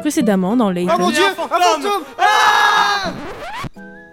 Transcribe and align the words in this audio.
Précédemment 0.00 0.56
dans 0.56 0.70
Layton. 0.70 0.92
Oh 0.96 1.00
mon 1.00 1.10
dieu 1.10 1.22
un 1.24 1.34
fantôme 1.34 1.82
fantôme 1.82 2.02
Ah 2.18 3.12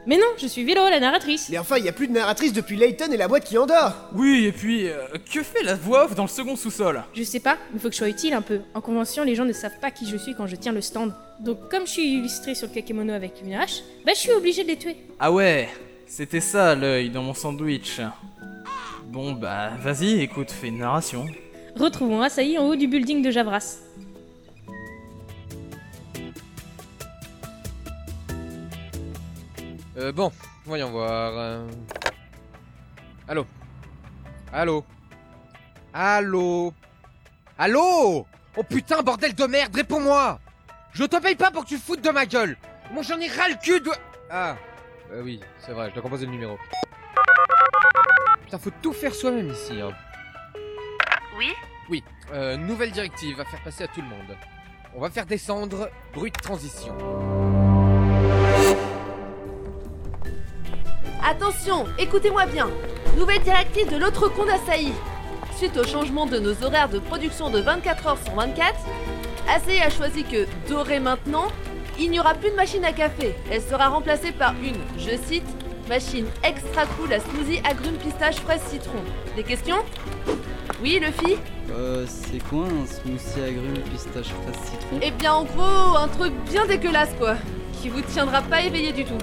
Mais 0.07 0.17
non, 0.17 0.27
je 0.37 0.47
suis 0.47 0.63
Vélo, 0.63 0.89
la 0.89 0.99
narratrice. 0.99 1.47
Mais 1.49 1.57
enfin, 1.57 1.77
il 1.77 1.85
y 1.85 1.89
a 1.89 1.91
plus 1.93 2.07
de 2.07 2.13
narratrice 2.13 2.53
depuis 2.53 2.75
Layton 2.75 3.11
et 3.11 3.17
la 3.17 3.27
boîte 3.27 3.45
qui 3.45 3.57
endort 3.57 3.93
Oui, 4.13 4.45
et 4.45 4.51
puis, 4.51 4.87
euh, 4.87 4.97
que 5.31 5.43
fait 5.43 5.63
la 5.63 5.75
voix 5.75 6.05
off 6.05 6.15
dans 6.15 6.23
le 6.23 6.29
second 6.29 6.55
sous-sol? 6.55 7.03
Je 7.13 7.23
sais 7.23 7.39
pas, 7.39 7.57
mais 7.73 7.79
faut 7.79 7.87
que 7.87 7.93
je 7.93 7.99
sois 7.99 8.09
utile 8.09 8.33
un 8.33 8.41
peu. 8.41 8.61
En 8.73 8.81
convention, 8.81 9.23
les 9.23 9.35
gens 9.35 9.45
ne 9.45 9.53
savent 9.53 9.79
pas 9.79 9.91
qui 9.91 10.07
je 10.07 10.17
suis 10.17 10.35
quand 10.35 10.47
je 10.47 10.55
tiens 10.55 10.71
le 10.73 10.81
stand. 10.81 11.13
Donc 11.39 11.69
comme 11.69 11.85
je 11.85 11.91
suis 11.91 12.13
illustré 12.17 12.55
sur 12.55 12.67
le 12.67 12.73
kakemono 12.73 13.13
avec 13.13 13.41
une 13.43 13.53
hache, 13.53 13.81
bah 14.05 14.11
je 14.15 14.19
suis 14.19 14.31
obligé 14.31 14.63
de 14.63 14.69
les 14.69 14.77
tuer. 14.77 14.95
Ah 15.19 15.31
ouais, 15.31 15.69
c'était 16.07 16.41
ça 16.41 16.75
l'œil 16.75 17.09
dans 17.09 17.23
mon 17.23 17.33
sandwich. 17.33 17.99
Bon 19.07 19.33
bah, 19.33 19.71
vas-y, 19.81 20.21
écoute, 20.21 20.49
fais 20.51 20.67
une 20.67 20.79
narration. 20.79 21.25
Retrouvons 21.77 22.21
Asahi 22.21 22.57
en 22.57 22.67
haut 22.67 22.75
du 22.75 22.87
building 22.87 23.21
de 23.21 23.31
Javras. 23.31 23.79
Euh, 29.97 30.11
bon, 30.11 30.31
voyons 30.65 30.91
voir. 30.91 31.31
euh. 31.35 31.67
Allô? 33.27 33.45
Allô? 34.51 34.85
Allô? 35.93 36.73
Allô? 37.57 38.27
Oh 38.57 38.63
putain, 38.63 39.01
bordel 39.01 39.33
de 39.33 39.45
merde, 39.45 39.75
réponds-moi 39.75 40.39
Je 40.93 41.03
te 41.05 41.17
paye 41.21 41.35
pas 41.35 41.51
pour 41.51 41.63
que 41.63 41.69
tu 41.69 41.77
foutes 41.77 42.01
de 42.01 42.09
ma 42.09 42.25
gueule 42.25 42.57
Moi 42.91 43.03
j'en 43.03 43.19
ai 43.19 43.27
ras 43.27 43.49
le 43.49 43.55
cul 43.61 43.79
de... 43.81 43.91
Ah, 44.29 44.55
euh, 45.11 45.21
oui, 45.23 45.39
c'est 45.59 45.71
vrai, 45.71 45.89
je 45.89 45.93
dois 45.93 46.03
composer 46.03 46.25
le 46.25 46.31
numéro. 46.31 46.57
Putain, 48.43 48.57
faut 48.57 48.71
tout 48.81 48.93
faire 48.93 49.13
soi-même 49.13 49.49
ici, 49.49 49.79
hein. 49.81 49.91
Oui? 51.37 51.51
Oui, 51.89 52.03
euh, 52.33 52.57
nouvelle 52.57 52.91
directive 52.91 53.39
à 53.39 53.45
faire 53.45 53.61
passer 53.63 53.83
à 53.83 53.87
tout 53.87 54.01
le 54.01 54.07
monde. 54.07 54.37
On 54.93 55.01
va 55.01 55.09
faire 55.09 55.25
descendre 55.25 55.89
bruit 56.13 56.31
de 56.31 56.39
transition. 56.39 56.95
Attention, 61.27 61.85
écoutez-moi 61.97 62.45
bien. 62.45 62.69
Nouvelle 63.17 63.41
directive 63.41 63.91
de 63.91 63.97
l'autre 63.97 64.29
con 64.29 64.45
d'Asahi. 64.45 64.93
Suite 65.57 65.75
au 65.75 65.83
changement 65.83 66.27
de 66.27 66.37
nos 66.37 66.63
horaires 66.63 66.87
de 66.87 66.99
production 66.99 67.49
de 67.49 67.61
24 67.61 68.07
heures 68.07 68.17
sur 68.23 68.35
24, 68.35 68.75
Asahi 69.49 69.79
a 69.79 69.89
choisi 69.89 70.23
que, 70.23 70.45
doré 70.69 70.99
maintenant, 70.99 71.47
il 71.97 72.11
n'y 72.11 72.19
aura 72.19 72.35
plus 72.35 72.51
de 72.51 72.55
machine 72.55 72.85
à 72.85 72.91
café. 72.93 73.33
Elle 73.49 73.63
sera 73.63 73.87
remplacée 73.87 74.33
par 74.33 74.53
une, 74.61 74.77
je 74.99 75.17
cite, 75.25 75.47
machine 75.89 76.27
extra 76.43 76.85
cool 76.85 77.11
à 77.11 77.19
smoothie 77.19 77.59
agrumes 77.67 77.97
pistache 77.97 78.35
fraise 78.35 78.61
citron. 78.69 79.01
Des 79.35 79.43
questions? 79.43 79.83
Oui, 80.79 80.99
Luffy? 81.01 81.37
Euh, 81.71 82.05
c'est 82.07 82.43
quoi 82.49 82.65
un 82.65 82.85
smoothie 82.85 83.41
agrumes 83.41 83.81
pistache 83.91 84.27
fraise 84.27 84.59
citron? 84.63 84.99
Eh 85.01 85.09
bien, 85.09 85.33
en 85.33 85.45
gros, 85.45 85.97
un 85.97 86.07
truc 86.07 86.33
bien 86.51 86.67
dégueulasse 86.67 87.15
quoi. 87.17 87.33
Qui 87.85 87.91
vous 87.91 88.01
tiendra 88.01 88.41
pas 88.41 88.61
éveillé 88.61 88.91
du 88.91 89.05
tout. 89.05 89.19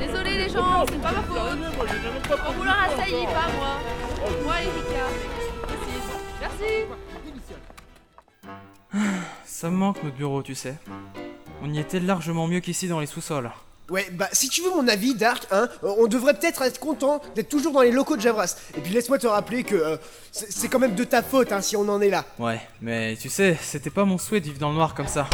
Désolé 0.00 0.30
les 0.36 0.48
gens, 0.48 0.84
c'est 0.88 1.00
pas 1.00 1.12
ma 1.12 1.22
faute. 1.22 1.38
En 2.44 2.52
vouloir 2.52 2.82
Asahi, 2.82 3.24
pas 3.26 3.48
moi. 3.56 3.78
Moi, 4.42 4.54
Erika. 4.62 5.04
Précise. 5.62 6.10
Merci. 6.40 6.72
Ça 9.44 9.70
me 9.70 9.76
manque 9.76 10.02
notre 10.02 10.16
bureau, 10.16 10.42
tu 10.42 10.56
sais. 10.56 10.76
On 11.62 11.72
y 11.72 11.78
était 11.78 12.00
largement 12.00 12.48
mieux 12.48 12.58
qu'ici 12.58 12.88
dans 12.88 12.98
les 12.98 13.06
sous-sols. 13.06 13.52
Ouais, 13.88 14.08
bah 14.12 14.28
si 14.32 14.48
tu 14.48 14.62
veux 14.62 14.70
mon 14.70 14.88
avis, 14.88 15.14
Dark, 15.14 15.46
hein, 15.52 15.68
euh, 15.84 15.94
on 15.98 16.06
devrait 16.08 16.34
peut-être 16.34 16.62
être 16.62 16.80
content 16.80 17.20
d'être 17.36 17.48
toujours 17.48 17.72
dans 17.72 17.82
les 17.82 17.92
locaux 17.92 18.16
de 18.16 18.20
Javras. 18.20 18.56
Et 18.76 18.80
puis 18.80 18.92
laisse-moi 18.92 19.18
te 19.18 19.28
rappeler 19.28 19.62
que 19.62 19.76
euh, 19.76 19.96
c'est 20.32 20.50
c'est 20.52 20.68
quand 20.68 20.80
même 20.80 20.96
de 20.96 21.04
ta 21.04 21.22
faute 21.22 21.52
hein, 21.52 21.60
si 21.60 21.76
on 21.76 21.88
en 21.88 22.00
est 22.00 22.10
là. 22.10 22.24
Ouais, 22.40 22.60
mais 22.80 23.16
tu 23.20 23.28
sais, 23.28 23.56
c'était 23.62 23.90
pas 23.90 24.04
mon 24.04 24.18
souhait 24.18 24.40
de 24.40 24.46
vivre 24.46 24.58
dans 24.58 24.70
le 24.70 24.74
noir 24.74 24.94
comme 24.94 25.06
ça. 25.06 25.28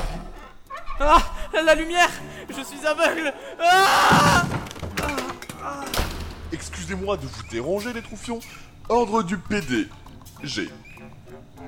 Ah 1.00 1.22
La 1.64 1.74
lumière 1.74 2.10
Je 2.48 2.62
suis 2.62 2.86
aveugle 2.86 3.32
Ah 3.60 4.44
Excusez-moi 6.52 7.16
de 7.16 7.22
vous 7.26 7.42
déranger 7.50 7.92
les 7.94 8.02
troufions. 8.02 8.40
Ordre 8.88 9.22
du 9.22 9.38
PD. 9.38 9.88
G. 10.42 10.68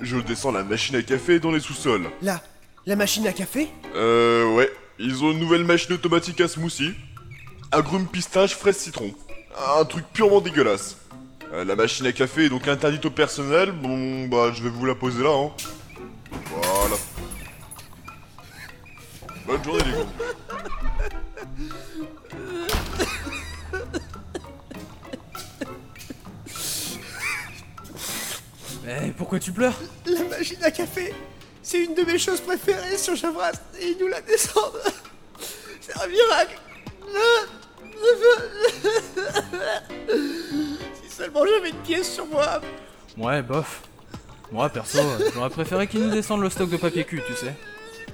Je 0.03 0.19
descends 0.19 0.53
la 0.53 0.62
machine 0.65 0.97
à 0.97 1.03
café 1.03 1.41
dans 1.41 1.50
les 1.50 1.61
sous-sols. 1.61 2.11
Là, 2.21 2.41
la 2.84 2.97
machine 2.97 3.27
à 3.27 3.33
café? 3.33 3.69
Euh 3.94 4.55
ouais, 4.55 4.71
ils 4.99 5.25
ont 5.25 5.32
une 5.32 5.38
nouvelle 5.38 5.65
machine 5.65 5.93
automatique 5.94 6.41
à 6.41 6.49
smoothie. 6.49 6.94
Agrumes 7.72 8.06
pistache, 8.06 8.55
fraise 8.55 8.77
citron. 8.77 9.12
Un 9.78 9.84
truc 9.84 10.05
purement 10.12 10.41
dégueulasse. 10.41 10.97
Euh, 11.53 11.65
la 11.65 11.77
machine 11.77 12.06
à 12.06 12.12
café 12.12 12.47
est 12.47 12.49
donc 12.49 12.66
interdite 12.69 13.05
au 13.05 13.10
personnel. 13.10 13.72
Bon 13.72 14.27
bah 14.27 14.53
je 14.55 14.62
vais 14.62 14.71
vous 14.71 14.87
la 14.87 14.94
poser 14.94 15.22
là 15.22 15.31
hein. 15.31 15.50
Voilà. 16.50 16.97
Bonne 19.47 19.65
journée 19.65 19.84
les 19.84 19.93
gars. 19.93 20.06
Mais 28.84 29.15
pourquoi 29.16 29.38
tu 29.38 29.53
pleures? 29.53 29.78
La 30.06 30.25
machine 30.25 30.62
à 30.62 30.71
café 30.71 31.15
C'est 31.65 31.83
une 31.83 31.95
de 31.95 32.03
mes 32.03 32.19
choses 32.19 32.43
préférées 32.43 32.99
sur 32.99 33.17
Javras 33.17 33.53
et 33.81 33.89
ils 33.89 33.97
nous 33.99 34.07
la 34.07 34.21
descendent. 34.21 34.83
C'est 35.81 35.97
un 35.99 36.07
miracle. 36.07 36.59
Si 41.03 41.17
seulement 41.17 41.41
j'avais 41.47 41.71
une 41.71 41.77
pièce 41.77 42.13
sur 42.13 42.27
moi. 42.27 42.61
Ouais, 43.17 43.41
bof. 43.41 43.81
Moi, 44.53 44.69
perso, 44.69 44.99
j'aurais 45.33 45.49
préféré 45.49 45.87
qu'ils 45.87 46.03
nous 46.03 46.11
descendent 46.11 46.43
le 46.43 46.51
stock 46.51 46.69
de 46.69 46.77
papier 46.77 47.05
cul, 47.05 47.23
tu 47.27 47.35
sais. 47.35 47.55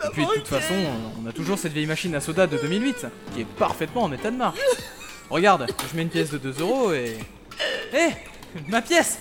Et 0.07 0.11
puis, 0.13 0.25
de 0.25 0.31
toute 0.31 0.47
façon, 0.47 0.75
on 1.21 1.29
a 1.29 1.33
toujours 1.33 1.59
cette 1.59 1.73
vieille 1.73 1.87
machine 1.87 2.15
à 2.15 2.21
soda 2.21 2.47
de 2.47 2.57
2008, 2.57 3.07
qui 3.35 3.41
est 3.41 3.45
parfaitement 3.45 4.05
en 4.05 4.13
état 4.13 4.31
de 4.31 4.37
marche. 4.37 4.61
Regarde, 5.29 5.67
je 5.91 5.97
mets 5.97 6.03
une 6.03 6.09
pièce 6.09 6.31
de 6.31 6.39
2 6.39 6.61
euros 6.61 6.93
et... 6.93 7.19
Hé 7.93 8.11
Ma 8.69 8.81
pièce 8.81 9.19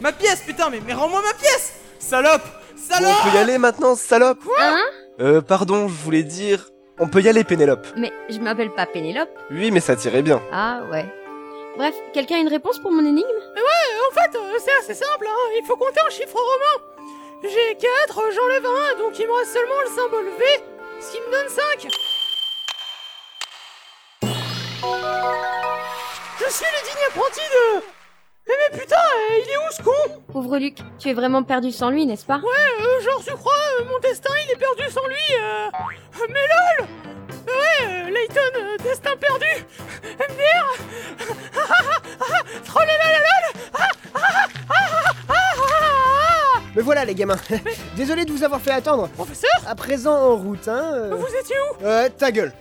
Ma 0.00 0.12
pièce, 0.12 0.40
putain, 0.40 0.70
mais, 0.70 0.80
mais 0.84 0.94
rends-moi 0.94 1.22
ma 1.22 1.34
pièce 1.34 1.74
Salope 1.98 2.42
Bon, 2.76 2.82
Salope 2.94 3.14
on 3.24 3.30
peut 3.30 3.36
y 3.36 3.38
aller 3.38 3.58
maintenant, 3.58 3.94
salope 3.94 4.38
Hein 4.58 4.78
Euh, 5.20 5.40
pardon, 5.40 5.88
je 5.88 5.94
voulais 5.94 6.22
dire... 6.22 6.68
On 6.98 7.08
peut 7.08 7.20
y 7.20 7.28
aller, 7.28 7.44
Pénélope. 7.44 7.86
Mais 7.96 8.12
je 8.30 8.38
m'appelle 8.38 8.70
pas 8.70 8.86
Pénélope. 8.86 9.28
Oui, 9.50 9.70
mais 9.70 9.80
ça 9.80 9.96
tirait 9.96 10.22
bien. 10.22 10.40
Ah 10.52 10.80
ouais. 10.90 11.04
Bref, 11.76 11.94
quelqu'un 12.14 12.36
a 12.36 12.38
une 12.38 12.48
réponse 12.48 12.78
pour 12.78 12.90
mon 12.90 13.04
énigme? 13.04 13.26
En 13.28 14.14
fait, 14.14 14.34
euh, 14.36 14.52
c'est 14.58 14.72
assez 14.80 14.94
simple, 14.94 15.26
hein. 15.28 15.50
il 15.60 15.64
faut 15.66 15.76
compter 15.76 16.00
en 16.06 16.10
chiffre 16.10 16.34
romain. 16.36 16.84
J'ai 17.42 17.76
4, 17.76 18.20
j'enlève 18.34 18.64
1, 18.64 18.98
donc 18.98 19.18
il 19.18 19.26
me 19.26 19.32
reste 19.32 19.52
seulement 19.52 19.80
le 19.84 19.90
symbole 19.90 20.26
V, 20.38 20.44
ce 21.00 21.12
qui 21.12 21.20
me 21.20 21.30
donne 21.32 21.48
5. 21.48 21.88
Je 26.38 26.50
suis 26.52 26.64
le 26.64 26.82
digne 26.88 27.04
apprenti 27.08 27.40
de... 27.40 27.95
Mais, 28.48 28.54
mais 28.72 28.78
putain, 28.78 28.96
euh, 28.96 29.38
il 29.44 29.50
est 29.50 29.56
où 29.56 29.72
ce 29.72 29.82
con? 29.82 30.22
Pauvre 30.32 30.58
Luc, 30.58 30.78
tu 30.98 31.08
es 31.08 31.14
vraiment 31.14 31.42
perdu 31.42 31.72
sans 31.72 31.90
lui, 31.90 32.06
n'est-ce 32.06 32.24
pas? 32.26 32.36
Euh, 32.42 33.02
Genre, 33.04 33.22
tu 33.24 33.32
crois, 33.34 33.52
euh, 33.80 33.84
mon 33.90 33.98
destin, 33.98 34.30
il 34.46 34.52
est 34.52 34.56
perdu 34.56 34.90
sans 34.90 35.06
lui 35.06 35.16
euh... 35.40 35.68
Mais 36.28 36.34
lol 36.80 36.88
Ouais, 37.46 37.86
euh, 37.86 38.10
Layton, 38.10 38.40
euh, 38.56 38.76
destin 38.82 39.16
perdu 39.16 39.46
MDR 40.04 40.76
Me 46.74 46.82
voilà 46.82 47.04
les 47.06 47.14
gamins. 47.14 47.36
Désolé 47.96 48.24
de 48.26 48.32
vous 48.32 48.44
avoir 48.44 48.60
fait 48.60 48.70
attendre. 48.72 49.08
Professeur? 49.08 49.50
À 49.66 49.74
présent 49.74 50.14
en 50.14 50.36
route, 50.36 50.68
hein. 50.68 50.82
euh. 50.92 51.14
Vous 51.16 51.34
étiez 51.40 51.56
où? 51.58 51.84
Euh, 51.86 52.08
ta 52.10 52.30
gueule. 52.30 52.52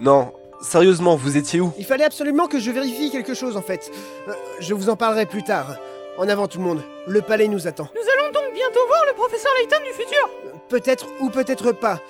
Non, 0.00 0.32
sérieusement, 0.60 1.16
vous 1.16 1.36
étiez 1.36 1.60
où 1.60 1.72
Il 1.78 1.84
fallait 1.84 2.04
absolument 2.04 2.48
que 2.48 2.58
je 2.58 2.70
vérifie 2.70 3.10
quelque 3.10 3.34
chose 3.34 3.56
en 3.56 3.62
fait. 3.62 3.90
Euh, 4.28 4.32
je 4.60 4.74
vous 4.74 4.88
en 4.88 4.96
parlerai 4.96 5.26
plus 5.26 5.42
tard. 5.42 5.76
En 6.18 6.28
avant 6.28 6.48
tout 6.48 6.58
le 6.58 6.64
monde, 6.64 6.82
le 7.06 7.20
palais 7.20 7.48
nous 7.48 7.66
attend. 7.66 7.88
Nous 7.94 8.00
allons 8.00 8.32
donc 8.32 8.54
bientôt 8.54 8.80
voir 8.88 9.00
le 9.08 9.14
professeur 9.14 9.52
Layton 9.60 9.84
du 9.84 9.92
futur 9.92 10.30
Peut-être 10.68 11.06
ou 11.20 11.28
peut-être 11.28 11.72
pas. 11.72 12.00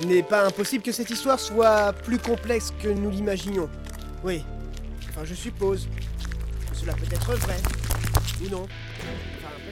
Il 0.00 0.08
n'est 0.08 0.22
pas 0.22 0.44
impossible 0.44 0.84
que 0.84 0.92
cette 0.92 1.10
histoire 1.10 1.40
soit 1.40 1.92
plus 2.04 2.18
complexe 2.18 2.72
que 2.82 2.88
nous 2.88 3.10
l'imaginions. 3.10 3.68
Oui. 4.24 4.44
Enfin, 5.10 5.22
je 5.24 5.34
suppose 5.34 5.88
que 6.70 6.76
cela 6.76 6.92
peut 6.94 7.12
être 7.12 7.32
vrai. 7.32 7.56
Ou 8.44 8.48
non. 8.48 8.66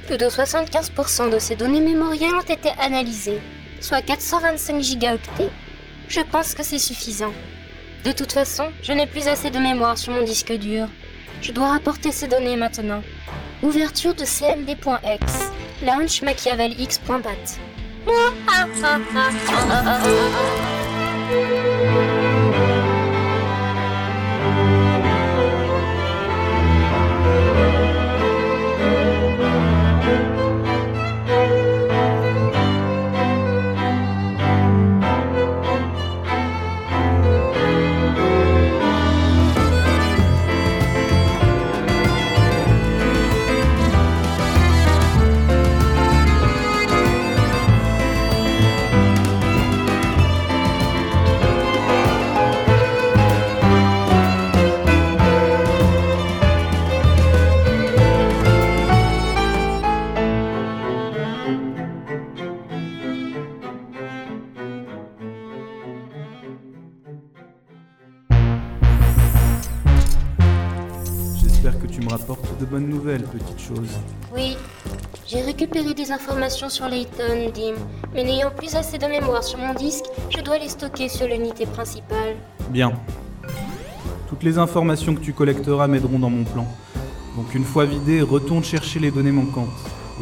Plus 0.07 0.19
de 0.19 0.27
75% 0.27 1.31
de 1.31 1.39
ces 1.39 1.55
données 1.57 1.81
mémorielles 1.81 2.35
ont 2.35 2.41
été 2.41 2.71
analysées, 2.79 3.41
soit 3.81 4.03
425 4.03 4.83
gigaoctets. 4.83 5.51
Je 6.09 6.21
pense 6.21 6.55
que 6.55 6.63
c'est 6.65 6.79
suffisant. 6.79 7.33
De 8.05 8.13
toute 8.13 8.33
façon, 8.33 8.71
je 8.83 8.93
n'ai 8.93 9.07
plus 9.07 9.29
assez 9.29 9.51
de 9.51 9.59
mémoire 9.59 9.99
sur 9.99 10.13
mon 10.13 10.23
disque 10.23 10.53
dur. 10.53 10.89
Je 11.43 11.53
dois 11.53 11.71
rapporter 11.71 12.13
ces 12.13 12.29
données 12.29 12.57
maintenant. 12.57 13.03
Ouverture 13.63 14.15
de 14.15 14.25
cmd.x. 14.25 15.51
Launch 15.83 16.23
machiavelx.bat. 16.23 17.31
nouvelles, 72.89 73.23
petite 73.23 73.61
chose. 73.61 73.99
Oui, 74.35 74.57
j'ai 75.27 75.41
récupéré 75.43 75.95
des 75.95 76.11
informations 76.13 76.69
sur 76.69 76.89
Layton, 76.89 77.51
Dim, 77.55 77.75
mais 78.15 78.25
n'ayant 78.25 78.51
plus 78.51 78.75
assez 78.75 78.99
de 78.99 79.07
mémoire 79.07 79.45
sur 79.45 79.59
mon 79.59 79.75
disque, 79.75 80.05
je 80.31 80.41
dois 80.41 80.59
les 80.59 80.69
stocker 80.69 81.09
sur 81.09 81.27
l'unité 81.27 81.67
principale. 81.67 82.37
Bien. 82.71 82.93
Toutes 84.29 84.43
les 84.43 84.59
informations 84.59 85.15
que 85.15 85.21
tu 85.21 85.33
collecteras 85.33 85.87
m'aideront 85.89 86.19
dans 86.19 86.31
mon 86.31 86.45
plan. 86.45 86.67
Donc 87.37 87.55
une 87.55 87.65
fois 87.65 87.85
vidé, 87.85 88.23
retourne 88.23 88.65
chercher 88.65 88.99
les 88.99 89.11
données 89.11 89.33
manquantes. 89.33 89.69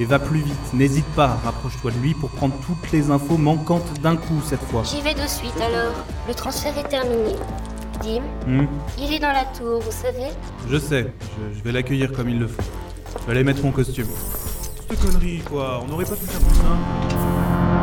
Et 0.00 0.04
va 0.04 0.18
plus 0.20 0.40
vite, 0.40 0.72
n'hésite 0.74 1.08
pas, 1.16 1.38
rapproche-toi 1.44 1.90
de 1.90 1.98
lui 1.98 2.14
pour 2.14 2.30
prendre 2.30 2.54
toutes 2.64 2.92
les 2.92 3.10
infos 3.10 3.36
manquantes 3.36 4.00
d'un 4.00 4.16
coup 4.16 4.40
cette 4.44 4.62
fois. 4.62 4.84
J'y 4.84 5.00
vais 5.00 5.14
de 5.14 5.26
suite 5.26 5.60
alors. 5.60 5.92
Le 6.28 6.34
transfert 6.34 6.78
est 6.78 6.88
terminé. 6.88 7.34
Dim, 8.02 8.22
Hmm, 8.46 8.66
il 8.98 9.12
est 9.12 9.18
dans 9.18 9.32
la 9.32 9.44
tour, 9.44 9.80
vous 9.80 9.90
savez 9.90 10.28
je 10.70 10.76
sais, 10.78 11.06
je, 11.52 11.58
je 11.58 11.64
vais 11.64 11.72
l'accueillir 11.72 12.12
comme 12.12 12.28
il 12.28 12.38
le 12.38 12.46
faut. 12.46 12.62
Je 13.20 13.24
vais 13.26 13.32
aller 13.32 13.44
mettre 13.44 13.62
mon 13.64 13.72
costume. 13.72 14.06
Cette 14.88 15.00
connerie, 15.00 15.40
quoi, 15.48 15.80
on 15.82 15.86
n'aurait 15.88 16.04
pas 16.04 16.14
pu 16.16 16.24
faire 16.26 16.40
ça 16.40 17.78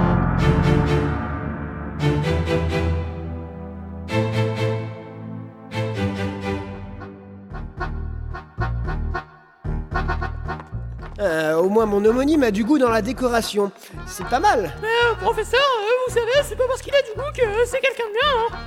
Euh, 11.20 11.56
au 11.56 11.70
moins 11.70 11.86
mon 11.86 12.04
homonyme 12.04 12.44
a 12.44 12.52
du 12.52 12.66
goût 12.66 12.78
dans 12.78 12.90
la 12.90 13.02
décoration. 13.02 13.72
C'est 14.06 14.28
pas 14.28 14.40
mal. 14.40 14.74
Mais 14.82 14.88
euh, 14.88 15.16
professeur, 15.16 15.62
euh, 15.62 15.90
vous 16.08 16.14
savez, 16.14 16.32
c'est 16.44 16.58
pas 16.58 16.68
parce 16.68 16.82
qu'il 16.82 16.94
a 16.94 17.02
du 17.02 17.16
goût 17.16 17.32
que 17.34 17.42
euh, 17.42 17.66
c'est 17.66 17.80
quelqu'un 17.80 18.04
de 18.08 18.12
bien, 18.12 18.30
hein. 18.38 18.58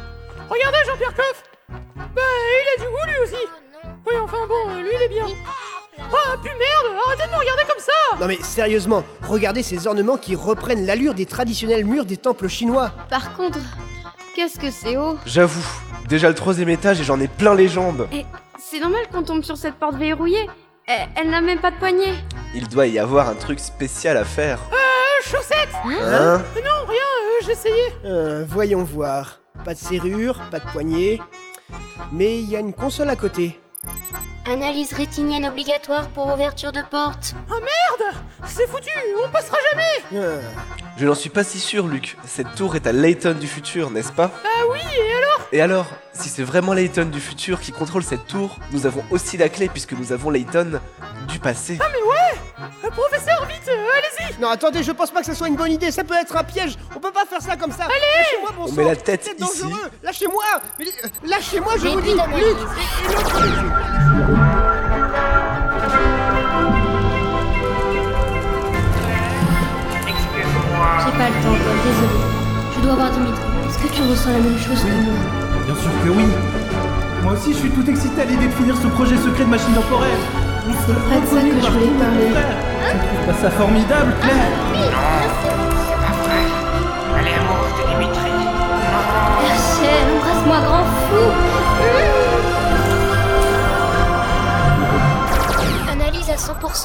Regardez 0.51 0.79
Jean-Pierre 0.87 1.15
Coff. 1.15 1.43
Bah, 2.15 2.23
il 2.23 2.83
a 2.83 2.85
du 2.85 2.91
goût 2.91 3.07
lui 3.07 3.19
aussi. 3.23 3.45
Oui, 4.07 4.15
enfin 4.23 4.47
bon, 4.49 4.75
lui 4.81 4.89
il 4.95 5.03
est 5.03 5.09
bien. 5.09 5.27
Ah, 5.99 6.37
puis 6.43 6.53
merde, 6.53 6.97
arrêtez 7.07 7.27
de 7.27 7.33
me 7.33 7.39
regarder 7.39 7.63
comme 7.69 7.81
ça 7.81 7.93
Non 8.21 8.27
mais 8.27 8.39
sérieusement, 8.43 9.05
regardez 9.27 9.63
ces 9.63 9.87
ornements 9.87 10.17
qui 10.17 10.35
reprennent 10.37 10.87
l'allure 10.87 11.13
des 11.15 11.27
traditionnels 11.27 11.85
murs 11.85 12.05
des 12.07 12.17
temples 12.17 12.49
chinois. 12.49 12.93
Par 13.11 13.37
contre, 13.37 13.59
qu'est-ce 14.35 14.59
que 14.59 14.71
c'est 14.71 14.97
haut 14.97 15.19
J'avoue, 15.27 15.67
déjà 16.09 16.29
le 16.29 16.35
troisième 16.35 16.69
étage 16.71 17.01
et 17.01 17.05
j'en 17.05 17.21
ai 17.21 17.29
plein 17.29 17.55
les 17.55 17.69
jambes. 17.69 18.07
Et 18.13 18.25
c'est 18.59 18.81
normal 18.81 19.03
qu'on 19.13 19.23
tombe 19.23 19.43
sur 19.43 19.57
cette 19.57 19.75
porte 19.75 19.97
verrouillée. 19.97 20.49
Elle, 20.87 21.09
elle 21.17 21.31
n'a 21.31 21.41
même 21.43 21.59
pas 21.61 21.71
de 21.71 21.77
poignée. 21.77 22.15
Il 22.55 22.69
doit 22.69 22.87
y 22.87 22.99
avoir 22.99 23.29
un 23.29 23.35
truc 23.35 23.61
spécial 23.61 24.17
à 24.17 24.25
faire. 24.25 24.59
Euh, 24.73 25.23
chaussettes 25.23 25.69
Hein? 25.85 25.91
Euh, 26.01 26.39
Non, 26.65 26.87
rien, 26.87 26.97
euh, 26.97 27.45
j'essayais. 27.45 27.93
Euh, 28.07 28.45
voyons 28.49 28.83
voir. 28.85 29.41
Pas 29.65 29.75
de 29.75 29.79
serrure, 29.79 30.41
pas 30.51 30.59
de 30.61 30.67
poignée. 30.71 31.21
Mais 32.13 32.39
il 32.41 32.49
y 32.49 32.57
a 32.57 32.61
une 32.61 32.73
console 32.73 33.11
à 33.11 33.17
côté. 33.17 33.61
Analyse 34.47 34.93
rétinienne 34.95 35.45
obligatoire 35.47 36.09
pour 36.09 36.33
ouverture 36.33 36.73
de 36.73 36.81
porte. 36.91 37.35
Ah 37.51 37.55
merde 37.61 38.15
C'est 38.47 38.67
foutu, 38.67 38.91
on 39.23 39.29
passera 39.31 39.59
jamais 39.71 40.19
Euh, 40.19 40.41
Je 40.99 41.07
n'en 41.07 41.15
suis 41.15 41.31
pas 41.31 41.45
si 41.45 41.61
sûr, 41.61 41.87
Luc. 41.87 42.17
Cette 42.27 42.55
tour 42.57 42.75
est 42.75 42.87
à 42.87 42.93
Layton 42.93 43.35
du 43.39 43.47
futur, 43.47 43.91
n'est-ce 43.91 44.11
pas? 44.13 44.33
Ah 44.45 44.65
oui, 44.71 44.81
et 44.81 45.13
alors? 45.17 45.49
Et 45.53 45.61
alors, 45.61 45.87
si 46.13 46.29
c'est 46.29 46.43
vraiment 46.43 46.73
Layton 46.73 47.05
du 47.07 47.21
futur 47.21 47.61
qui 47.61 47.71
contrôle 47.71 48.03
cette 48.03 48.27
tour, 48.27 48.59
nous 48.73 48.85
avons 48.85 49.05
aussi 49.11 49.37
la 49.37 49.49
clé 49.49 49.69
puisque 49.69 49.93
nous 49.93 50.13
avons 50.13 50.31
Layton 50.31 50.81
du 51.29 51.39
passé. 51.39 51.79
Ah 51.81 51.87
mais 51.93 52.03
ouais 52.03 52.67
Euh, 52.85 52.91
Professeur, 52.91 53.47
vite, 53.47 53.69
euh, 53.69 53.87
allez-y 53.97 54.41
Non, 54.41 54.49
attendez, 54.49 54.83
je 54.83 54.91
pense 54.91 55.13
pas 55.13 55.21
que 55.21 55.27
ce 55.27 55.35
soit 55.35 55.47
une 55.47 55.55
bonne 55.57 55.71
idée. 55.71 55.93
Ça 55.93 56.03
peut 56.03 56.17
être 56.21 56.37
un 56.37 56.43
piège. 56.43 56.75
On 56.97 56.99
peut 56.99 57.13
pas 57.13 57.25
faire 57.27 57.41
ça 57.43 57.57
comme 57.57 57.71
ça. 57.71 57.85
Allez 57.85 57.95
Lâchez-moi, 58.19 58.51
bon 58.57 58.63
On 58.65 58.67
sang. 58.67 58.75
met 58.75 58.85
la 58.85 58.97
tête 58.97 59.23
C'est 59.25 59.41
ici. 59.41 59.63
dangereux. 59.63 59.91
Lâchez-moi 60.03 60.43
Mais, 60.81 60.87
euh, 61.05 61.09
Lâchez-moi, 61.25 61.75
je 61.81 61.87
vous 61.89 62.01
dis. 62.01 62.11
Luc 62.13 62.21
et- 62.35 62.39
et 62.39 62.41
l'autre- 62.41 62.75
J'ai 71.05 71.13
pas 71.13 71.29
le 71.29 71.37
temps, 71.43 71.57
Paul, 71.65 71.79
désolé. 71.85 72.21
Je 72.75 72.81
dois 72.81 72.95
voir 72.95 73.11
Dimitri. 73.11 73.43
Est-ce 73.69 73.79
que 73.79 73.89
tu 73.95 74.03
ressens 74.03 74.31
la 74.33 74.39
même 74.39 74.59
chose 74.59 74.83
que 74.83 74.91
moi? 75.05 75.15
Bien 75.67 75.75
sûr 75.75 75.91
que 76.05 76.09
oui. 76.11 76.25
Moi 77.23 77.33
aussi, 77.35 77.53
je 77.53 77.59
suis 77.59 77.71
tout 77.71 77.89
excité 77.89 78.23
à 78.23 78.25
l'idée 78.25 78.47
de 78.47 78.53
finir 78.53 78.75
ce 78.77 78.87
projet 78.89 79.17
secret 79.17 79.45
de 79.45 79.51
machine 79.51 79.75
temporelle 79.75 80.23
C'est 80.87 80.95
pas 80.95 81.21
de 81.21 81.27
ça 81.27 81.41
que 81.43 81.61
je 81.67 81.71
voulais 81.73 81.93
parler. 81.99 82.31
Tu 82.31 82.97
trouves 83.07 83.27
pas 83.27 83.35
ça 83.43 83.51
formidable, 83.51 84.13
Claire. 84.23 85.49
Rachel, 89.43 90.05
embrasse-moi, 90.17 90.59
grand 90.61 90.85
fou 90.85 91.48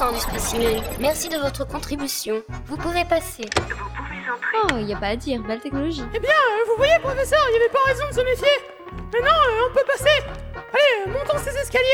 à 0.00 0.10
100% 0.10 0.14
du 0.14 0.20
spécimen. 0.20 0.82
Merci 1.00 1.28
de 1.28 1.36
votre 1.36 1.66
contribution. 1.66 2.42
Vous 2.66 2.76
pouvez 2.76 3.04
passer. 3.04 3.44
Oh, 4.72 4.76
y 4.78 4.92
a 4.92 4.96
pas 4.96 5.08
à 5.08 5.16
dire, 5.16 5.40
belle 5.42 5.60
technologie. 5.60 6.02
Eh 6.14 6.18
bien, 6.18 6.30
euh, 6.30 6.64
vous 6.68 6.76
voyez, 6.76 6.98
professeur, 7.02 7.38
il 7.50 7.54
y 7.54 7.56
avait 7.56 7.68
pas 7.72 7.78
raison 7.86 8.04
de 8.08 8.14
se 8.14 8.20
méfier 8.20 8.48
Maintenant, 9.12 9.30
euh, 9.30 9.68
on 9.70 9.74
peut 9.74 9.84
passer 9.86 10.22
Allez, 10.72 11.06
euh, 11.06 11.12
montons 11.12 11.38
ces 11.44 11.56
escaliers 11.58 11.84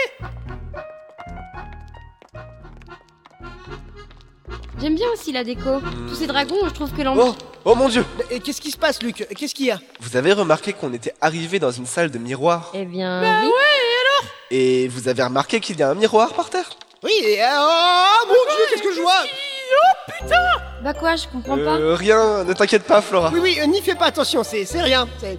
J'aime 4.81 4.94
bien 4.94 5.08
aussi 5.12 5.32
la 5.32 5.44
déco. 5.44 5.81
Tous 6.08 6.14
ces 6.14 6.26
dragons, 6.26 6.56
je 6.69 6.70
trouve 6.75 6.93
que 6.93 7.03
l'ambiance. 7.03 7.36
Oh 7.41 7.46
Oh 7.67 7.75
mon 7.75 7.89
dieu 7.91 8.05
Et 8.31 8.41
Qu'est-ce 8.41 8.60
qui 8.63 8.70
se 8.70 8.79
passe, 8.79 9.03
Luc? 9.03 9.27
Qu'est-ce 9.36 9.55
qu'il 9.55 9.67
y 9.67 9.70
a? 9.70 9.79
Vous 10.01 10.17
avez 10.17 10.32
remarqué 10.32 10.72
qu'on 10.72 10.93
était 10.94 11.15
arrivé 11.20 11.58
dans 11.58 11.70
une 11.70 11.84
salle 11.86 12.10
de 12.10 12.19
miroirs 12.19 12.70
Eh 12.75 12.86
bien, 12.86 13.20
Bah 13.20 13.41
oui. 13.43 13.48
ouais, 13.48 13.53
et 13.53 14.01
alors? 14.01 14.31
Et 14.51 14.89
vous 14.89 15.08
avez 15.08 15.22
remarqué 15.22 15.60
qu'il 15.60 15.79
y 15.79 15.82
a 15.82 15.91
un 15.91 15.94
miroir 15.94 16.32
par 16.32 16.48
terre? 16.48 16.70
Oui, 17.03 17.13
et... 17.25 17.43
euh, 17.43 17.47
Oh 17.59 18.27
mon 18.27 18.35
dieu, 18.35 18.65
qu'est-ce 18.71 18.83
que 18.83 18.93
je 18.95 19.01
vois 19.01 19.23
Oh 19.25 20.13
putain 20.13 20.35
Bah 20.83 20.93
quoi, 20.95 21.17
je 21.17 21.27
comprends 21.29 21.57
pas. 21.57 21.79
Euh, 21.79 21.95
rien, 21.95 22.45
ne 22.45 22.53
t'inquiète 22.53 22.85
pas, 22.85 23.01
Flora. 23.01 23.31
Oui, 23.33 23.41
oui, 23.43 23.59
euh, 23.63 23.67
n'y 23.67 23.81
fais 23.81 23.95
pas 23.95 24.07
attention, 24.07 24.43
c'est 24.45 24.65
c'est 24.65 24.83
rien. 24.83 25.09
C'est 25.21 25.39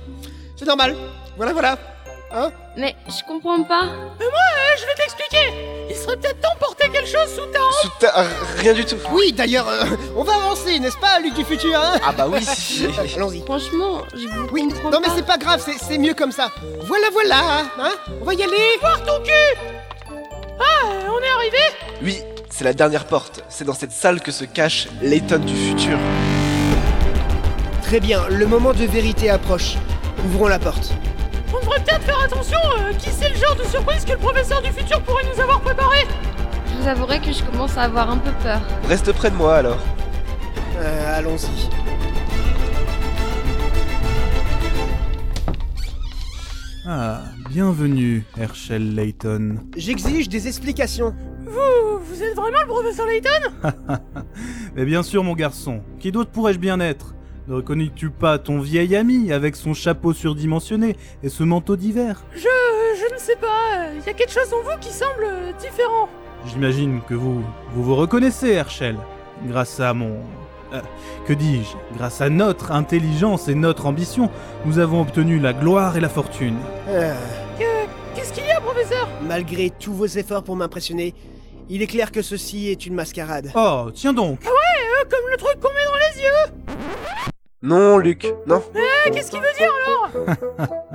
c'est 0.57 0.65
normal. 0.65 0.95
Voilà, 1.37 1.53
voilà. 1.53 1.77
Hein 2.33 2.49
Mais 2.77 2.95
je 3.07 3.23
comprends 3.27 3.61
pas. 3.63 3.83
Mais 4.19 4.25
moi, 4.25 4.39
euh, 4.55 4.77
je 4.79 4.85
vais 4.85 4.93
t'expliquer 4.95 5.53
Il 5.89 5.95
serait 5.97 6.15
peut-être 6.15 6.39
temps 6.39 6.53
de 6.53 6.59
porter 6.59 6.87
quelque 6.89 7.07
chose 7.09 7.27
sous 7.35 7.45
ta 7.51 7.59
hanche 7.59 7.73
Sous 7.81 7.89
ta- 7.99 8.25
Rien 8.57 8.73
du 8.73 8.85
tout. 8.85 8.95
Oui, 9.11 9.33
d'ailleurs, 9.33 9.67
euh, 9.67 9.83
on 10.15 10.23
va 10.23 10.35
avancer, 10.35 10.79
n'est-ce 10.79 10.97
pas, 10.97 11.19
Luc 11.19 11.33
du 11.33 11.43
futur, 11.43 11.77
hein 11.77 11.99
Ah 12.05 12.13
bah 12.13 12.27
oui 12.29 12.39
Allons-y. 13.15 13.41
Franchement, 13.41 14.03
je 14.13 14.27
vous 14.29 14.47
Oui, 14.53 14.69
comprends 14.69 14.91
non 14.91 14.99
mais 15.01 15.07
pas. 15.09 15.13
c'est 15.17 15.25
pas 15.25 15.37
grave, 15.37 15.61
c'est- 15.63 15.83
c'est 15.85 15.97
mieux 15.97 16.13
comme 16.13 16.31
ça. 16.31 16.49
Voilà, 16.87 17.09
voilà, 17.11 17.37
hein 17.77 17.91
On 18.21 18.23
va 18.25 18.33
y 18.33 18.41
aller. 18.43 18.77
Voir 18.79 19.03
ton 19.03 19.21
cul 19.23 19.57
Ah, 20.61 20.87
on 21.09 21.19
est 21.19 21.29
arrivé 21.37 21.57
Oui, 22.03 22.17
c'est 22.49 22.63
la 22.63 22.73
dernière 22.73 23.05
porte. 23.05 23.43
C'est 23.49 23.65
dans 23.65 23.73
cette 23.73 23.91
salle 23.91 24.21
que 24.21 24.31
se 24.31 24.45
cache 24.45 24.87
Layton 25.01 25.39
du 25.39 25.55
futur. 25.55 25.97
Très 27.81 27.99
bien, 27.99 28.21
le 28.29 28.45
moment 28.45 28.73
de 28.73 28.85
vérité 28.85 29.29
approche. 29.29 29.75
Ouvrons 30.25 30.47
la 30.47 30.59
porte. 30.59 30.93
On 31.53 31.59
devrait 31.59 31.79
peut-être 31.83 32.03
faire 32.03 32.21
attention, 32.23 32.57
euh, 32.79 32.93
qui 32.93 33.09
c'est 33.09 33.29
le 33.29 33.35
genre 33.35 33.55
de 33.55 33.63
surprise 33.63 34.05
que 34.05 34.11
le 34.11 34.17
professeur 34.17 34.61
du 34.61 34.71
futur 34.71 35.01
pourrait 35.01 35.23
nous 35.33 35.41
avoir 35.41 35.59
préparé 35.61 36.05
Je 36.67 36.81
vous 36.81 36.87
avouerai 36.87 37.19
que 37.19 37.31
je 37.33 37.43
commence 37.43 37.77
à 37.77 37.83
avoir 37.83 38.09
un 38.09 38.17
peu 38.17 38.31
peur. 38.43 38.61
Reste 38.87 39.11
près 39.11 39.29
de 39.31 39.35
moi 39.35 39.55
alors. 39.57 39.79
Euh, 40.77 41.17
Allons-y. 41.17 41.69
Ah, 46.87 47.21
bienvenue, 47.55 48.23
Herschel 48.39 48.95
Layton. 48.95 49.55
J'exige 49.75 50.29
des 50.29 50.47
explications. 50.47 51.13
Vous, 51.45 51.99
vous 52.01 52.23
êtes 52.23 52.33
vraiment 52.33 52.61
le 52.61 52.67
professeur 52.67 53.05
Layton? 53.05 53.51
Mais 54.75 54.85
bien 54.85 55.03
sûr, 55.03 55.21
mon 55.25 55.33
garçon. 55.33 55.81
Qui 55.99 56.13
d'autre 56.13 56.29
pourrais-je 56.31 56.59
bien 56.59 56.79
être? 56.79 57.13
Ne 57.49 57.55
reconnais-tu 57.55 58.09
pas 58.09 58.39
ton 58.39 58.61
vieil 58.61 58.95
ami 58.95 59.33
avec 59.33 59.57
son 59.57 59.73
chapeau 59.73 60.13
surdimensionné 60.13 60.95
et 61.23 61.27
ce 61.29 61.43
manteau 61.43 61.75
d'hiver? 61.75 62.23
Je, 62.33 62.39
je 62.39 63.13
ne 63.13 63.19
sais 63.19 63.35
pas, 63.35 63.89
il 63.99 64.05
y 64.05 64.09
a 64.09 64.13
quelque 64.13 64.31
chose 64.31 64.53
en 64.53 64.63
vous 64.63 64.79
qui 64.79 64.93
semble 64.93 65.27
différent. 65.59 66.07
J'imagine 66.45 67.01
que 67.09 67.15
vous, 67.15 67.43
vous 67.73 67.83
vous 67.83 67.95
reconnaissez, 67.97 68.51
Herschel. 68.51 68.95
Grâce 69.45 69.77
à 69.81 69.93
mon... 69.93 70.19
euh, 70.71 70.79
que 71.27 71.33
dis-je? 71.33 71.97
Grâce 71.97 72.21
à 72.21 72.29
notre 72.29 72.71
intelligence 72.71 73.49
et 73.49 73.55
notre 73.55 73.87
ambition, 73.87 74.29
nous 74.65 74.79
avons 74.79 75.01
obtenu 75.01 75.37
la 75.37 75.51
gloire 75.51 75.97
et 75.97 75.99
la 75.99 76.09
fortune. 76.09 76.55
Euh, 76.87 77.13
malgré 79.27 79.69
tous 79.69 79.93
vos 79.93 80.05
efforts 80.05 80.43
pour 80.43 80.55
m'impressionner, 80.55 81.13
il 81.69 81.81
est 81.81 81.87
clair 81.87 82.11
que 82.11 82.21
ceci 82.21 82.69
est 82.69 82.85
une 82.85 82.93
mascarade. 82.95 83.51
Oh, 83.55 83.89
tiens 83.93 84.13
donc 84.13 84.39
Euh, 84.45 85.05
Comme 85.09 85.29
le 85.31 85.37
truc 85.37 85.59
qu'on 85.59 85.69
met 85.69 85.85
dans 85.85 86.15
les 86.15 86.21
yeux 86.23 86.75
Non, 87.63 87.97
Luc, 87.97 88.27
non. 88.47 88.61
Eh, 88.75 89.11
Qu'est-ce 89.11 89.31
qu'il 89.31 89.39
veut 89.39 89.45
dire 89.57 89.71
alors? 89.85 90.37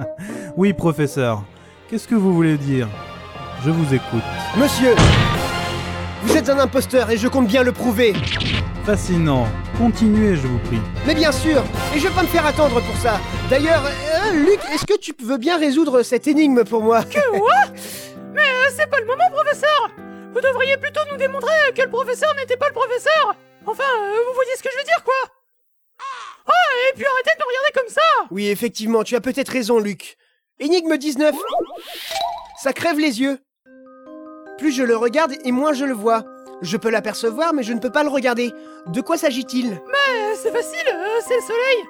Oui, 0.57 0.73
professeur. 0.73 1.43
Qu'est-ce 1.89 2.09
que 2.09 2.15
vous 2.15 2.35
voulez 2.35 2.57
dire? 2.59 2.89
Je 3.65 3.71
vous 3.71 3.95
écoute. 3.95 4.23
Monsieur 4.57 4.95
Vous 6.23 6.37
êtes 6.37 6.49
un 6.49 6.59
imposteur 6.59 7.11
et 7.11 7.17
je 7.17 7.29
compte 7.29 7.47
bien 7.47 7.63
le 7.63 7.73
prouver. 7.73 8.13
Fascinant. 8.85 9.47
Continuez, 9.79 10.37
je 10.37 10.47
vous 10.47 10.59
prie. 10.61 10.79
Mais 11.07 11.15
bien 11.15 11.33
sûr, 11.33 11.63
et 11.95 11.99
je 11.99 12.07
vais 12.07 12.15
pas 12.15 12.23
me 12.23 12.29
faire 12.29 12.47
attendre 12.47 12.81
pour 12.81 12.97
ça. 12.97 13.19
D'ailleurs, 13.51 13.85
euh, 13.85 14.33
Luc, 14.33 14.59
est-ce 14.73 14.87
que 14.87 14.99
tu 14.99 15.13
veux 15.23 15.39
bien 15.39 15.59
résoudre 15.59 16.03
cette 16.03 16.27
énigme 16.29 16.65
pour 16.65 16.83
moi? 16.83 17.03
Que 17.03 17.19
euh, 17.19 17.77
c'est 18.77 18.91
pas 18.91 19.01
le 19.01 19.07
moment, 19.07 19.31
professeur 19.31 19.91
Vous 20.33 20.41
devriez 20.41 20.77
plutôt 20.77 21.01
nous 21.11 21.17
démontrer 21.17 21.73
que 21.75 21.83
le 21.83 21.89
professeur 21.89 22.35
n'était 22.35 22.57
pas 22.57 22.69
le 22.69 22.75
professeur 22.75 23.35
Enfin, 23.67 23.85
euh, 23.85 24.17
vous 24.29 24.35
voyez 24.35 24.55
ce 24.57 24.63
que 24.63 24.69
je 24.73 24.79
veux 24.79 24.85
dire, 24.85 25.03
quoi 25.03 25.15
Ah, 26.47 26.53
et 26.91 26.95
puis 26.95 27.05
arrêtez 27.05 27.31
de 27.37 27.43
me 27.43 27.49
regarder 27.49 27.73
comme 27.75 27.89
ça 27.89 28.27
Oui, 28.31 28.49
effectivement, 28.49 29.03
tu 29.03 29.17
as 29.17 29.21
peut-être 29.21 29.49
raison, 29.49 29.81
Luc. 29.81 30.17
Énigme 30.61 30.97
19. 30.97 31.35
Ça 32.63 32.73
crève 32.73 32.99
les 32.99 33.21
yeux. 33.21 33.41
Plus 34.59 34.73
je 34.73 34.83
le 34.83 34.97
regarde 34.97 35.35
et 35.45 35.53
moins 35.53 35.73
je 35.73 35.85
le 35.85 35.95
vois. 35.95 36.25
Je 36.63 36.77
peux 36.77 36.91
l'apercevoir, 36.91 37.53
mais 37.53 37.63
je 37.63 37.73
ne 37.73 37.81
peux 37.81 37.91
pas 37.91 38.03
le 38.03 38.09
regarder. 38.09 38.53
De 38.87 39.01
quoi 39.01 39.19
s'agit-il? 39.19 39.71
Mais 39.71 40.35
c'est 40.37 40.53
facile, 40.53 40.89
euh, 40.89 41.21
c'est 41.27 41.37
le 41.37 41.43
soleil 41.43 41.85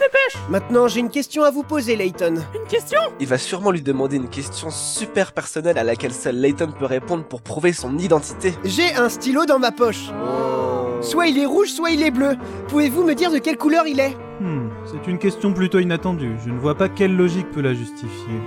dépêche 0.00 0.42
Maintenant, 0.48 0.88
j'ai 0.88 1.00
une 1.00 1.10
question 1.10 1.44
à 1.44 1.50
vous 1.50 1.62
poser, 1.62 1.94
Layton. 1.96 2.36
Une 2.54 2.68
question? 2.68 2.98
Il 3.20 3.26
va 3.26 3.38
sûrement 3.38 3.70
lui 3.70 3.82
demander 3.82 4.16
une 4.16 4.28
question 4.28 4.70
super 4.70 5.32
personnelle 5.32 5.78
à 5.78 5.84
laquelle 5.84 6.12
seul 6.12 6.36
Layton 6.36 6.72
peut 6.76 6.86
répondre 6.86 7.24
pour 7.24 7.42
prouver 7.42 7.72
son 7.72 7.96
identité. 7.98 8.54
J'ai 8.64 8.94
un 8.94 9.08
stylo 9.08 9.44
dans 9.46 9.58
ma 9.58 9.70
poche. 9.70 10.10
Soit 11.02 11.28
il 11.28 11.38
est 11.38 11.46
rouge, 11.46 11.68
soit 11.68 11.90
il 11.90 12.02
est 12.02 12.10
bleu. 12.10 12.36
Pouvez-vous 12.68 13.04
me 13.04 13.14
dire 13.14 13.30
de 13.30 13.38
quelle 13.38 13.56
couleur 13.56 13.86
il 13.86 14.00
est? 14.00 14.16
Hmm, 14.40 14.68
c'est 14.84 15.10
une 15.10 15.18
question 15.18 15.52
plutôt 15.52 15.78
inattendue. 15.78 16.36
Je 16.44 16.50
ne 16.50 16.58
vois 16.58 16.74
pas 16.74 16.88
quelle 16.88 17.16
logique 17.16 17.50
peut 17.50 17.60
la 17.60 17.74
justifier. 17.74 18.40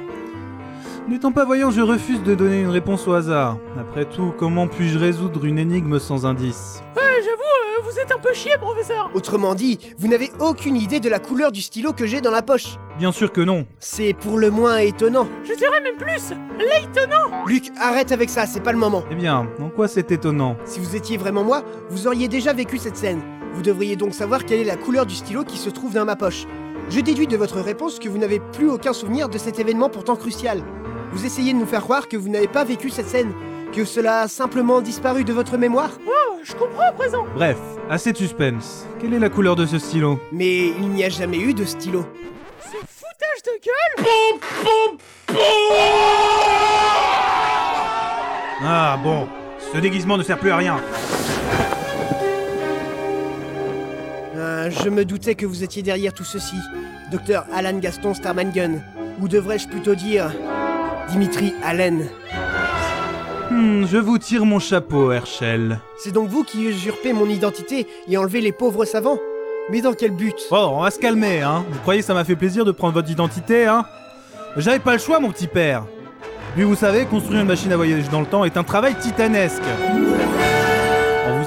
N'étant 1.10 1.34
pas 1.34 1.44
voyant, 1.44 1.70
je 1.70 1.82
refuse 1.82 2.24
de 2.24 2.34
donner 2.34 2.62
une 2.62 2.70
réponse 2.70 3.10
au 3.10 3.14
hasard. 3.14 3.58
Après 3.78 4.06
tout, 4.06 4.34
comment 4.38 4.68
puis-je 4.70 4.98
résoudre 4.98 5.44
une 5.44 5.60
énigme 5.60 6.00
sans 6.00 6.26
indice? 6.26 6.82
Ouais, 6.96 7.02
j'avoue, 7.22 7.42
euh, 7.42 7.84
vous 7.84 8.00
êtes 8.00 8.10
un 8.14 8.20
peu 8.20 8.34
chier, 8.34 8.54
professeur 8.58 9.12
Autrement 9.14 9.54
dit, 9.54 9.80
vous 9.98 10.08
n'avez 10.08 10.32
aucune 10.40 10.78
idée 10.78 11.02
de 11.02 11.10
la 11.10 11.20
couleur 11.20 11.52
du 11.52 11.62
stylo 11.62 11.92
que 11.92 12.06
j'ai 12.06 12.22
dans 12.22 12.32
la 12.32 12.42
poche. 12.42 12.78
Bien 12.98 13.12
sûr 13.12 13.34
que 13.34 13.42
non. 13.42 13.68
C'est 13.80 14.14
pour 14.14 14.38
le 14.38 14.50
moins 14.50 14.78
étonnant. 14.78 15.28
Je 15.44 15.54
dirais 15.56 15.82
même 15.82 15.98
plus 15.98 16.34
L'étonnant 16.58 17.44
Luc, 17.48 17.70
arrête 17.82 18.14
avec 18.14 18.30
ça, 18.30 18.46
c'est 18.46 18.64
pas 18.64 18.72
le 18.72 18.78
moment. 18.78 19.04
Eh 19.12 19.16
bien, 19.16 19.50
en 19.60 19.70
quoi 19.70 19.90
c'est 19.90 20.10
étonnant? 20.10 20.56
Si 20.64 20.80
vous 20.80 20.96
étiez 20.96 21.18
vraiment 21.18 21.44
moi, 21.44 21.64
vous 21.90 22.08
auriez 22.08 22.30
déjà 22.30 22.54
vécu 22.54 22.78
cette 22.78 22.96
scène. 22.96 23.22
Vous 23.54 23.62
devriez 23.62 23.98
donc 23.98 24.14
savoir 24.14 24.46
quelle 24.46 24.62
est 24.62 24.64
la 24.64 24.78
couleur 24.78 25.06
du 25.06 25.16
stylo 25.16 25.44
qui 25.44 25.58
se 25.58 25.70
trouve 25.70 25.94
dans 25.94 26.06
ma 26.06 26.16
poche. 26.16 26.48
Je 26.90 27.02
déduis 27.02 27.28
de 27.28 27.36
votre 27.38 27.60
réponse 27.60 28.00
que 28.00 28.08
vous 28.08 28.18
n'avez 28.18 28.40
plus 28.40 28.70
aucun 28.70 28.94
souvenir 28.94 29.28
de 29.28 29.38
cet 29.38 29.60
événement 29.60 29.90
pourtant 29.90 30.16
crucial. 30.16 30.64
Vous 31.14 31.28
essayez 31.28 31.54
de 31.54 31.60
nous 31.60 31.68
faire 31.68 31.82
croire 31.82 32.08
que 32.08 32.18
vous 32.18 32.28
n'avez 32.28 32.48
pas 32.48 32.64
vécu 32.64 32.90
cette 32.90 33.08
scène, 33.08 33.32
que 33.72 33.86
cela 33.86 34.22
a 34.22 34.28
simplement 34.28 34.82
disparu 34.82 35.24
de 35.24 35.32
votre 35.32 35.60
mémoire. 35.60 35.92
Oh, 36.08 36.40
je 36.44 36.54
comprends 36.54 36.88
à 36.90 36.92
présent 36.92 37.24
Bref, 37.36 37.58
assez 37.88 38.12
de 38.12 38.18
suspense. 38.18 38.88
Quelle 39.00 39.14
est 39.14 39.20
la 39.20 39.30
couleur 39.30 39.56
de 39.56 39.68
ce 39.68 39.78
stylo? 39.78 40.20
Mais 40.32 40.70
il 40.70 40.90
n'y 40.90 41.04
a 41.04 41.10
jamais 41.10 41.38
eu 41.38 41.54
de 41.54 41.66
stylo. 41.66 42.04
Ce 42.60 42.78
foutage 42.78 43.44
de 43.46 43.52
gueule 43.64 44.08
Ah 48.64 48.98
bon, 49.04 49.28
ce 49.72 49.78
déguisement 49.78 50.18
ne 50.18 50.24
sert 50.24 50.40
plus 50.40 50.50
à 50.50 50.58
rien. 50.58 50.78
Ah, 54.36 54.68
je 54.72 54.90
me 54.90 55.06
doutais 55.06 55.36
que 55.36 55.46
vous 55.46 55.64
étiez 55.64 55.84
derrière 55.84 56.14
tout 56.14 56.24
ceci. 56.24 56.56
Docteur 57.12 57.46
Alan 57.54 57.78
Gaston 57.78 58.16
Starmangun. 58.16 58.82
Ou 59.22 59.28
devrais-je 59.28 59.68
plutôt 59.68 59.94
dire... 59.94 60.32
Dimitri 61.10 61.54
Allen. 61.64 62.10
Hmm, 63.52 63.86
je 63.86 63.98
vous 63.98 64.18
tire 64.18 64.46
mon 64.46 64.60
chapeau, 64.60 65.12
Herschel. 65.12 65.80
C'est 65.98 66.12
donc 66.12 66.30
vous 66.30 66.44
qui 66.44 66.64
usurpez 66.66 67.14
mon 67.14 67.28
identité 67.28 67.88
et 68.08 68.18
enlevez 68.18 68.42
les 68.42 68.52
pauvres 68.52 68.86
savants 68.86 69.20
Mais 69.70 69.82
dans 69.82 69.94
quel 69.94 70.12
but? 70.12 70.36
Oh, 70.52 70.70
on 70.72 70.82
va 70.82 70.92
se 70.92 71.00
calmer, 71.00 71.42
hein. 71.42 71.64
Vous 71.70 71.80
croyez 71.80 72.02
que 72.02 72.06
ça 72.06 72.14
m'a 72.14 72.24
fait 72.24 72.36
plaisir 72.36 72.66
de 72.66 72.72
prendre 72.72 72.94
votre 72.94 73.12
identité, 73.12 73.66
hein? 73.66 73.86
J'avais 74.58 74.80
pas 74.80 74.94
le 74.94 75.00
choix, 75.00 75.20
mon 75.20 75.32
petit 75.32 75.48
père. 75.48 75.86
Puis 76.56 76.64
vous 76.64 76.76
savez, 76.76 77.06
construire 77.06 77.42
une 77.42 77.48
machine 77.48 77.72
à 77.72 77.78
voyager 77.78 78.08
dans 78.12 78.22
le 78.22 78.28
temps 78.28 78.44
est 78.46 78.58
un 78.58 78.64
travail 78.64 78.96
titanesque. 78.96 79.64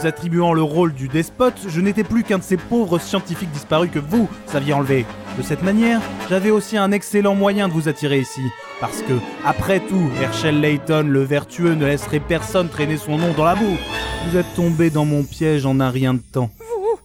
Attribuant 0.07 0.53
le 0.53 0.63
rôle 0.63 0.95
du 0.95 1.09
despote, 1.09 1.59
je 1.67 1.81
n'étais 1.81 2.05
plus 2.05 2.23
qu'un 2.23 2.39
de 2.39 2.43
ces 2.45 2.57
pauvres 2.57 3.01
scientifiques 3.01 3.51
disparus 3.51 3.91
que 3.93 3.99
vous 3.99 4.29
saviez 4.47 4.73
enlever. 4.73 5.05
De 5.37 5.43
cette 5.43 5.65
manière, 5.65 6.01
j'avais 6.31 6.51
aussi 6.51 6.77
un 6.77 6.93
excellent 6.93 7.35
moyen 7.35 7.67
de 7.67 7.73
vous 7.73 7.89
attirer 7.89 8.21
ici. 8.21 8.43
Parce 8.81 9.03
que, 9.03 9.15
après 9.45 9.81
tout, 9.81 10.09
Herschel 10.23 10.61
Layton, 10.61 11.09
le 11.09 11.25
vertueux, 11.25 11.75
ne 11.75 11.85
laisserait 11.85 12.21
personne 12.21 12.69
traîner 12.69 12.99
son 12.99 13.19
nom 13.19 13.33
dans 13.33 13.45
la 13.45 13.57
boue. 13.57 13.77
Vous 14.29 14.37
êtes 14.37 14.55
tombé 14.55 14.91
dans 14.91 15.05
mon 15.05 15.25
piège 15.25 15.67
en 15.67 15.81
un 15.81 15.91
rien 15.91 16.15
de 16.15 16.23
temps. 16.33 16.51
Vous 16.61 17.01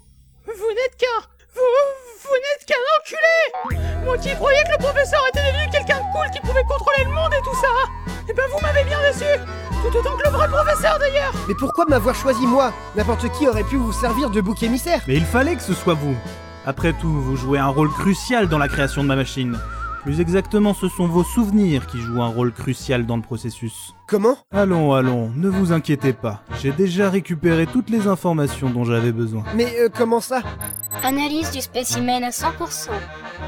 Vous 0.45 0.69
n'êtes 0.69 0.95
qu'un... 0.97 1.25
Vous... 1.55 1.61
Vous 2.23 2.35
n'êtes 2.35 2.67
qu'un 2.67 2.75
enculé 2.99 4.05
Moi 4.05 4.17
qui 4.19 4.29
croyais 4.35 4.63
que 4.63 4.73
le 4.73 4.77
professeur 4.77 5.21
était 5.33 5.51
devenu 5.51 5.71
quelqu'un 5.71 5.97
de 5.97 6.11
cool 6.13 6.29
qui 6.31 6.39
pouvait 6.41 6.63
contrôler 6.69 7.03
le 7.05 7.11
monde 7.11 7.33
et 7.33 7.43
tout 7.43 7.55
ça 7.59 8.00
Eh 8.29 8.33
ben 8.33 8.43
vous 8.53 8.61
m'avez 8.61 8.83
bien 8.83 8.97
déçu 9.11 9.25
Tout 9.81 9.97
autant 9.97 10.15
que 10.17 10.23
le 10.25 10.29
vrai 10.31 10.47
professeur 10.47 10.97
d'ailleurs 10.99 11.33
Mais 11.47 11.55
pourquoi 11.55 11.85
m'avoir 11.85 12.15
choisi 12.15 12.45
moi 12.45 12.71
N'importe 12.95 13.29
qui 13.31 13.47
aurait 13.47 13.63
pu 13.63 13.77
vous 13.77 13.91
servir 13.91 14.29
de 14.29 14.41
bouc 14.41 14.61
émissaire. 14.63 15.01
Mais 15.07 15.15
il 15.15 15.25
fallait 15.25 15.55
que 15.55 15.61
ce 15.61 15.73
soit 15.73 15.93
vous. 15.95 16.15
Après 16.65 16.93
tout, 16.93 17.09
vous 17.09 17.35
jouez 17.35 17.59
un 17.59 17.67
rôle 17.67 17.89
crucial 17.91 18.47
dans 18.47 18.57
la 18.59 18.67
création 18.67 19.01
de 19.03 19.07
ma 19.07 19.15
machine. 19.15 19.57
Plus 20.03 20.19
exactement, 20.19 20.73
ce 20.73 20.87
sont 20.89 21.07
vos 21.07 21.23
souvenirs 21.23 21.85
qui 21.85 21.99
jouent 22.01 22.23
un 22.23 22.27
rôle 22.27 22.51
crucial 22.51 23.05
dans 23.05 23.17
le 23.17 23.21
processus. 23.21 23.93
Comment 24.07 24.35
Allons, 24.51 24.93
allons, 24.93 25.31
ne 25.35 25.47
vous 25.47 25.71
inquiétez 25.73 26.13
pas. 26.13 26.41
J'ai 26.59 26.71
déjà 26.71 27.09
récupéré 27.09 27.67
toutes 27.67 27.89
les 27.91 28.07
informations 28.07 28.69
dont 28.69 28.83
j'avais 28.83 29.11
besoin. 29.11 29.43
Mais 29.55 29.67
euh, 29.79 29.89
comment 29.95 30.19
ça 30.19 30.41
Analyse 31.03 31.51
du 31.51 31.61
spécimen 31.61 32.23
à 32.23 32.29
100%. 32.29 32.89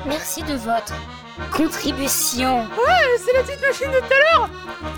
Merci 0.07 0.43
de 0.43 0.53
votre 0.53 0.93
contribution. 1.51 2.61
Ouais, 2.61 3.17
c'est 3.19 3.33
la 3.33 3.43
petite 3.43 3.61
machine 3.61 3.91
de 3.91 3.99
tout 3.99 4.13
à 4.13 4.37
l'heure 4.37 4.49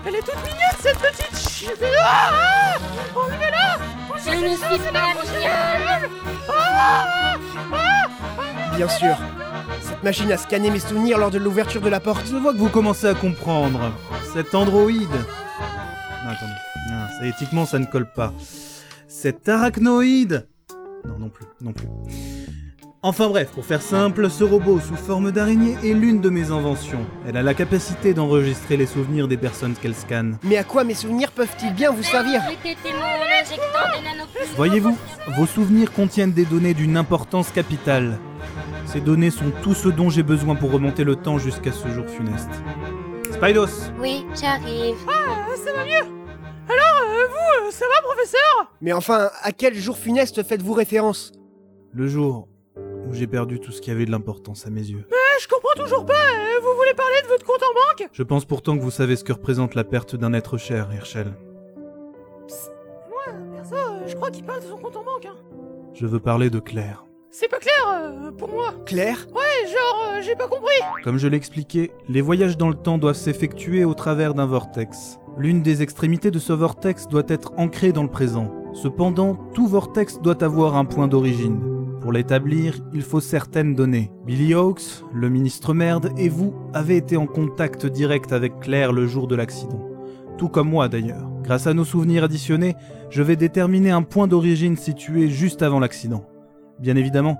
Elle 0.05 0.15
est 0.15 0.19
toute 0.19 0.35
mignonne 0.43 0.79
cette 0.79 0.97
petite 0.99 1.35
ch... 1.35 1.69
Ah, 1.99 2.31
ah 2.31 2.77
On 3.15 3.31
y 3.31 3.43
est 3.43 3.51
là 3.51 3.77
On 4.09 4.17
Je 4.17 4.29
ne 4.31 4.55
suis 4.55 4.91
pas 4.91 5.13
mignonne. 5.23 6.09
Ah, 6.49 7.37
Bien 8.75 8.89
sûr. 8.89 9.15
Cette 9.81 10.03
machine 10.03 10.31
a 10.31 10.37
scanné 10.37 10.69
mes 10.69 10.79
souvenirs 10.79 11.17
lors 11.17 11.31
de 11.31 11.37
l'ouverture 11.37 11.81
de 11.81 11.89
la 11.89 11.99
porte. 11.99 12.25
Je 12.27 12.35
vois 12.35 12.53
que 12.53 12.57
vous 12.57 12.69
commencez 12.69 13.07
à 13.07 13.13
comprendre. 13.13 13.91
Cet 14.33 14.53
androïde. 14.53 15.09
Non, 15.09 16.31
attendez. 16.31 16.51
Non, 16.91 17.07
ça, 17.19 17.25
éthiquement, 17.25 17.65
ça 17.65 17.79
ne 17.79 17.85
colle 17.85 18.11
pas. 18.11 18.33
Cet 19.07 19.47
arachnoïde. 19.47 20.47
Non, 21.05 21.19
non 21.19 21.29
plus, 21.29 21.45
non 21.61 21.71
plus. 21.71 21.87
Enfin 23.07 23.29
bref, 23.29 23.51
pour 23.51 23.63
faire 23.63 23.83
simple, 23.83 24.31
ce 24.31 24.43
robot 24.43 24.79
sous 24.79 24.95
forme 24.95 25.31
d'araignée 25.31 25.77
est 25.83 25.93
l'une 25.93 26.21
de 26.21 26.29
mes 26.31 26.49
inventions. 26.49 27.05
Elle 27.27 27.37
a 27.37 27.43
la 27.43 27.53
capacité 27.53 28.15
d'enregistrer 28.15 28.77
les 28.77 28.87
souvenirs 28.87 29.27
des 29.27 29.37
personnes 29.37 29.75
qu'elle 29.75 29.93
scanne. 29.93 30.39
Mais 30.41 30.57
à 30.57 30.63
quoi 30.63 30.83
mes 30.83 30.95
souvenirs 30.95 31.31
peuvent-ils 31.31 31.71
bien 31.71 31.91
vous 31.91 32.01
servir. 32.01 32.41
Voyez-vous, 34.55 34.97
vos 35.37 35.45
souvenirs 35.45 35.93
contiennent 35.93 36.31
des 36.31 36.45
données 36.45 36.73
d'une 36.73 36.97
importance 36.97 37.51
capitale. 37.51 38.17
Ces 38.87 39.01
données 39.01 39.29
sont 39.29 39.51
tout 39.61 39.75
ce 39.75 39.89
dont 39.89 40.09
j'ai 40.09 40.23
besoin 40.23 40.55
pour 40.55 40.71
remonter 40.71 41.03
le 41.03 41.15
temps 41.15 41.37
jusqu'à 41.37 41.73
ce 41.73 41.87
jour 41.89 42.05
funeste. 42.09 42.49
Spydos 43.33 43.91
Oui, 44.01 44.25
j'arrive. 44.33 44.95
Ah, 45.07 45.45
ça 45.63 45.73
va 45.73 45.85
mieux 45.85 46.09
Alors, 46.69 47.03
euh, 47.03 47.27
vous, 47.27 47.67
euh, 47.67 47.71
ça 47.71 47.85
va 47.85 48.01
professeur? 48.01 48.71
Mais 48.81 48.93
enfin, 48.93 49.29
à 49.43 49.51
quel 49.51 49.75
jour 49.75 49.95
funeste 49.95 50.41
faites-vous 50.41 50.73
référence? 50.73 51.33
Le 51.93 52.07
jour 52.07 52.47
où 53.09 53.13
j'ai 53.13 53.27
perdu 53.27 53.59
tout 53.59 53.71
ce 53.71 53.81
qui 53.81 53.91
avait 53.91 54.05
de 54.05 54.11
l'importance 54.11 54.65
à 54.65 54.69
mes 54.69 54.81
yeux. 54.81 55.05
Eh, 55.09 55.41
je 55.41 55.47
comprends 55.47 55.83
toujours 55.83 56.05
pas 56.05 56.13
euh, 56.13 56.59
Vous 56.61 56.75
voulez 56.77 56.93
parler 56.93 57.21
de 57.23 57.27
votre 57.27 57.45
compte 57.45 57.63
en 57.63 57.73
banque? 57.73 58.09
Je 58.11 58.23
pense 58.23 58.45
pourtant 58.45 58.77
que 58.77 58.81
vous 58.81 58.91
savez 58.91 59.15
ce 59.15 59.23
que 59.23 59.33
représente 59.33 59.75
la 59.75 59.83
perte 59.83 60.15
d'un 60.15 60.33
être 60.33 60.57
cher, 60.57 60.89
Herschel. 60.91 61.33
Moi, 63.09 63.35
perso, 63.55 63.75
euh, 63.75 64.07
je 64.07 64.15
crois 64.15 64.31
qu'il 64.31 64.43
parle 64.45 64.61
de 64.61 64.67
son 64.67 64.77
compte 64.77 64.95
en 64.95 65.03
banque, 65.03 65.25
hein. 65.25 65.35
Je 65.93 66.05
veux 66.05 66.19
parler 66.19 66.49
de 66.49 66.59
Claire. 66.59 67.05
C'est 67.37 67.49
pas 67.49 67.59
clair, 67.59 67.73
euh, 67.89 68.31
pour 68.31 68.47
moi 68.49 68.73
Claire? 68.85 69.27
Ouais, 69.35 69.67
genre, 69.69 70.05
euh, 70.07 70.21
j'ai 70.21 70.37
pas 70.37 70.47
compris 70.47 70.75
Comme 71.03 71.17
je 71.17 71.27
l'expliquais, 71.27 71.91
les 72.07 72.21
voyages 72.21 72.55
dans 72.55 72.69
le 72.69 72.75
temps 72.75 72.97
doivent 72.97 73.17
s'effectuer 73.17 73.83
au 73.83 73.93
travers 73.93 74.33
d'un 74.33 74.45
vortex. 74.45 75.19
L'une 75.37 75.61
des 75.61 75.81
extrémités 75.81 76.31
de 76.31 76.39
ce 76.39 76.53
vortex 76.53 77.09
doit 77.09 77.25
être 77.27 77.51
ancrée 77.57 77.91
dans 77.91 78.03
le 78.03 78.09
présent. 78.09 78.53
Cependant, 78.71 79.35
tout 79.53 79.67
vortex 79.67 80.21
doit 80.21 80.41
avoir 80.45 80.77
un 80.77 80.85
point 80.85 81.09
d'origine. 81.09 81.74
Pour 82.05 82.11
l'établir, 82.11 82.75
il 82.93 83.01
faut 83.01 83.19
certaines 83.19 83.73
données. 83.73 84.11
Billy 84.27 84.53
Hawks, 84.53 85.03
le 85.11 85.27
ministre 85.27 85.73
merde, 85.73 86.11
et 86.19 86.29
vous 86.29 86.53
avez 86.71 86.97
été 86.97 87.17
en 87.17 87.25
contact 87.25 87.87
direct 87.87 88.31
avec 88.31 88.59
Claire 88.59 88.93
le 88.93 89.07
jour 89.07 89.25
de 89.25 89.35
l'accident. 89.35 89.83
Tout 90.37 90.47
comme 90.47 90.69
moi 90.69 90.87
d'ailleurs. 90.87 91.27
Grâce 91.41 91.65
à 91.65 91.73
nos 91.73 91.83
souvenirs 91.83 92.25
additionnés, 92.25 92.75
je 93.09 93.23
vais 93.23 93.35
déterminer 93.35 93.89
un 93.89 94.03
point 94.03 94.27
d'origine 94.27 94.77
situé 94.77 95.29
juste 95.29 95.63
avant 95.63 95.79
l'accident. 95.79 96.29
Bien 96.77 96.95
évidemment, 96.95 97.39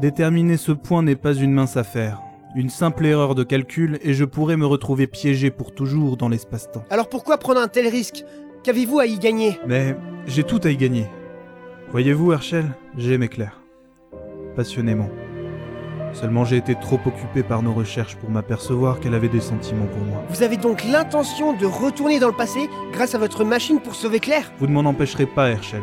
déterminer 0.00 0.56
ce 0.56 0.72
point 0.72 1.02
n'est 1.02 1.14
pas 1.14 1.34
une 1.34 1.52
mince 1.52 1.76
affaire. 1.76 2.22
Une 2.54 2.70
simple 2.70 3.04
erreur 3.04 3.34
de 3.34 3.42
calcul 3.42 3.98
et 4.00 4.14
je 4.14 4.24
pourrais 4.24 4.56
me 4.56 4.64
retrouver 4.64 5.06
piégé 5.06 5.50
pour 5.50 5.74
toujours 5.74 6.16
dans 6.16 6.30
l'espace-temps. 6.30 6.84
Alors 6.88 7.10
pourquoi 7.10 7.36
prendre 7.36 7.60
un 7.60 7.68
tel 7.68 7.86
risque? 7.86 8.24
Qu'avez-vous 8.62 8.98
à 8.98 9.04
y 9.04 9.18
gagner? 9.18 9.58
Mais 9.68 9.94
j'ai 10.26 10.42
tout 10.42 10.60
à 10.64 10.70
y 10.70 10.76
gagner. 10.78 11.04
Voyez-vous, 11.90 12.32
Herschel, 12.32 12.64
j'aime 12.96 13.28
Claire. 13.28 13.60
Passionnément. 14.56 15.10
Seulement 16.14 16.46
j'ai 16.46 16.56
été 16.56 16.74
trop 16.74 16.98
occupé 17.04 17.42
par 17.42 17.62
nos 17.62 17.74
recherches 17.74 18.16
pour 18.16 18.30
m'apercevoir 18.30 19.00
qu'elle 19.00 19.14
avait 19.14 19.28
des 19.28 19.40
sentiments 19.42 19.84
pour 19.86 20.02
moi. 20.02 20.22
Vous 20.30 20.42
avez 20.42 20.56
donc 20.56 20.82
l'intention 20.84 21.52
de 21.52 21.66
retourner 21.66 22.18
dans 22.18 22.28
le 22.28 22.34
passé 22.34 22.70
grâce 22.92 23.14
à 23.14 23.18
votre 23.18 23.44
machine 23.44 23.80
pour 23.80 23.94
sauver 23.94 24.18
Claire? 24.18 24.50
Vous 24.58 24.66
ne 24.66 24.72
m'en 24.72 24.88
empêcherez 24.88 25.26
pas, 25.26 25.50
Herschel. 25.50 25.82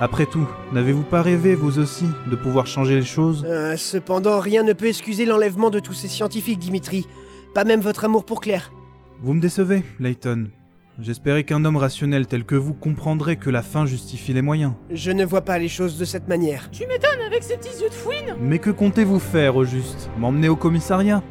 Après 0.00 0.24
tout, 0.26 0.48
n'avez-vous 0.72 1.02
pas 1.02 1.20
rêvé, 1.20 1.54
vous 1.54 1.78
aussi, 1.78 2.06
de 2.30 2.36
pouvoir 2.36 2.66
changer 2.66 2.94
les 2.94 3.04
choses? 3.04 3.44
Euh, 3.46 3.76
Cependant, 3.76 4.40
rien 4.40 4.62
ne 4.62 4.72
peut 4.72 4.86
excuser 4.86 5.26
l'enlèvement 5.26 5.70
de 5.70 5.80
tous 5.80 5.92
ces 5.92 6.08
scientifiques, 6.08 6.60
Dimitri. 6.60 7.06
Pas 7.52 7.64
même 7.64 7.80
votre 7.80 8.04
amour 8.04 8.24
pour 8.24 8.40
Claire. 8.40 8.72
Vous 9.20 9.34
me 9.34 9.40
décevez, 9.40 9.82
Layton. 10.00 10.46
J'espérais 11.00 11.44
qu'un 11.44 11.64
homme 11.64 11.76
rationnel 11.76 12.26
tel 12.26 12.44
que 12.44 12.56
vous 12.56 12.74
comprendrait 12.74 13.36
que 13.36 13.50
la 13.50 13.62
fin 13.62 13.86
justifie 13.86 14.32
les 14.32 14.42
moyens. 14.42 14.72
Je 14.90 15.12
ne 15.12 15.24
vois 15.24 15.42
pas 15.42 15.56
les 15.56 15.68
choses 15.68 15.96
de 15.96 16.04
cette 16.04 16.26
manière. 16.26 16.68
Tu 16.72 16.88
m'étonnes 16.88 17.24
avec 17.24 17.44
ces 17.44 17.56
petits 17.56 17.80
yeux 17.80 17.88
de 17.88 17.94
fouine 17.94 18.34
Mais 18.40 18.58
que 18.58 18.70
comptez-vous 18.70 19.20
faire, 19.20 19.54
au 19.54 19.64
juste? 19.64 20.10
M'emmener 20.18 20.48
au 20.48 20.56
commissariat? 20.56 21.22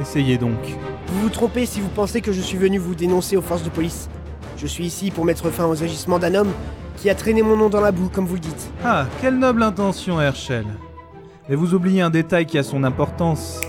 Essayez 0.00 0.38
donc. 0.38 0.58
Vous 1.06 1.20
vous 1.20 1.28
trompez 1.28 1.66
si 1.66 1.80
vous 1.80 1.88
pensez 1.88 2.20
que 2.20 2.32
je 2.32 2.40
suis 2.40 2.58
venu 2.58 2.78
vous 2.78 2.96
dénoncer 2.96 3.36
aux 3.36 3.42
forces 3.42 3.62
de 3.62 3.70
police. 3.70 4.08
Je 4.56 4.66
suis 4.66 4.84
ici 4.84 5.12
pour 5.12 5.24
mettre 5.24 5.50
fin 5.50 5.66
aux 5.66 5.84
agissements 5.84 6.18
d'un 6.18 6.34
homme 6.34 6.52
qui 6.96 7.08
a 7.08 7.14
traîné 7.14 7.42
mon 7.42 7.56
nom 7.56 7.68
dans 7.68 7.80
la 7.80 7.92
boue, 7.92 8.08
comme 8.08 8.26
vous 8.26 8.34
le 8.34 8.40
dites. 8.40 8.70
Ah, 8.84 9.06
quelle 9.20 9.38
noble 9.38 9.62
intention, 9.62 10.20
Herschel. 10.20 10.64
Mais 11.48 11.54
vous 11.54 11.74
oubliez 11.74 12.00
un 12.00 12.10
détail 12.10 12.44
qui 12.44 12.58
a 12.58 12.64
son 12.64 12.82
importance. 12.82 13.60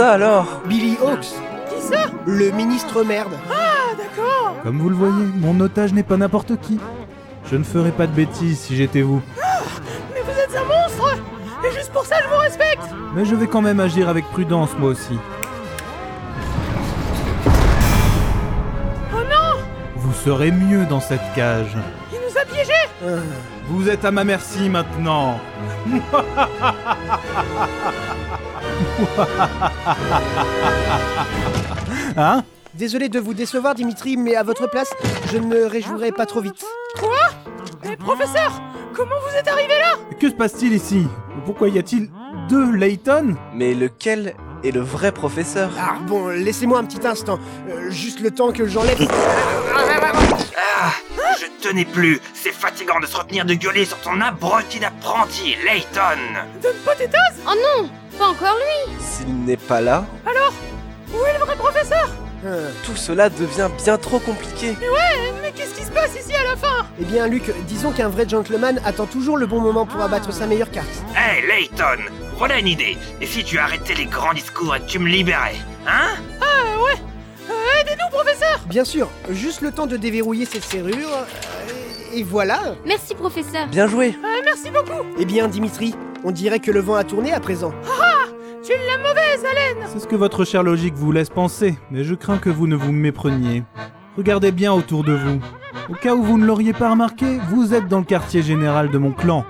Ça 0.00 0.12
alors 0.12 0.62
Billy 0.64 0.96
Hawks 1.04 1.26
Qui 1.68 1.82
ça? 1.82 2.06
Le 2.24 2.50
ministre 2.52 3.04
merde 3.04 3.34
Ah, 3.50 3.94
d'accord 3.98 4.56
Comme 4.62 4.78
vous 4.78 4.88
le 4.88 4.96
voyez, 4.96 5.26
mon 5.36 5.60
otage 5.60 5.92
n'est 5.92 6.02
pas 6.02 6.16
n'importe 6.16 6.58
qui. 6.58 6.80
Je 7.50 7.56
ne 7.56 7.64
ferais 7.64 7.90
pas 7.90 8.06
de 8.06 8.12
bêtises 8.12 8.60
si 8.60 8.76
j'étais 8.76 9.02
vous. 9.02 9.20
Mais 10.14 10.20
vous 10.22 10.30
êtes 10.40 10.56
un 10.56 10.64
monstre 10.64 11.18
Et 11.68 11.72
juste 11.76 11.92
pour 11.92 12.06
ça, 12.06 12.16
je 12.24 12.28
vous 12.34 12.40
respecte 12.40 12.80
Mais 13.14 13.26
je 13.26 13.34
vais 13.34 13.46
quand 13.46 13.60
même 13.60 13.78
agir 13.78 14.08
avec 14.08 14.24
prudence, 14.30 14.70
moi 14.78 14.88
aussi. 14.88 15.18
Oh 19.12 19.16
non 19.28 19.60
Vous 19.96 20.14
serez 20.14 20.50
mieux 20.50 20.86
dans 20.86 21.00
cette 21.00 21.34
cage. 21.36 21.76
Il 22.10 22.20
nous 22.26 22.38
a 22.40 22.44
piégés 22.46 22.72
Ah, 23.04 23.18
Vous 23.68 23.90
êtes 23.90 24.06
à 24.06 24.10
ma 24.10 24.24
merci 24.24 24.70
maintenant. 24.70 25.38
hein 32.16 32.42
Désolé 32.74 33.08
de 33.08 33.18
vous 33.18 33.34
décevoir, 33.34 33.74
Dimitri, 33.74 34.16
mais 34.16 34.36
à 34.36 34.42
votre 34.42 34.68
place, 34.70 34.90
je 35.32 35.38
ne 35.38 35.46
me 35.46 35.66
réjouirais 35.66 36.12
pas 36.12 36.24
trop 36.24 36.40
vite. 36.40 36.64
Quoi? 36.98 37.18
Mais 37.84 37.96
professeur! 37.96 38.52
Comment 38.94 39.16
vous 39.28 39.36
êtes 39.36 39.48
arrivé 39.48 39.74
là? 39.78 39.96
Que 40.18 40.28
se 40.28 40.34
passe-t-il 40.34 40.72
ici? 40.72 41.06
Pourquoi 41.44 41.68
y 41.68 41.78
a-t-il 41.78 42.10
deux 42.48 42.70
Layton? 42.72 43.36
Mais 43.54 43.74
lequel 43.74 44.34
est 44.64 44.72
le 44.72 44.80
vrai 44.80 45.12
professeur? 45.12 45.70
Ah 45.78 45.94
bon, 46.06 46.28
laissez-moi 46.28 46.78
un 46.78 46.84
petit 46.84 47.06
instant. 47.06 47.38
Euh, 47.68 47.90
juste 47.90 48.20
le 48.20 48.30
temps 48.30 48.52
que 48.52 48.66
j'enlève... 48.66 48.98
Ah, 49.72 50.92
je 51.38 51.46
tenais 51.68 51.84
plus. 51.84 52.20
C'est 52.34 52.52
fatigant 52.52 53.00
de 53.00 53.06
se 53.06 53.16
retenir 53.16 53.44
de 53.44 53.54
gueuler 53.54 53.84
sur 53.84 53.98
ton 53.98 54.20
abruti 54.20 54.80
d'apprenti, 54.80 55.56
Layton. 55.64 56.18
Donne 56.62 56.76
pas 56.84 56.94
tes 56.94 57.08
tasses 57.08 57.38
Oh 57.46 57.54
non 57.54 57.88
Pas 58.20 58.26
encore 58.28 58.54
lui 58.56 58.94
S'il 59.00 59.34
n'est 59.46 59.56
pas 59.56 59.80
là, 59.80 60.04
Alors 60.26 60.52
Où 61.12 61.24
est 61.24 61.32
le 61.38 61.44
vrai 61.44 61.56
professeur? 61.56 62.08
Ah. 62.44 62.48
tout 62.86 62.96
cela 62.96 63.28
devient 63.30 63.68
bien 63.84 63.96
trop 63.98 64.18
compliqué. 64.18 64.74
Mais 64.80 64.88
ouais, 64.88 65.32
mais 65.42 65.52
qu'est-ce 65.52 65.74
qui 65.74 65.84
se 65.84 65.90
passe 65.90 66.14
ici 66.18 66.34
à 66.34 66.50
la 66.50 66.56
fin? 66.56 66.86
Eh 67.00 67.04
bien, 67.04 67.26
Luc, 67.26 67.52
disons 67.66 67.92
qu'un 67.92 68.08
vrai 68.08 68.26
gentleman 68.28 68.80
attend 68.84 69.04
toujours 69.06 69.36
le 69.38 69.46
bon 69.46 69.60
moment 69.60 69.84
pour 69.86 70.00
abattre 70.02 70.32
sa 70.32 70.46
meilleure 70.46 70.70
carte. 70.70 70.88
Hey, 71.16 71.46
Layton, 71.46 72.02
voilà 72.38 72.58
une 72.58 72.68
idée. 72.68 72.96
Et 73.22 73.26
si 73.26 73.42
tu 73.44 73.58
arrêtais 73.58 73.94
les 73.94 74.06
grands 74.06 74.32
discours 74.34 74.74
et 74.76 74.80
que 74.80 74.86
tu 74.86 74.98
me 74.98 75.08
libérais 75.08 75.56
Hein? 75.86 76.16
Ah 76.40 76.82
ouais 76.84 76.98
Euh, 77.50 77.80
Aidez-nous, 77.82 78.10
professeur 78.10 78.60
Bien 78.66 78.84
sûr, 78.86 79.08
juste 79.30 79.60
le 79.62 79.72
temps 79.72 79.86
de 79.86 79.96
déverrouiller 79.98 80.46
cette 80.46 80.64
serrure. 80.64 81.08
euh, 81.12 82.14
Et 82.14 82.22
voilà 82.22 82.74
Merci, 82.86 83.14
professeur. 83.14 83.66
Bien 83.68 83.86
joué 83.86 84.14
Euh, 84.24 84.40
Merci 84.46 84.70
beaucoup 84.70 85.04
Eh 85.18 85.24
bien, 85.26 85.46
Dimitri, 85.48 85.94
on 86.24 86.30
dirait 86.30 86.60
que 86.60 86.70
le 86.70 86.80
vent 86.80 86.94
a 86.94 87.04
tourné 87.04 87.32
à 87.32 87.40
présent. 87.40 87.72
Tu 88.62 88.72
l'as 88.72 88.98
mauvaise 88.98 89.44
haleine 89.44 89.88
C'est 89.92 90.00
ce 90.00 90.06
que 90.06 90.16
votre 90.16 90.44
chère 90.44 90.62
logique 90.62 90.94
vous 90.94 91.12
laisse 91.12 91.30
penser, 91.30 91.76
mais 91.90 92.04
je 92.04 92.14
crains 92.14 92.38
que 92.38 92.50
vous 92.50 92.66
ne 92.66 92.76
vous 92.76 92.92
mépreniez. 92.92 93.64
Regardez 94.16 94.52
bien 94.52 94.72
autour 94.72 95.02
de 95.02 95.12
vous. 95.14 95.40
Au 95.88 95.94
cas 95.94 96.14
où 96.14 96.22
vous 96.22 96.38
ne 96.38 96.44
l'auriez 96.44 96.72
pas 96.72 96.90
remarqué, 96.90 97.38
vous 97.50 97.74
êtes 97.74 97.88
dans 97.88 97.98
le 97.98 98.04
quartier 98.04 98.42
général 98.42 98.90
de 98.90 98.98
mon 98.98 99.12
clan. 99.12 99.44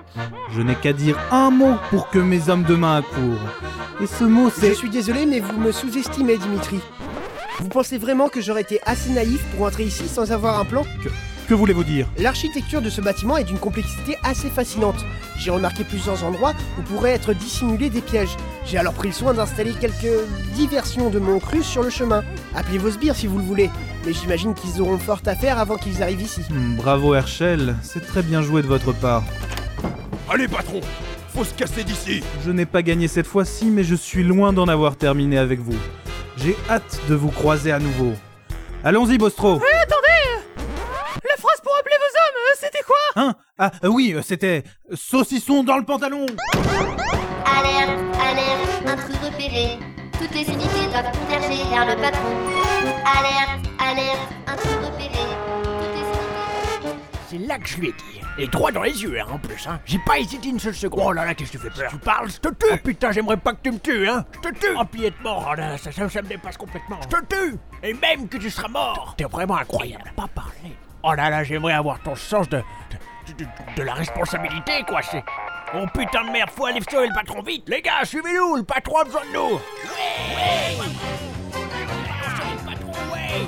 Je 0.52 0.62
n'ai 0.62 0.74
qu'à 0.74 0.92
dire 0.92 1.18
un 1.30 1.50
mot 1.50 1.74
pour 1.90 2.08
que 2.08 2.18
mes 2.18 2.48
hommes 2.48 2.62
de 2.62 2.76
main 2.76 2.96
accourent. 2.96 3.48
Et 4.00 4.06
ce 4.06 4.24
mot, 4.24 4.48
Je 4.48 4.60
c'est... 4.60 4.74
suis 4.74 4.90
désolé, 4.90 5.26
mais 5.26 5.40
vous 5.40 5.58
me 5.58 5.72
sous-estimez, 5.72 6.38
Dimitri. 6.38 6.80
Vous 7.58 7.68
pensez 7.68 7.98
vraiment 7.98 8.28
que 8.28 8.40
j'aurais 8.40 8.62
été 8.62 8.80
assez 8.86 9.10
naïf 9.10 9.44
pour 9.54 9.66
entrer 9.66 9.84
ici 9.84 10.08
sans 10.08 10.32
avoir 10.32 10.58
un 10.58 10.64
plan? 10.64 10.84
Que 11.04 11.10
voulez-vous 11.54 11.84
dire 11.84 12.06
L'architecture 12.18 12.82
de 12.82 12.90
ce 12.90 13.00
bâtiment 13.00 13.36
est 13.36 13.44
d'une 13.44 13.58
complexité 13.58 14.16
assez 14.22 14.48
fascinante. 14.50 15.04
J'ai 15.38 15.50
remarqué 15.50 15.84
plusieurs 15.84 16.24
endroits 16.24 16.54
où 16.78 16.82
pourraient 16.82 17.12
être 17.12 17.32
dissimulés 17.32 17.90
des 17.90 18.00
pièges. 18.00 18.36
J'ai 18.66 18.78
alors 18.78 18.92
pris 18.92 19.08
le 19.08 19.14
soin 19.14 19.34
d'installer 19.34 19.72
quelques 19.72 20.26
diversions 20.54 21.10
de 21.10 21.18
mon 21.18 21.38
cru 21.38 21.62
sur 21.62 21.82
le 21.82 21.90
chemin. 21.90 22.22
Appelez 22.54 22.78
vos 22.78 22.90
sbires 22.90 23.16
si 23.16 23.26
vous 23.26 23.38
le 23.38 23.44
voulez, 23.44 23.70
mais 24.04 24.12
j'imagine 24.12 24.54
qu'ils 24.54 24.80
auront 24.80 24.98
fort 24.98 25.20
à 25.26 25.34
faire 25.34 25.58
avant 25.58 25.76
qu'ils 25.76 26.02
arrivent 26.02 26.22
ici. 26.22 26.42
Hmm, 26.50 26.76
bravo 26.76 27.14
Herschel, 27.14 27.76
c'est 27.82 28.06
très 28.06 28.22
bien 28.22 28.42
joué 28.42 28.62
de 28.62 28.66
votre 28.66 28.92
part. 28.92 29.22
Allez, 30.28 30.46
patron 30.46 30.80
Faut 31.34 31.44
se 31.44 31.54
casser 31.54 31.84
d'ici 31.84 32.22
Je 32.44 32.50
n'ai 32.50 32.66
pas 32.66 32.82
gagné 32.82 33.08
cette 33.08 33.26
fois-ci, 33.26 33.66
mais 33.66 33.84
je 33.84 33.94
suis 33.94 34.22
loin 34.22 34.52
d'en 34.52 34.68
avoir 34.68 34.96
terminé 34.96 35.38
avec 35.38 35.60
vous. 35.60 35.78
J'ai 36.36 36.56
hâte 36.68 37.00
de 37.08 37.14
vous 37.14 37.30
croiser 37.30 37.72
à 37.72 37.78
nouveau. 37.78 38.12
Allons-y, 38.84 39.18
Bostro 39.18 39.60
Ah 43.62 43.70
euh, 43.84 43.88
oui, 43.88 44.14
euh, 44.14 44.22
c'était 44.22 44.64
saucisson 44.94 45.62
dans 45.62 45.76
le 45.76 45.84
pantalon 45.84 46.24
Alerte, 47.44 47.90
alerte, 48.18 48.86
intrus 48.86 49.16
repéré. 49.22 49.78
Toutes 50.18 50.34
les 50.34 50.48
unités 50.48 50.86
doivent 50.90 51.12
converger 51.12 51.62
vers 51.68 51.84
le 51.84 52.00
patron. 52.00 52.30
Alerte, 53.04 53.68
alerte, 53.78 54.30
intrus 54.46 54.76
repéré. 54.76 55.26
Toutes 55.78 55.92
les 55.92 56.00
unités... 56.00 56.96
C'est 57.28 57.38
là 57.46 57.58
que 57.58 57.68
je 57.68 57.76
lui 57.76 57.88
ai 57.88 57.92
dit. 57.92 58.20
Et 58.38 58.46
droit 58.46 58.72
dans 58.72 58.82
les 58.82 59.02
yeux, 59.02 59.20
hein, 59.20 59.26
en 59.30 59.38
plus, 59.38 59.66
hein. 59.66 59.78
J'ai 59.84 59.98
pas 60.06 60.18
hésité 60.18 60.48
une 60.48 60.58
seule 60.58 60.74
seconde. 60.74 61.02
Oh 61.04 61.12
là 61.12 61.26
là, 61.26 61.34
qu'est-ce 61.34 61.52
que 61.52 61.58
tu 61.58 61.64
fais 61.64 61.82
peur? 61.82 61.90
Tu 61.90 61.98
parles, 61.98 62.30
je 62.30 62.38
te 62.38 62.48
tue 62.48 62.72
Oh 62.72 62.76
putain, 62.82 63.12
j'aimerais 63.12 63.36
pas 63.36 63.52
que 63.52 63.60
tu 63.62 63.72
me 63.72 63.78
tues, 63.78 64.08
hein 64.08 64.24
Je 64.42 64.48
te 64.48 64.58
tue 64.58 64.74
Oh 64.74 64.84
puis 64.90 65.12
mort, 65.22 65.50
oh 65.52 65.54
là, 65.54 65.76
ça, 65.76 65.92
ça, 65.92 66.08
ça 66.08 66.22
me 66.22 66.28
dépasse 66.28 66.56
complètement. 66.56 66.98
Je 67.02 67.08
te 67.08 67.26
tue 67.26 67.58
Et 67.82 67.92
même 67.92 68.26
que 68.26 68.38
tu 68.38 68.48
seras 68.48 68.68
mort 68.68 69.12
T'es 69.18 69.24
vraiment 69.24 69.58
incroyable. 69.58 70.10
Pas 70.16 70.28
parler. 70.34 70.74
Oh 71.02 71.12
là 71.12 71.28
là, 71.28 71.44
j'aimerais 71.44 71.74
avoir 71.74 72.00
ton 72.00 72.14
sens 72.14 72.48
de... 72.48 72.56
de, 72.56 72.62
de- 73.34 73.46
de 73.76 73.82
la 73.82 73.94
responsabilité, 73.94 74.84
quoi, 74.88 75.00
c'est... 75.02 75.22
Oh 75.74 75.84
putain 75.94 76.24
de 76.24 76.30
merde, 76.32 76.50
faut 76.50 76.66
aller 76.66 76.80
sauver 76.90 77.06
le 77.08 77.14
patron 77.14 77.42
vite. 77.42 77.68
Les 77.68 77.80
gars, 77.80 78.04
suivez-nous, 78.04 78.56
le 78.56 78.62
patron 78.64 78.98
a 78.98 79.04
besoin 79.04 79.20
de 79.22 79.32
nous. 79.32 79.54
Ouais 79.54 79.60
Ouais. 83.12 83.46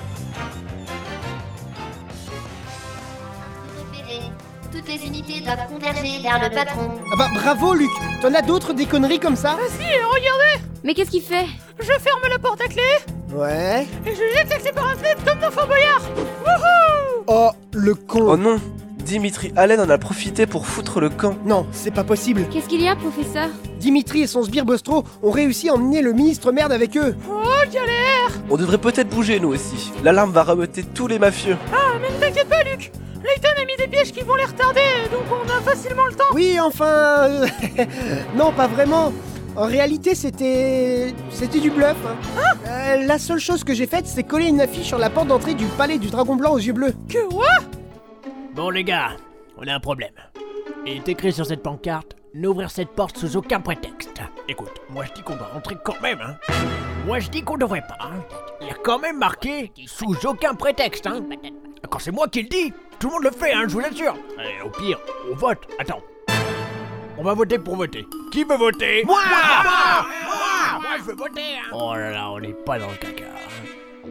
Toutes 4.72 4.88
les 4.88 5.06
unités 5.06 5.40
doivent 5.40 5.66
converger 5.68 6.20
vers 6.22 6.42
le 6.42 6.50
patron. 6.50 6.90
Ah 7.12 7.16
bah 7.16 7.28
bravo, 7.34 7.74
Luc. 7.74 7.90
T'en 8.22 8.32
as 8.34 8.42
d'autres 8.42 8.72
des 8.72 8.86
conneries 8.86 9.18
comme 9.20 9.36
ça? 9.36 9.50
Vas-y, 9.56 9.84
regardez. 10.02 10.64
Mais 10.82 10.94
qu'est-ce 10.94 11.10
qu'il 11.10 11.22
fait? 11.22 11.46
Je 11.78 11.92
ferme 11.92 12.22
la 12.28 12.38
porte 12.38 12.60
à 12.62 12.68
clé. 12.68 12.82
Ouais. 13.30 13.86
et 14.06 14.10
je 14.14 14.36
jette 14.36 14.48
la 14.50 14.56
clé 14.58 14.72
par 14.72 14.86
la 14.88 14.94
fenêtre 14.96 15.24
comme 15.24 15.38
dans 15.40 15.50
Fort 15.50 15.66
Boyard. 15.66 16.00
Wouhou. 16.44 17.24
Oh, 17.26 17.50
le 17.74 17.94
con. 17.94 18.20
Oh 18.32 18.36
non 18.36 18.60
Dimitri 19.12 19.52
Allen 19.56 19.78
en 19.78 19.90
a 19.90 19.98
profité 19.98 20.46
pour 20.46 20.66
foutre 20.66 20.98
le 20.98 21.10
camp. 21.10 21.36
Non, 21.44 21.66
c'est 21.70 21.90
pas 21.90 22.02
possible. 22.02 22.46
Qu'est-ce 22.50 22.66
qu'il 22.66 22.80
y 22.80 22.88
a, 22.88 22.96
professeur? 22.96 23.50
Dimitri 23.78 24.22
et 24.22 24.26
son 24.26 24.42
sbire 24.42 24.64
Bostro 24.64 25.04
ont 25.22 25.30
réussi 25.30 25.68
à 25.68 25.74
emmener 25.74 26.00
le 26.00 26.14
ministre 26.14 26.50
merde 26.50 26.72
avec 26.72 26.96
eux. 26.96 27.14
Oh, 27.30 27.42
galère 27.70 28.40
On 28.48 28.56
devrait 28.56 28.78
peut-être 28.78 29.10
bouger 29.10 29.38
nous 29.38 29.50
aussi. 29.50 29.92
L'alarme 30.02 30.30
va 30.32 30.44
rameuter 30.44 30.82
tous 30.82 31.08
les 31.08 31.18
mafieux. 31.18 31.58
Ah, 31.74 31.98
mais 32.00 32.08
ne 32.08 32.18
t'inquiète 32.22 32.48
pas, 32.48 32.62
Luc 32.62 32.90
Layton 33.22 33.50
a 33.60 33.64
mis 33.66 33.76
des 33.76 33.86
pièges 33.86 34.12
qui 34.12 34.22
vont 34.22 34.34
les 34.34 34.46
retarder, 34.46 34.80
donc 35.12 35.24
on 35.30 35.46
a 35.46 35.60
facilement 35.60 36.06
le 36.06 36.14
temps 36.14 36.24
Oui, 36.32 36.58
enfin... 36.58 36.86
euh, 36.86 37.46
non, 38.34 38.50
pas 38.52 38.66
vraiment. 38.66 39.12
En 39.56 39.66
réalité, 39.66 40.14
c'était... 40.14 41.12
C'était 41.30 41.60
du 41.60 41.70
bluff. 41.70 41.96
hein? 42.38 42.40
Euh, 42.66 43.06
la 43.06 43.18
seule 43.18 43.40
chose 43.40 43.62
que 43.62 43.74
j'ai 43.74 43.86
faite, 43.86 44.06
c'est 44.06 44.22
coller 44.22 44.46
une 44.46 44.62
affiche 44.62 44.86
sur 44.86 44.96
la 44.98 45.10
porte 45.10 45.28
d'entrée 45.28 45.52
du 45.52 45.66
palais 45.66 45.98
du 45.98 46.08
dragon 46.08 46.34
blanc 46.34 46.52
aux 46.54 46.58
yeux 46.58 46.72
bleus. 46.72 46.94
Que 47.10 47.28
quoi? 47.28 47.44
Bon 48.54 48.70
les 48.70 48.84
gars, 48.84 49.16
on 49.56 49.66
a 49.66 49.74
un 49.74 49.80
problème. 49.80 50.12
Il 50.86 50.96
est 50.98 51.08
écrit 51.08 51.32
sur 51.32 51.46
cette 51.46 51.62
pancarte, 51.62 52.16
n'ouvrir 52.34 52.70
cette 52.70 52.90
porte 52.90 53.16
sous 53.16 53.36
aucun 53.36 53.60
prétexte. 53.60 54.20
Écoute, 54.48 54.72
moi 54.90 55.04
je 55.04 55.12
dis 55.12 55.22
qu'on 55.22 55.36
doit 55.36 55.46
rentrer 55.48 55.76
quand 55.84 56.00
même, 56.00 56.20
hein. 56.20 56.36
Moi 57.06 57.18
je 57.20 57.28
dis 57.30 57.42
qu'on 57.42 57.56
devrait 57.56 57.82
pas, 57.86 57.98
hein. 58.00 58.20
Il 58.60 58.66
y 58.66 58.70
est 58.70 58.82
quand 58.82 58.98
même 58.98 59.18
marqué 59.18 59.72
sous 59.86 60.14
aucun 60.26 60.54
prétexte, 60.54 61.06
hein. 61.06 61.22
Quand 61.88 61.98
c'est 61.98 62.10
moi 62.12 62.28
qui 62.28 62.42
le 62.42 62.48
dis, 62.48 62.72
tout 62.98 63.08
le 63.08 63.14
monde 63.14 63.24
le 63.24 63.30
fait, 63.30 63.52
hein, 63.52 63.64
je 63.66 63.72
vous 63.72 63.80
l'assure. 63.80 64.14
Et 64.38 64.60
au 64.62 64.70
pire, 64.70 64.98
on 65.30 65.34
vote. 65.34 65.66
Attends. 65.78 66.00
On 67.18 67.22
va 67.22 67.34
voter 67.34 67.58
pour 67.58 67.76
voter. 67.76 68.06
Qui 68.32 68.44
veut 68.44 68.56
voter? 68.56 69.04
Moi 69.04 69.20
Moi 69.28 70.06
Moi 70.24 70.80
Moi, 70.80 70.90
je 70.98 71.02
veux 71.02 71.14
voter, 71.14 71.56
hein. 71.58 71.70
Oh 71.72 71.94
là 71.94 72.10
là, 72.10 72.30
on 72.30 72.40
n'est 72.40 72.54
pas 72.54 72.78
dans 72.78 72.90
le 72.90 72.96
caca. 72.96 73.24
hein. 73.24 74.08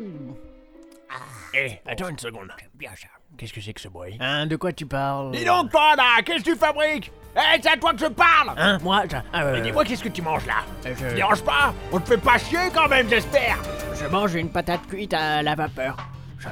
Eh, 1.53 1.71
attends 1.85 2.09
une 2.09 2.19
seconde. 2.19 2.49
Bien 2.75 2.91
ça. 2.95 3.07
Qu'est-ce 3.41 3.53
que 3.53 3.59
c'est 3.61 3.73
que 3.73 3.81
ce 3.81 3.87
bruit 3.87 4.15
Hein, 4.19 4.45
de 4.45 4.55
quoi 4.55 4.71
tu 4.71 4.85
parles? 4.85 5.31
Dis 5.31 5.43
donc, 5.43 5.71
toi 5.71 5.95
là, 5.97 6.21
qu'est-ce 6.23 6.43
que 6.43 6.51
tu 6.51 6.55
fabriques? 6.55 7.11
Eh, 7.35 7.59
c'est 7.59 7.69
à 7.71 7.75
toi 7.75 7.91
que 7.91 7.97
je 7.97 8.05
parle. 8.05 8.51
Hein, 8.55 8.77
moi 8.83 9.01
je- 9.09 9.17
Mais 9.53 9.61
dis-moi, 9.61 9.83
qu'est-ce 9.83 10.03
que 10.03 10.09
tu 10.09 10.21
manges 10.21 10.45
là? 10.45 10.57
je- 10.85 10.93
Ça 10.93 11.09
te 11.09 11.15
dérange 11.15 11.41
pas? 11.41 11.73
On 11.91 11.99
te 11.99 12.07
fait 12.07 12.17
pas 12.19 12.37
chier 12.37 12.59
quand 12.71 12.87
même, 12.87 13.09
j'espère. 13.09 13.57
Je 13.99 14.05
mange 14.05 14.35
une 14.35 14.49
patate 14.49 14.85
cuite 14.87 15.15
à 15.15 15.41
la 15.41 15.55
vapeur. 15.55 15.97
Je, 16.37 16.47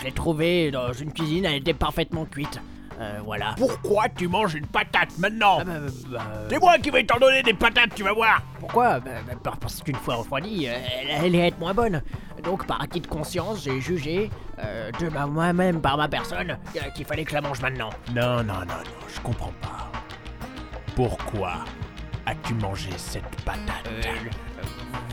je 0.00 0.04
l'ai 0.04 0.12
trouvée 0.12 0.70
dans 0.70 0.92
une 0.92 1.14
cuisine, 1.14 1.46
elle 1.46 1.54
était 1.54 1.72
parfaitement 1.72 2.26
cuite. 2.26 2.60
Euh, 3.00 3.20
voilà. 3.24 3.54
Pourquoi 3.56 4.10
tu 4.10 4.28
manges 4.28 4.52
une 4.54 4.66
patate 4.66 5.16
maintenant? 5.18 5.60
C'est 6.50 6.58
moi 6.60 6.76
qui 6.78 6.90
vais 6.90 7.04
t'en 7.04 7.18
donner 7.18 7.42
des 7.42 7.54
patates, 7.54 7.94
tu 7.94 8.02
vas 8.02 8.12
voir? 8.12 8.42
Pourquoi? 8.60 9.00
Bah, 9.00 9.10
bah, 9.26 9.32
par- 9.42 9.56
Parce 9.56 9.80
qu'une 9.82 9.96
fois 9.96 10.16
refroidie, 10.16 10.66
euh, 10.68 10.76
elle 11.08 11.24
allait 11.24 11.48
être 11.48 11.58
moins 11.58 11.72
bonne. 11.72 12.02
Donc, 12.44 12.66
par 12.66 12.82
acquis 12.82 13.00
de 13.00 13.06
conscience, 13.06 13.64
j'ai 13.64 13.80
jugé, 13.80 14.30
euh, 14.64 14.90
de 15.00 15.08
ma- 15.08 15.26
moi-même 15.26 15.80
par 15.80 15.96
ma 15.96 16.08
personne, 16.08 16.56
euh, 16.76 16.80
qu'il 16.94 17.04
fallait 17.04 17.24
que 17.24 17.30
je 17.30 17.34
la 17.36 17.40
mange 17.42 17.60
maintenant. 17.60 17.90
Non, 18.14 18.36
non, 18.42 18.54
non, 18.60 18.64
non, 18.66 19.08
je 19.14 19.20
comprends 19.20 19.52
pas. 19.60 19.90
Pourquoi 20.94 21.64
as-tu 22.26 22.54
mangé 22.54 22.90
cette 22.96 23.24
patate 23.44 23.88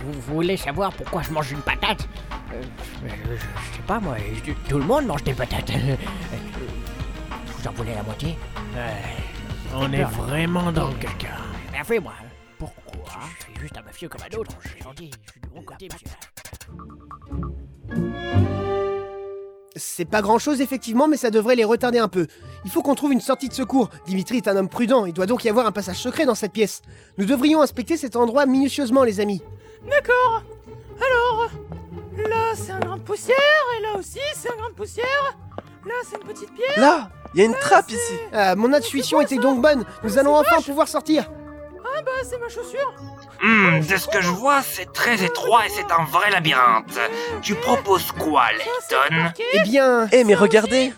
vous, 0.04 0.12
vous 0.14 0.22
voulez 0.36 0.56
savoir 0.58 0.92
pourquoi 0.94 1.22
je 1.24 1.32
mange 1.32 1.52
une 1.52 1.62
patate? 1.62 2.08
Euh, 2.54 2.62
je, 3.04 3.10
je- 3.10 3.36
je 3.36 3.76
sais 3.76 3.82
pas 3.86 4.00
moi, 4.00 4.16
je- 4.46 4.52
tout 4.70 4.78
le 4.78 4.86
monde 4.86 5.06
mange 5.06 5.24
des 5.24 5.34
patates. 5.34 5.72
Vous 7.62 7.68
en 7.68 7.72
voulez 7.74 7.94
la 7.94 8.04
moitié? 8.04 8.38
On 9.74 9.92
est 9.92 10.04
vraiment 10.04 10.72
dans 10.72 10.88
le 10.88 10.94
caca. 10.96 11.36
Bien 11.74 11.84
fait 11.84 12.00
moi. 12.00 12.14
Pourquoi? 12.58 13.20
Je 13.40 13.44
suis 13.44 13.56
juste 13.60 13.78
un 13.78 13.82
mafieux 13.82 14.08
comme 14.08 14.22
un 14.22 14.38
autre. 14.38 14.52
Je 14.64 14.70
suis 14.70 14.82
gentil, 14.82 15.12
je 15.26 15.32
suis 15.32 15.42
du 15.42 15.50
bon 15.50 15.62
côté, 15.64 15.90
monsieur. 15.92 16.16
C'est 19.75 20.05
pas 20.05 20.21
grand 20.21 20.39
chose 20.39 20.62
effectivement, 20.62 21.08
mais 21.08 21.17
ça 21.17 21.29
devrait 21.29 21.55
les 21.55 21.63
retarder 21.63 21.99
un 21.99 22.08
peu. 22.08 22.27
Il 22.65 22.71
faut 22.71 22.82
qu'on 22.82 22.95
trouve 22.95 23.13
une 23.13 23.21
sortie 23.21 23.49
de 23.49 23.53
secours. 23.53 23.89
Dimitri 24.08 24.38
est 24.38 24.47
un 24.47 24.58
homme 24.58 24.69
prudent, 24.69 25.05
il 25.05 25.13
doit 25.13 25.25
donc 25.25 25.43
y 25.43 25.49
avoir 25.49 25.65
un 25.67 25.71
passage 25.71 25.97
secret 25.97 26.25
dans 26.25 26.36
cette 26.36 26.51
pièce. 26.51 26.82
Nous 27.17 27.25
devrions 27.25 27.62
inspecter 27.62 27.95
cet 27.97 28.15
endroit 28.15 28.45
minutieusement, 28.45 29.03
les 29.03 29.19
amis. 29.19 29.41
D'accord. 29.89 30.43
Alors, 30.99 31.49
là 32.17 32.53
c'est 32.55 32.71
un 32.71 32.79
grain 32.79 32.97
de 32.97 33.03
poussière, 33.03 33.36
et 33.77 33.84
là 33.84 33.97
aussi 33.97 34.19
c'est 34.36 34.51
un 34.51 34.55
grain 34.58 34.69
de 34.69 34.75
poussière. 34.75 35.38
Là 35.86 35.93
c'est 36.10 36.17
une 36.17 36.27
petite 36.27 36.53
pierre. 36.53 36.77
Là 36.77 37.10
Il 37.34 37.39
y 37.39 37.43
a 37.43 37.45
une 37.45 37.55
trappe 37.55 37.89
ici 37.89 38.13
Ah, 38.34 38.55
mon 38.55 38.73
intuition 38.73 39.21
était 39.21 39.38
donc 39.38 39.62
bonne. 39.62 39.86
Nous 40.03 40.17
allons 40.17 40.36
enfin 40.36 40.62
pouvoir 40.62 40.88
sortir. 40.88 41.29
Ah 42.00 42.02
bah 42.06 42.12
c'est 42.24 42.40
ma 42.40 42.48
chaussure. 42.48 42.94
Hmm, 43.44 43.82
de 43.82 43.98
ce 43.98 44.08
que 44.08 44.22
je 44.22 44.30
vois, 44.30 44.62
c'est 44.62 44.94
très 44.94 45.22
étroit 45.22 45.66
et 45.66 45.70
c'est 45.70 45.92
un 45.92 46.06
vrai 46.06 46.32
labyrinthe. 46.32 46.98
Tu 47.42 47.56
proposes 47.56 48.14
quoi, 48.14 48.44
Layton 48.54 49.34
Eh 49.54 49.60
bien... 49.64 50.08
Eh 50.14 50.24
mais 50.24 50.34
regardez 50.34 50.94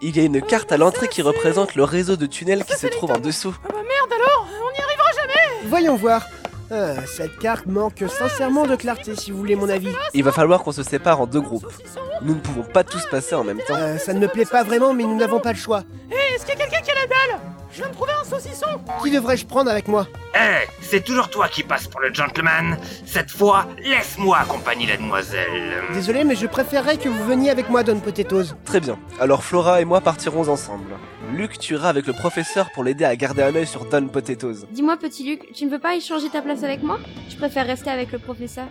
Il 0.00 0.16
y 0.16 0.20
a 0.20 0.22
une 0.22 0.40
carte 0.40 0.72
à 0.72 0.78
l'entrée 0.78 1.08
qui 1.08 1.20
représente 1.20 1.74
le 1.74 1.84
réseau 1.84 2.16
de 2.16 2.24
tunnels 2.24 2.64
qui 2.64 2.74
se 2.74 2.86
trouve 2.86 3.10
en 3.10 3.18
dessous. 3.18 3.54
Ah 3.64 3.68
bah 3.68 3.74
merde 3.74 4.12
alors, 4.14 4.48
on 4.66 4.72
n'y 4.72 4.82
arrivera 4.82 5.10
jamais. 5.20 5.68
Voyons 5.68 5.96
voir. 5.96 6.22
Ah, 6.70 7.04
cette 7.06 7.38
carte 7.38 7.66
manque 7.66 8.02
sincèrement 8.08 8.66
de 8.66 8.76
clarté, 8.76 9.14
si 9.14 9.30
vous 9.30 9.38
voulez 9.38 9.56
mon 9.56 9.68
avis. 9.68 9.92
Il 10.14 10.24
va 10.24 10.32
falloir 10.32 10.62
qu'on 10.62 10.72
se 10.72 10.82
sépare 10.82 11.20
en 11.20 11.26
deux 11.26 11.42
groupes. 11.42 11.70
Nous 12.22 12.34
ne 12.34 12.40
pouvons 12.40 12.62
pas 12.62 12.82
tous 12.82 13.04
passer 13.10 13.34
en 13.34 13.44
même 13.44 13.58
temps. 13.58 13.74
Euh, 13.76 13.98
ça 13.98 14.14
ne 14.14 14.18
me 14.20 14.26
plaît 14.26 14.46
pas 14.46 14.62
vraiment, 14.64 14.94
mais 14.94 15.04
nous 15.04 15.16
n'avons 15.16 15.38
pas 15.38 15.52
le 15.52 15.58
choix. 15.58 15.82
Je 17.76 17.82
viens 17.82 17.90
de 17.90 17.94
trouver 17.94 18.12
un 18.18 18.24
saucisson. 18.24 18.66
Qui 19.02 19.10
devrais-je 19.10 19.44
prendre 19.44 19.70
avec 19.70 19.86
moi? 19.86 20.06
Eh, 20.34 20.66
c'est 20.80 21.04
toujours 21.04 21.28
toi 21.28 21.46
qui 21.46 21.62
passes 21.62 21.86
pour 21.86 22.00
le 22.00 22.10
gentleman. 22.10 22.78
Cette 23.04 23.30
fois, 23.30 23.66
laisse-moi 23.76 24.38
accompagner 24.38 24.86
la 24.86 24.96
demoiselle. 24.96 25.82
Désolé, 25.92 26.24
mais 26.24 26.36
je 26.36 26.46
préférerais 26.46 26.96
que 26.96 27.10
vous 27.10 27.22
veniez 27.26 27.50
avec 27.50 27.68
moi, 27.68 27.82
Don 27.82 28.00
Potatoes. 28.00 28.54
Très 28.64 28.80
bien. 28.80 28.98
Alors 29.20 29.44
Flora 29.44 29.82
et 29.82 29.84
moi 29.84 30.00
partirons 30.00 30.48
ensemble. 30.48 30.96
Luc, 31.34 31.58
tu 31.58 31.74
iras 31.74 31.90
avec 31.90 32.06
le 32.06 32.14
professeur 32.14 32.70
pour 32.72 32.82
l'aider 32.82 33.04
à 33.04 33.14
garder 33.14 33.42
un 33.42 33.54
œil 33.54 33.66
sur 33.66 33.84
Don 33.84 34.08
Potatoes. 34.08 34.64
Dis-moi, 34.70 34.96
petit 34.96 35.24
Luc, 35.24 35.52
tu 35.52 35.66
ne 35.66 35.70
veux 35.70 35.78
pas 35.78 35.96
échanger 35.96 36.30
ta 36.30 36.40
place 36.40 36.62
avec 36.62 36.82
moi? 36.82 36.98
Je 37.28 37.36
préfère 37.36 37.66
rester 37.66 37.90
avec 37.90 38.10
le 38.10 38.18
professeur. 38.18 38.68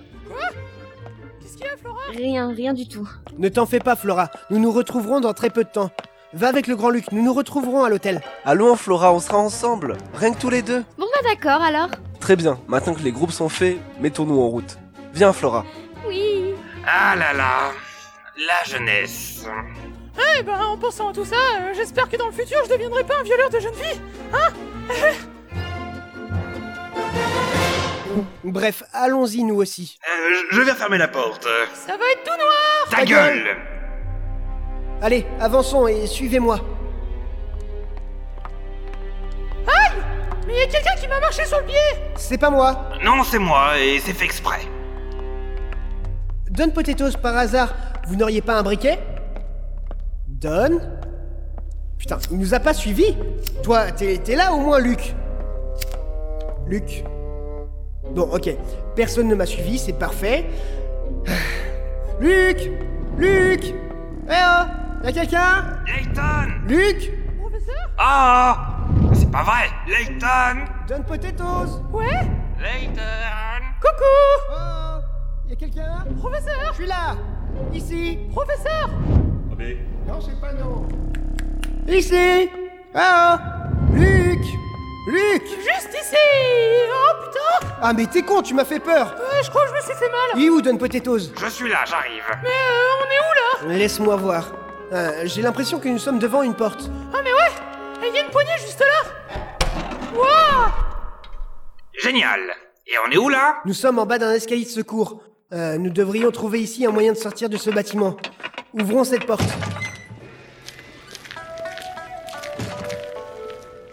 Qu'est-ce 1.41 1.57
qu'il 1.57 1.67
y 1.67 1.69
a, 1.69 1.77
Flora? 1.77 1.99
Rien, 2.11 2.51
rien 2.51 2.73
du 2.73 2.87
tout. 2.87 3.07
Ne 3.37 3.49
t'en 3.49 3.67
fais 3.67 3.79
pas, 3.79 3.95
Flora. 3.95 4.31
Nous 4.49 4.57
nous 4.57 4.71
retrouverons 4.71 5.19
dans 5.19 5.33
très 5.33 5.51
peu 5.51 5.63
de 5.63 5.69
temps. 5.69 5.91
Va 6.35 6.49
avec 6.49 6.67
le 6.67 6.75
grand 6.75 6.89
Luc, 6.89 7.13
nous 7.13 7.23
nous 7.23 7.33
retrouverons 7.33 7.85
à 7.85 7.89
l'hôtel. 7.89 8.19
Allons 8.43 8.75
Flora, 8.75 9.13
on 9.13 9.21
sera 9.21 9.37
ensemble. 9.37 9.95
Rien 10.15 10.33
que 10.33 10.37
tous 10.37 10.49
les 10.49 10.61
deux. 10.61 10.83
Bon 10.97 11.05
bah 11.05 11.29
d'accord 11.29 11.61
alors. 11.61 11.87
Très 12.19 12.35
bien. 12.35 12.59
Maintenant 12.67 12.93
que 12.93 12.99
les 13.03 13.13
groupes 13.13 13.31
sont 13.31 13.47
faits, 13.47 13.77
mettons-nous 14.01 14.41
en 14.41 14.49
route. 14.49 14.77
Viens 15.13 15.31
Flora. 15.31 15.63
Oui. 16.05 16.53
Ah 16.85 17.15
là 17.15 17.31
là, 17.31 17.71
la 18.35 18.69
jeunesse. 18.69 19.45
Eh 20.37 20.43
ben, 20.43 20.59
en 20.59 20.77
pensant 20.77 21.11
à 21.11 21.13
tout 21.13 21.23
ça, 21.23 21.37
euh, 21.37 21.73
j'espère 21.73 22.09
que 22.09 22.17
dans 22.17 22.27
le 22.27 22.33
futur 22.33 22.57
je 22.65 22.69
deviendrai 22.69 23.05
pas 23.05 23.17
un 23.17 23.23
violeur 23.23 23.49
de 23.49 23.59
jeunes 23.61 23.73
filles. 23.73 24.01
Hein? 24.33 24.51
Bref, 28.43 28.83
allons-y 28.91 29.41
nous 29.45 29.55
aussi. 29.55 29.97
Euh, 30.05 30.33
je 30.51 30.61
vais 30.61 30.73
fermer 30.73 30.97
la 30.97 31.07
porte. 31.07 31.47
Ça 31.73 31.95
va 31.95 32.03
être 32.11 32.23
tout 32.25 32.37
noir. 32.37 32.89
Ta 32.91 33.05
gueule 33.05 33.74
Allez, 35.01 35.25
avançons 35.39 35.87
et 35.87 36.07
suivez-moi. 36.07 36.59
Aïe 39.67 40.01
Mais 40.47 40.53
il 40.53 40.59
y 40.59 40.61
a 40.61 40.67
quelqu'un 40.67 40.95
qui 40.99 41.07
m'a 41.07 41.19
marché 41.19 41.45
sur 41.45 41.59
le 41.59 41.65
pied. 41.65 41.75
C'est 42.15 42.37
pas 42.37 42.49
moi. 42.49 42.89
Non, 43.03 43.23
c'est 43.23 43.39
moi 43.39 43.77
et 43.77 43.99
c'est 43.99 44.13
fait 44.13 44.25
exprès. 44.25 44.61
Don 46.49 46.69
Potatoes, 46.69 47.17
par 47.21 47.35
hasard, 47.35 47.73
vous 48.07 48.15
n'auriez 48.15 48.41
pas 48.41 48.57
un 48.57 48.63
briquet? 48.63 48.99
Don 50.27 50.79
Putain, 51.97 52.17
il 52.31 52.37
nous 52.37 52.53
a 52.53 52.59
pas 52.59 52.73
suivis 52.73 53.15
Toi, 53.63 53.91
t'es 53.91 54.17
t'es 54.17 54.35
là 54.35 54.53
au 54.53 54.57
moins, 54.59 54.79
Luc 54.79 55.13
Luc 56.67 57.03
Bon, 58.11 58.29
ok. 58.33 58.49
Personne 58.95 59.27
ne 59.27 59.35
m'a 59.35 59.45
suivi, 59.45 59.77
c'est 59.77 59.93
parfait. 59.93 60.45
Luc 62.19 62.71
Luc 63.17 63.73
Eh 64.29 64.31
oh 64.31 64.84
Y'a 65.05 65.11
quelqu'un? 65.11 65.65
Layton. 65.85 66.67
Luc! 66.67 67.11
Ah! 67.95 68.87
C'est 69.13 69.29
pas 69.29 69.43
vrai. 69.43 69.69
Layton. 69.87 70.65
Don 70.87 71.03
Potatoes! 71.03 71.79
Ouais? 71.93 72.27
Layton. 72.59 73.61
Coucou! 73.79 74.51
Oh! 74.51 74.97
Y'a 75.47 75.55
quelqu'un? 75.57 76.05
Professeur! 76.17 76.69
Je 76.69 76.73
suis 76.73 76.87
là! 76.87 77.15
Ici! 77.71 78.17
Professeur! 78.31 78.89
Non, 80.07 80.19
c'est 80.21 80.41
pas 80.41 80.53
non. 80.53 80.87
Ici! 81.87 82.49
Ah 82.95 83.39
Luc! 83.93 84.41
Luc! 85.07 85.43
Juste 85.47 85.95
ici! 86.01 86.15
Oh 86.91 87.25
putain! 87.25 87.73
Ah 87.79 87.93
mais 87.93 88.07
t'es 88.07 88.23
con, 88.23 88.41
tu 88.41 88.55
m'as 88.55 88.65
fait 88.65 88.79
peur. 88.79 89.15
Ouais, 89.19 89.43
je 89.43 89.49
crois 89.51 89.65
que 89.65 89.69
je 89.69 89.75
me 89.75 89.81
suis 89.81 89.93
fait 89.93 90.09
mal. 90.09 90.41
Il 90.41 90.45
est 90.45 90.49
où 90.49 90.61
Don 90.63 90.77
Potatoes? 90.77 91.31
Je 91.39 91.45
suis 91.47 91.69
là, 91.69 91.85
j'arrive. 91.85 92.23
Mais 92.41 92.49
euh, 92.49 93.01
on 93.01 93.65
est 93.67 93.67
où 93.67 93.67
là? 93.69 93.77
Laisse-moi 93.77 94.15
voir. 94.15 94.45
Euh, 94.95 95.23
J'ai 95.25 95.41
l'impression 95.41 95.79
que 95.79 95.89
nous 95.89 95.99
sommes 95.99 96.19
devant 96.19 96.41
une 96.41 96.53
porte. 96.53 96.89
Ah 97.13 97.17
mais 97.21 97.31
ouais 97.33 98.07
Il 98.07 98.15
y 98.15 98.17
a 98.17 98.21
une 98.23 98.31
poignée 98.31 98.51
juste 98.65 98.79
là 98.79 99.43
Waouh 100.15 100.71
Génial. 102.01 102.39
Et 102.87 102.93
on 103.05 103.11
est 103.11 103.17
où 103.17 103.27
là 103.27 103.57
Nous 103.65 103.73
sommes 103.73 103.99
en 103.99 104.05
bas 104.05 104.17
d'un 104.17 104.31
escalier 104.31 104.63
de 104.63 104.69
secours. 104.69 105.21
Euh, 105.51 105.77
nous 105.77 105.89
devrions 105.89 106.31
trouver 106.31 106.61
ici 106.61 106.85
un 106.85 106.91
moyen 106.91 107.11
de 107.11 107.17
sortir 107.17 107.49
de 107.49 107.57
ce 107.57 107.69
bâtiment. 107.69 108.15
Ouvrons 108.73 109.03
cette 109.03 109.25
porte. 109.25 109.43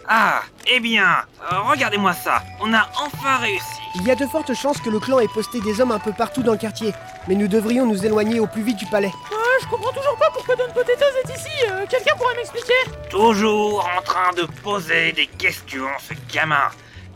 Ah, 0.07 0.41
eh 0.71 0.79
bien, 0.79 1.05
euh, 1.51 1.59
regardez-moi 1.69 2.13
ça. 2.13 2.43
On 2.61 2.73
a 2.73 2.87
enfin 3.01 3.37
réussi. 3.37 3.65
Il 3.95 4.07
y 4.07 4.11
a 4.11 4.15
de 4.15 4.25
fortes 4.25 4.53
chances 4.53 4.79
que 4.79 4.89
le 4.89 4.99
clan 4.99 5.19
ait 5.19 5.27
posté 5.27 5.59
des 5.59 5.81
hommes 5.81 5.91
un 5.91 5.99
peu 5.99 6.13
partout 6.13 6.43
dans 6.43 6.53
le 6.53 6.57
quartier, 6.57 6.93
mais 7.27 7.35
nous 7.35 7.47
devrions 7.47 7.85
nous 7.85 8.05
éloigner 8.05 8.39
au 8.39 8.47
plus 8.47 8.61
vite 8.61 8.77
du 8.77 8.85
palais. 8.85 9.11
Ouais, 9.63 9.69
je 9.69 9.75
comprends 9.75 9.91
toujours 9.93 10.17
pas 10.17 10.29
pourquoi 10.33 10.55
Don 10.55 10.67
Potatoes 10.73 11.05
est 11.25 11.35
ici. 11.35 11.49
euh, 11.69 11.85
Quelqu'un 11.89 12.15
pourrait 12.17 12.35
m'expliquer 12.35 12.73
Toujours 13.09 13.87
en 13.97 14.01
train 14.01 14.31
de 14.35 14.43
poser 14.61 15.11
des 15.13 15.27
questions, 15.27 15.87
ce 15.99 16.13
gamin. 16.33 16.69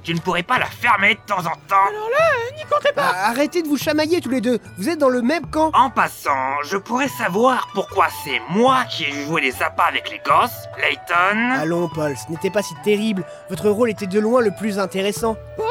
Tu 0.03 0.13
ne 0.13 0.19
pourrais 0.19 0.43
pas 0.43 0.57
la 0.57 0.67
fermer 0.67 1.15
de 1.15 1.19
temps 1.27 1.39
en 1.39 1.55
temps 1.67 1.85
Alors 1.89 2.09
là, 2.09 2.25
euh, 2.31 2.55
n'y 2.55 2.63
comptez 2.63 2.93
pas 2.93 3.11
Ah, 3.13 3.29
arrêtez 3.31 3.61
de 3.61 3.67
vous 3.67 3.75
chamailler 3.77 4.21
tous 4.21 4.29
les 4.29 4.39
deux. 4.39 4.57
Vous 4.77 4.87
êtes 4.87 4.99
dans 4.99 5.09
le 5.09 5.21
même 5.21 5.45
camp. 5.47 5.69
En 5.73 5.89
passant, 5.89 6.61
je 6.63 6.77
pourrais 6.77 7.09
savoir 7.09 7.67
pourquoi 7.73 8.07
c'est 8.23 8.39
moi 8.49 8.85
qui 8.89 9.03
ai 9.03 9.11
joué 9.25 9.41
les 9.41 9.61
appâts 9.61 9.83
avec 9.89 10.09
les 10.09 10.19
gosses, 10.19 10.55
Layton 10.81 11.51
Allons, 11.59 11.89
Paul, 11.89 12.15
ce 12.15 12.31
n'était 12.31 12.49
pas 12.51 12.61
si 12.61 12.73
terrible. 12.85 13.25
Votre 13.49 13.69
rôle 13.69 13.89
était 13.89 14.07
de 14.07 14.19
loin 14.19 14.39
le 14.41 14.51
plus 14.57 14.79
intéressant. 14.79 15.35
Paul 15.57 15.65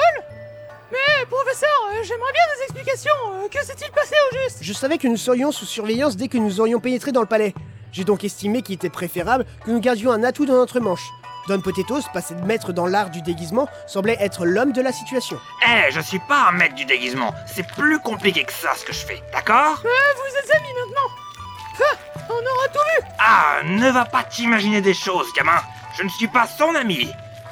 Mais 1.06 1.26
professeur, 1.26 1.68
euh, 1.92 2.02
j'aimerais 2.04 2.32
bien 2.32 2.42
des 2.56 2.62
explications. 2.64 3.12
euh, 3.44 3.48
que 3.48 3.64
s'est-il 3.64 3.90
passé 3.92 4.14
au 4.30 4.36
juste? 4.42 4.58
Je 4.62 4.72
savais 4.72 4.98
que 4.98 5.08
nous 5.08 5.16
serions 5.16 5.52
sous 5.52 5.64
surveillance 5.66 6.16
dès 6.16 6.28
que 6.28 6.38
nous 6.38 6.60
aurions 6.60 6.80
pénétré 6.80 7.12
dans 7.12 7.20
le 7.20 7.26
palais. 7.26 7.54
J'ai 7.92 8.04
donc 8.04 8.24
estimé 8.24 8.62
qu'il 8.62 8.74
était 8.74 8.90
préférable 8.90 9.46
que 9.64 9.70
nous 9.70 9.80
gardions 9.80 10.12
un 10.12 10.22
atout 10.24 10.46
dans 10.46 10.54
notre 10.54 10.80
manche. 10.80 11.04
Don 11.48 11.60
Potatoes, 11.60 12.02
passé 12.12 12.34
de 12.34 12.40
maître 12.42 12.72
dans 12.72 12.86
l'art 12.86 13.10
du 13.10 13.22
déguisement, 13.22 13.68
semblait 13.86 14.16
être 14.20 14.44
l'homme 14.44 14.72
de 14.72 14.82
la 14.82 14.90
situation. 14.92 15.38
Eh, 15.64 15.92
je 15.92 16.00
suis 16.00 16.18
pas 16.18 16.48
un 16.48 16.52
maître 16.52 16.74
du 16.74 16.84
déguisement. 16.84 17.32
C'est 17.46 17.66
plus 17.68 18.00
compliqué 18.00 18.42
que 18.42 18.52
ça 18.52 18.74
ce 18.74 18.84
que 18.84 18.92
je 18.92 19.06
fais, 19.06 19.22
d'accord? 19.32 19.80
Euh, 19.84 19.88
vous 20.16 20.36
êtes 20.38 20.56
amis 20.56 20.68
maintenant 20.80 21.10
Enfin, 21.72 22.24
on 22.30 22.32
aura 22.32 22.68
tout 22.68 22.80
vu 22.98 23.06
Ah, 23.20 23.60
ne 23.64 23.90
va 23.90 24.04
pas 24.06 24.24
t'imaginer 24.24 24.80
des 24.80 24.94
choses, 24.94 25.28
gamin. 25.36 25.60
Je 25.96 26.02
ne 26.02 26.08
suis 26.08 26.26
pas 26.26 26.46
son 26.48 26.74
ami. 26.74 27.08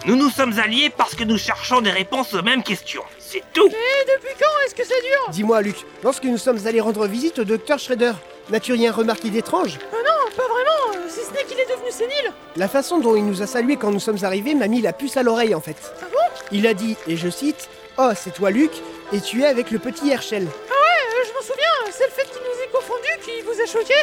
Nous 0.06 0.16
nous 0.16 0.28
sommes 0.30 0.58
alliés 0.58 0.90
parce 0.90 1.14
que 1.14 1.22
nous 1.24 1.38
cherchons 1.38 1.80
des 1.80 1.90
réponses 1.90 2.34
aux 2.34 2.42
mêmes 2.42 2.62
questions. 2.64 3.04
C'est 3.34 3.42
tout. 3.52 3.66
Et 3.66 3.70
depuis 4.14 4.32
quand 4.38 4.64
est-ce 4.64 4.76
que 4.76 4.84
ça 4.84 4.94
dure 4.94 5.30
Dis-moi, 5.30 5.60
Luc, 5.60 5.74
lorsque 6.04 6.22
nous 6.22 6.38
sommes 6.38 6.64
allés 6.68 6.80
rendre 6.80 7.04
visite 7.08 7.40
au 7.40 7.44
docteur 7.44 7.80
Schrader, 7.80 8.12
n'as-tu 8.50 8.72
rien 8.74 8.92
remarqué 8.92 9.28
d'étrange 9.28 9.80
Ah 9.92 9.96
non, 9.96 10.30
pas 10.36 10.44
vraiment, 10.44 10.94
euh, 11.04 11.08
si 11.08 11.18
ce 11.24 11.32
n'est 11.32 11.42
qu'il 11.42 11.58
est 11.58 11.68
devenu 11.68 11.90
sénile 11.90 12.32
La 12.54 12.68
façon 12.68 13.00
dont 13.00 13.16
il 13.16 13.26
nous 13.26 13.42
a 13.42 13.48
salués 13.48 13.74
quand 13.76 13.90
nous 13.90 13.98
sommes 13.98 14.22
arrivés 14.22 14.54
m'a 14.54 14.68
mis 14.68 14.80
la 14.80 14.92
puce 14.92 15.16
à 15.16 15.24
l'oreille 15.24 15.56
en 15.56 15.60
fait. 15.60 15.74
Ah 16.00 16.04
bon 16.12 16.44
Il 16.52 16.64
a 16.68 16.74
dit, 16.74 16.96
et 17.08 17.16
je 17.16 17.28
cite, 17.28 17.68
Oh, 17.98 18.10
c'est 18.14 18.32
toi 18.34 18.52
Luc, 18.52 18.70
et 19.12 19.20
tu 19.20 19.42
es 19.42 19.46
avec 19.46 19.72
le 19.72 19.80
petit 19.80 20.10
Herschel. 20.10 20.46
Ah 20.48 20.72
ouais, 20.72 21.20
euh, 21.20 21.24
je 21.26 21.32
m'en 21.32 21.40
souviens, 21.40 21.90
c'est 21.90 22.04
le 22.06 22.12
fait 22.12 22.30
qu'il 22.30 22.40
nous 22.40 22.62
ait 22.62 22.70
confondus 22.72 23.18
qui 23.24 23.40
vous 23.42 23.60
a 23.60 23.66
choqué 23.66 23.94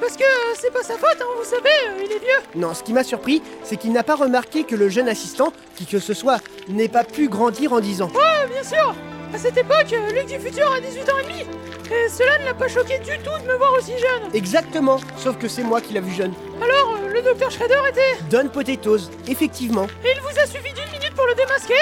Parce 0.00 0.16
que 0.16 0.22
euh, 0.22 0.54
c'est 0.60 0.72
pas 0.72 0.82
sa 0.82 0.94
faute, 0.94 1.16
hein, 1.20 1.24
vous 1.38 1.44
savez, 1.44 1.70
euh, 1.88 2.04
il 2.04 2.12
est 2.12 2.18
vieux 2.18 2.38
Non, 2.54 2.74
ce 2.74 2.82
qui 2.82 2.92
m'a 2.92 3.04
surpris, 3.04 3.42
c'est 3.62 3.76
qu'il 3.76 3.92
n'a 3.92 4.02
pas 4.02 4.14
remarqué 4.16 4.64
que 4.64 4.74
le 4.74 4.88
jeune 4.88 5.08
assistant, 5.08 5.52
qui 5.76 5.86
que 5.86 5.98
ce 5.98 6.14
soit, 6.14 6.38
n'ait 6.68 6.88
pas 6.88 7.04
pu 7.04 7.28
grandir 7.28 7.72
en 7.72 7.80
10 7.80 8.02
ans. 8.02 8.10
Ouais, 8.14 8.48
bien 8.52 8.62
sûr 8.62 8.94
À 9.34 9.38
cette 9.38 9.56
époque, 9.56 9.92
euh, 9.92 10.10
Luc 10.12 10.26
du 10.26 10.38
futur 10.38 10.70
a 10.70 10.80
18 10.80 11.10
ans 11.10 11.18
et 11.20 11.22
demi 11.24 11.40
Et 11.90 12.08
cela 12.08 12.38
ne 12.38 12.44
l'a 12.44 12.54
pas 12.54 12.68
choqué 12.68 12.98
du 12.98 13.18
tout 13.18 13.42
de 13.42 13.48
me 13.48 13.56
voir 13.56 13.72
aussi 13.78 13.92
jeune 13.92 14.30
Exactement, 14.34 14.98
sauf 15.16 15.38
que 15.38 15.48
c'est 15.48 15.62
moi 15.62 15.80
qui 15.80 15.94
l'a 15.94 16.00
vu 16.00 16.12
jeune. 16.12 16.34
Alors, 16.62 16.96
euh, 17.02 17.12
le 17.12 17.22
docteur 17.22 17.50
Shredder 17.50 17.80
était... 17.88 18.22
Don 18.30 18.48
Potatoes, 18.48 19.10
effectivement. 19.28 19.86
Et 20.04 20.10
il 20.14 20.20
vous 20.20 20.38
a 20.38 20.46
suffi 20.46 20.72
d'une 20.74 20.90
minute 20.92 21.14
pour 21.14 21.26
le 21.26 21.34
démasquer 21.34 21.74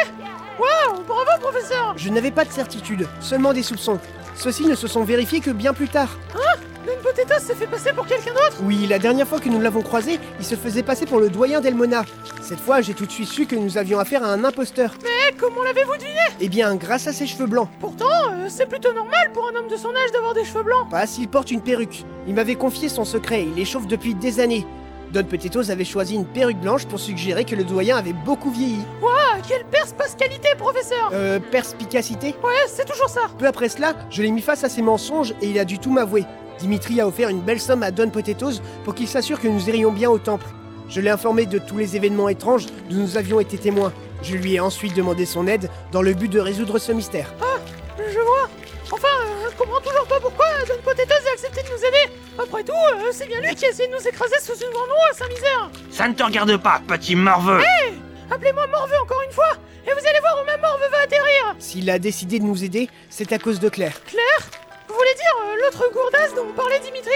Waouh, 0.58 1.02
bravo 1.02 1.30
professeur 1.40 1.94
Je 1.96 2.08
n'avais 2.10 2.30
pas 2.30 2.44
de 2.44 2.52
certitude, 2.52 3.08
seulement 3.20 3.52
des 3.52 3.64
soupçons. 3.64 3.98
Ceux-ci 4.36 4.66
ne 4.66 4.74
se 4.76 4.86
sont 4.86 5.02
vérifiés 5.04 5.40
que 5.40 5.50
bien 5.50 5.72
plus 5.72 5.88
tard. 5.88 6.16
Hein 6.34 6.43
Don 6.86 6.92
Potatoes 7.02 7.40
s'est 7.46 7.54
fait 7.54 7.66
passer 7.66 7.92
pour 7.94 8.06
quelqu'un 8.06 8.32
d'autre? 8.32 8.58
Oui, 8.62 8.86
la 8.86 8.98
dernière 8.98 9.26
fois 9.26 9.40
que 9.40 9.48
nous 9.48 9.60
l'avons 9.60 9.80
croisé, 9.82 10.18
il 10.38 10.44
se 10.44 10.54
faisait 10.54 10.82
passer 10.82 11.06
pour 11.06 11.18
le 11.18 11.30
doyen 11.30 11.60
d'Elmona. 11.60 12.04
Cette 12.42 12.60
fois, 12.60 12.82
j'ai 12.82 12.92
tout 12.94 13.06
de 13.06 13.10
suite 13.10 13.28
su 13.28 13.46
que 13.46 13.56
nous 13.56 13.78
avions 13.78 13.98
affaire 13.98 14.22
à 14.22 14.28
un 14.28 14.44
imposteur. 14.44 14.94
Mais 15.02 15.34
comment 15.38 15.62
l'avez-vous 15.62 15.94
deviné? 15.96 16.20
Eh 16.40 16.48
bien, 16.48 16.74
grâce 16.76 17.06
à 17.06 17.12
ses 17.12 17.26
cheveux 17.26 17.46
blancs. 17.46 17.68
Pourtant, 17.80 18.04
euh, 18.32 18.46
c'est 18.48 18.66
plutôt 18.66 18.92
normal 18.92 19.30
pour 19.32 19.48
un 19.48 19.58
homme 19.58 19.68
de 19.68 19.76
son 19.76 19.88
âge 19.90 20.12
d'avoir 20.12 20.34
des 20.34 20.44
cheveux 20.44 20.62
blancs 20.62 20.90
Pas 20.90 21.06
s'il 21.06 21.28
porte 21.28 21.50
une 21.50 21.62
perruque. 21.62 22.04
Il 22.26 22.34
m'avait 22.34 22.56
confié 22.56 22.88
son 22.90 23.04
secret, 23.04 23.44
il 23.44 23.54
les 23.54 23.64
chauffe 23.64 23.86
depuis 23.86 24.14
des 24.14 24.40
années. 24.40 24.66
Don 25.10 25.22
Potatoes 25.24 25.70
avait 25.70 25.84
choisi 25.84 26.16
une 26.16 26.26
perruque 26.26 26.58
blanche 26.58 26.86
pour 26.86 26.98
suggérer 26.98 27.44
que 27.44 27.54
le 27.54 27.62
doyen 27.64 27.96
avait 27.96 28.12
beaucoup 28.12 28.50
vieilli. 28.50 28.80
Waouh, 29.00 29.14
quelle 29.48 29.64
perspicacité, 29.66 30.48
professeur 30.58 31.10
Euh, 31.12 31.38
perspicacité? 31.38 32.34
Ouais, 32.42 32.52
c'est 32.66 32.84
toujours 32.84 33.08
ça 33.08 33.20
Peu 33.38 33.46
après 33.46 33.68
cela, 33.68 33.94
je 34.10 34.22
l'ai 34.22 34.30
mis 34.32 34.40
face 34.42 34.64
à 34.64 34.68
ses 34.68 34.82
mensonges 34.82 35.32
et 35.40 35.46
il 35.46 35.58
a 35.58 35.64
dû 35.64 35.78
tout 35.78 35.90
m'avouer. 35.92 36.24
Dimitri 36.58 37.00
a 37.00 37.06
offert 37.06 37.28
une 37.28 37.40
belle 37.40 37.60
somme 37.60 37.82
à 37.82 37.90
Don 37.90 38.10
Potatoes 38.10 38.60
pour 38.84 38.94
qu'il 38.94 39.08
s'assure 39.08 39.40
que 39.40 39.48
nous 39.48 39.68
irions 39.68 39.92
bien 39.92 40.10
au 40.10 40.18
temple. 40.18 40.46
Je 40.88 41.00
l'ai 41.00 41.10
informé 41.10 41.46
de 41.46 41.58
tous 41.58 41.78
les 41.78 41.96
événements 41.96 42.28
étranges 42.28 42.66
dont 42.90 42.96
nous 42.96 43.16
avions 43.16 43.40
été 43.40 43.58
témoins. 43.58 43.92
Je 44.22 44.36
lui 44.36 44.54
ai 44.54 44.60
ensuite 44.60 44.94
demandé 44.94 45.26
son 45.26 45.46
aide 45.46 45.70
dans 45.92 46.02
le 46.02 46.14
but 46.14 46.28
de 46.30 46.40
résoudre 46.40 46.78
ce 46.78 46.92
mystère. 46.92 47.32
Ah, 47.42 47.58
je 47.98 48.18
vois 48.20 48.48
Enfin, 48.90 49.08
euh, 49.08 49.48
je 49.50 49.56
comprends 49.56 49.80
toujours 49.80 50.06
pas 50.06 50.20
pourquoi 50.20 50.44
Don 50.68 50.74
Potatoes 50.84 51.26
a 51.28 51.32
accepté 51.32 51.62
de 51.62 51.68
nous 51.68 51.78
aider 51.84 52.12
Après 52.38 52.62
tout, 52.62 52.72
euh, 52.72 53.10
c'est 53.12 53.26
bien 53.26 53.40
lui 53.40 53.54
qui 53.54 53.64
a 53.64 53.70
essayé 53.70 53.88
de 53.88 53.94
nous 53.94 54.06
écraser 54.08 54.36
sous 54.40 54.52
une 54.52 54.70
grande 54.72 54.88
roue 54.88 55.10
à 55.10 55.14
Saint-Misère 55.14 55.70
Ça 55.90 56.06
ne 56.06 56.12
te 56.14 56.22
regarde 56.22 56.56
pas, 56.58 56.80
petit 56.86 57.16
morveux. 57.16 57.60
Hé 57.60 57.94
Appelez-moi 58.30 58.66
Morveux 58.68 58.98
encore 59.02 59.22
une 59.26 59.32
fois 59.32 59.52
Et 59.86 59.90
vous 59.90 60.06
allez 60.06 60.20
voir 60.20 60.38
où 60.42 60.46
ma 60.46 60.56
Morveux 60.58 60.88
va 60.92 60.98
atterrir 61.02 61.54
S'il 61.58 61.88
a 61.90 61.98
décidé 61.98 62.38
de 62.38 62.44
nous 62.44 62.62
aider, 62.62 62.88
c'est 63.08 63.32
à 63.32 63.38
cause 63.38 63.58
de 63.58 63.68
Claire. 63.70 63.98
Claire? 64.04 64.50
Vous 64.94 65.00
voulez 65.00 65.14
dire 65.14 65.36
euh, 65.44 65.56
l'autre 65.64 65.92
gourdasse 65.92 66.34
dont 66.36 66.52
parlait 66.54 66.78
Dimitri 66.78 67.10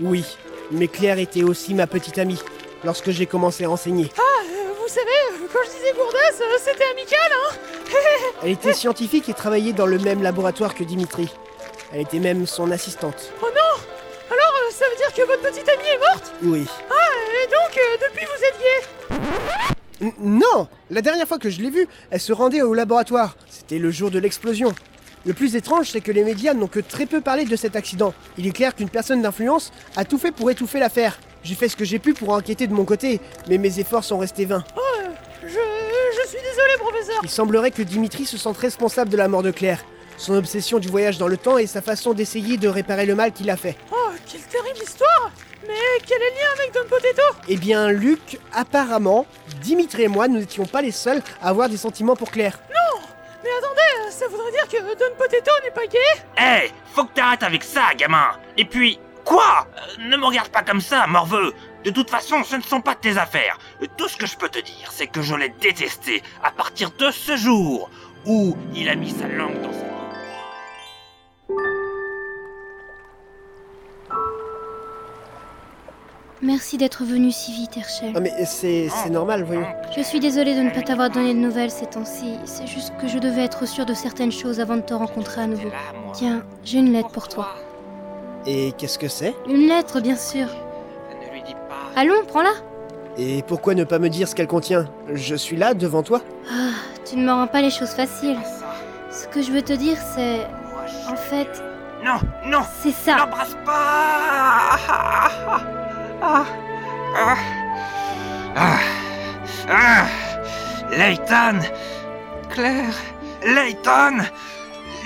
Oui, 0.00 0.24
mais 0.70 0.86
Claire 0.86 1.18
était 1.18 1.42
aussi 1.42 1.74
ma 1.74 1.88
petite 1.88 2.16
amie 2.18 2.40
lorsque 2.84 3.10
j'ai 3.10 3.26
commencé 3.26 3.64
à 3.64 3.70
enseigner. 3.70 4.08
Ah, 4.16 4.20
euh, 4.44 4.72
vous 4.80 4.86
savez, 4.86 5.10
euh, 5.32 5.46
quand 5.52 5.58
je 5.64 5.70
disais 5.70 5.92
gourdasse, 5.94 6.40
euh, 6.40 6.58
c'était 6.64 6.84
amical, 6.92 7.18
hein 7.32 7.90
Elle 8.44 8.50
était 8.52 8.72
scientifique 8.72 9.28
et 9.28 9.34
travaillait 9.34 9.72
dans 9.72 9.86
le 9.86 9.98
même 9.98 10.22
laboratoire 10.22 10.76
que 10.76 10.84
Dimitri. 10.84 11.28
Elle 11.92 12.02
était 12.02 12.20
même 12.20 12.46
son 12.46 12.70
assistante. 12.70 13.32
Oh 13.42 13.46
non 13.46 13.82
Alors, 14.30 14.52
ça 14.70 14.84
veut 14.88 14.96
dire 14.96 15.12
que 15.12 15.22
votre 15.26 15.42
petite 15.42 15.68
amie 15.68 15.88
est 15.88 15.98
morte 15.98 16.32
Oui. 16.44 16.64
Ah, 16.88 16.94
et 17.42 17.46
donc, 17.48 17.80
depuis 18.00 18.26
vous 18.26 18.44
êtes 18.44 18.58
liés 18.60 19.18
N- 20.02 20.12
non 20.20 20.68
La 20.90 21.02
dernière 21.02 21.26
fois 21.26 21.38
que 21.38 21.50
je 21.50 21.60
l'ai 21.60 21.70
vue, 21.70 21.88
elle 22.12 22.20
se 22.20 22.32
rendait 22.32 22.62
au 22.62 22.74
laboratoire. 22.74 23.36
C'était 23.50 23.78
le 23.78 23.90
jour 23.90 24.12
de 24.12 24.20
l'explosion. 24.20 24.72
Le 25.26 25.32
plus 25.32 25.56
étrange, 25.56 25.88
c'est 25.90 26.02
que 26.02 26.12
les 26.12 26.22
médias 26.22 26.52
n'ont 26.52 26.66
que 26.66 26.80
très 26.80 27.06
peu 27.06 27.22
parlé 27.22 27.46
de 27.46 27.56
cet 27.56 27.76
accident. 27.76 28.12
Il 28.36 28.46
est 28.46 28.50
clair 28.52 28.74
qu'une 28.74 28.90
personne 28.90 29.22
d'influence 29.22 29.72
a 29.96 30.04
tout 30.04 30.18
fait 30.18 30.32
pour 30.32 30.50
étouffer 30.50 30.78
l'affaire. 30.78 31.18
J'ai 31.42 31.54
fait 31.54 31.68
ce 31.68 31.76
que 31.76 31.84
j'ai 31.84 31.98
pu 31.98 32.12
pour 32.12 32.30
enquêter 32.30 32.66
de 32.66 32.74
mon 32.74 32.84
côté, 32.84 33.20
mais 33.48 33.56
mes 33.56 33.80
efforts 33.80 34.04
sont 34.04 34.18
restés 34.18 34.44
vains. 34.44 34.64
Oh, 34.76 34.80
euh, 35.00 35.08
je, 35.42 35.48
je 35.48 36.28
suis 36.28 36.38
désolé, 36.38 36.76
professeur 36.78 37.20
Il 37.22 37.30
semblerait 37.30 37.70
que 37.70 37.82
Dimitri 37.82 38.26
se 38.26 38.36
sente 38.36 38.58
responsable 38.58 39.10
de 39.10 39.16
la 39.16 39.28
mort 39.28 39.42
de 39.42 39.50
Claire. 39.50 39.82
Son 40.18 40.34
obsession 40.34 40.78
du 40.78 40.88
voyage 40.88 41.16
dans 41.18 41.26
le 41.26 41.36
temps 41.38 41.56
et 41.58 41.66
sa 41.66 41.80
façon 41.80 42.12
d'essayer 42.12 42.56
de 42.58 42.68
réparer 42.68 43.06
le 43.06 43.14
mal 43.14 43.32
qu'il 43.32 43.48
a 43.48 43.56
fait. 43.56 43.76
Oh, 43.92 44.10
quelle 44.30 44.42
terrible 44.42 44.78
histoire 44.82 45.32
Mais 45.66 45.74
quel 46.06 46.18
est 46.18 46.30
le 46.30 46.36
lien 46.36 46.48
avec 46.58 46.74
Don 46.74 46.88
Potato 46.88 47.22
Eh 47.48 47.56
bien, 47.56 47.90
Luc, 47.90 48.38
apparemment, 48.52 49.26
Dimitri 49.62 50.02
et 50.02 50.08
moi, 50.08 50.28
nous 50.28 50.38
n'étions 50.38 50.66
pas 50.66 50.82
les 50.82 50.92
seuls 50.92 51.22
à 51.42 51.48
avoir 51.48 51.68
des 51.70 51.78
sentiments 51.78 52.14
pour 52.16 52.30
Claire. 52.30 52.60
Non 52.70 52.83
Mais 53.44 53.50
attendez, 53.58 54.10
ça 54.10 54.26
voudrait 54.28 54.50
dire 54.52 54.66
que 54.68 54.94
Don 54.98 55.14
Potato 55.18 55.50
n'est 55.62 55.70
pas 55.70 55.86
gay 55.86 55.98
Eh, 56.40 56.70
faut 56.94 57.04
que 57.04 57.12
t'arrêtes 57.12 57.42
avec 57.42 57.62
ça, 57.62 57.94
gamin. 57.94 58.30
Et 58.56 58.64
puis, 58.64 58.98
quoi? 59.24 59.66
Euh, 59.76 60.02
Ne 60.08 60.16
me 60.16 60.24
regarde 60.24 60.48
pas 60.48 60.62
comme 60.62 60.80
ça, 60.80 61.06
morveux. 61.06 61.52
De 61.84 61.90
toute 61.90 62.08
façon, 62.10 62.42
ce 62.42 62.56
ne 62.56 62.62
sont 62.62 62.80
pas 62.80 62.94
tes 62.94 63.18
affaires. 63.18 63.58
Tout 63.98 64.08
ce 64.08 64.16
que 64.16 64.26
je 64.26 64.36
peux 64.38 64.48
te 64.48 64.58
dire, 64.60 64.88
c'est 64.90 65.06
que 65.08 65.20
je 65.20 65.34
l'ai 65.34 65.50
détesté 65.50 66.22
à 66.42 66.50
partir 66.50 66.90
de 66.92 67.10
ce 67.10 67.36
jour 67.36 67.90
où 68.24 68.56
il 68.74 68.88
a 68.88 68.94
mis 68.94 69.10
sa 69.10 69.28
langue 69.28 69.60
dans 69.60 69.72
sa 69.72 69.84
Merci 76.44 76.76
d'être 76.76 77.04
venu 77.04 77.32
si 77.32 77.52
vite, 77.52 77.76
Herschel. 77.78 78.12
Ah, 78.14 78.20
mais 78.20 78.30
c'est 78.44 78.88
c'est 78.90 79.08
normal, 79.08 79.44
voyons. 79.44 79.64
Je 79.96 80.02
suis 80.02 80.20
désolée 80.20 80.54
de 80.54 80.60
ne 80.60 80.68
pas 80.70 80.82
t'avoir 80.82 81.08
donné 81.08 81.32
de 81.32 81.38
nouvelles 81.38 81.70
ces 81.70 81.86
temps-ci. 81.86 82.34
C'est 82.44 82.66
juste 82.66 82.92
que 83.00 83.08
je 83.08 83.18
devais 83.18 83.42
être 83.44 83.66
sûre 83.66 83.86
de 83.86 83.94
certaines 83.94 84.30
choses 84.30 84.60
avant 84.60 84.76
de 84.76 84.82
te 84.82 84.92
rencontrer 84.92 85.40
à 85.40 85.46
nouveau. 85.46 85.70
Tiens, 86.12 86.42
j'ai 86.62 86.78
une 86.80 86.92
lettre 86.92 87.08
pour 87.08 87.28
toi. 87.28 87.48
Et 88.46 88.72
qu'est-ce 88.76 88.98
que 88.98 89.08
c'est? 89.08 89.34
Une 89.48 89.68
lettre, 89.68 90.00
bien 90.00 90.16
sûr. 90.16 90.48
Allons, 91.96 92.22
prends-la. 92.28 92.52
Et 93.16 93.42
pourquoi 93.42 93.74
ne 93.74 93.84
pas 93.84 93.98
me 93.98 94.10
dire 94.10 94.28
ce 94.28 94.34
qu'elle 94.34 94.46
contient? 94.48 94.86
Je 95.14 95.34
suis 95.36 95.56
là, 95.56 95.72
devant 95.72 96.02
toi. 96.02 96.20
Ah, 96.50 96.72
tu 97.08 97.16
ne 97.16 97.24
me 97.24 97.32
rends 97.32 97.46
pas 97.46 97.62
les 97.62 97.70
choses 97.70 97.90
faciles. 97.92 98.36
Ce 99.10 99.26
que 99.28 99.40
je 99.40 99.50
veux 99.50 99.62
te 99.62 99.72
dire, 99.72 99.96
c'est... 100.14 100.40
En 101.10 101.16
fait, 101.16 101.48
Non, 102.04 102.18
non 102.46 102.60
c'est 102.82 102.90
ça. 102.92 103.16
N'embrasse 103.16 103.56
pas 103.64 105.60
Ah, 106.26 106.46
ah, 107.14 107.36
ah, 108.56 108.80
ah, 109.68 110.06
Layton 110.90 111.60
Claire. 112.48 112.94
Layton 113.44 114.24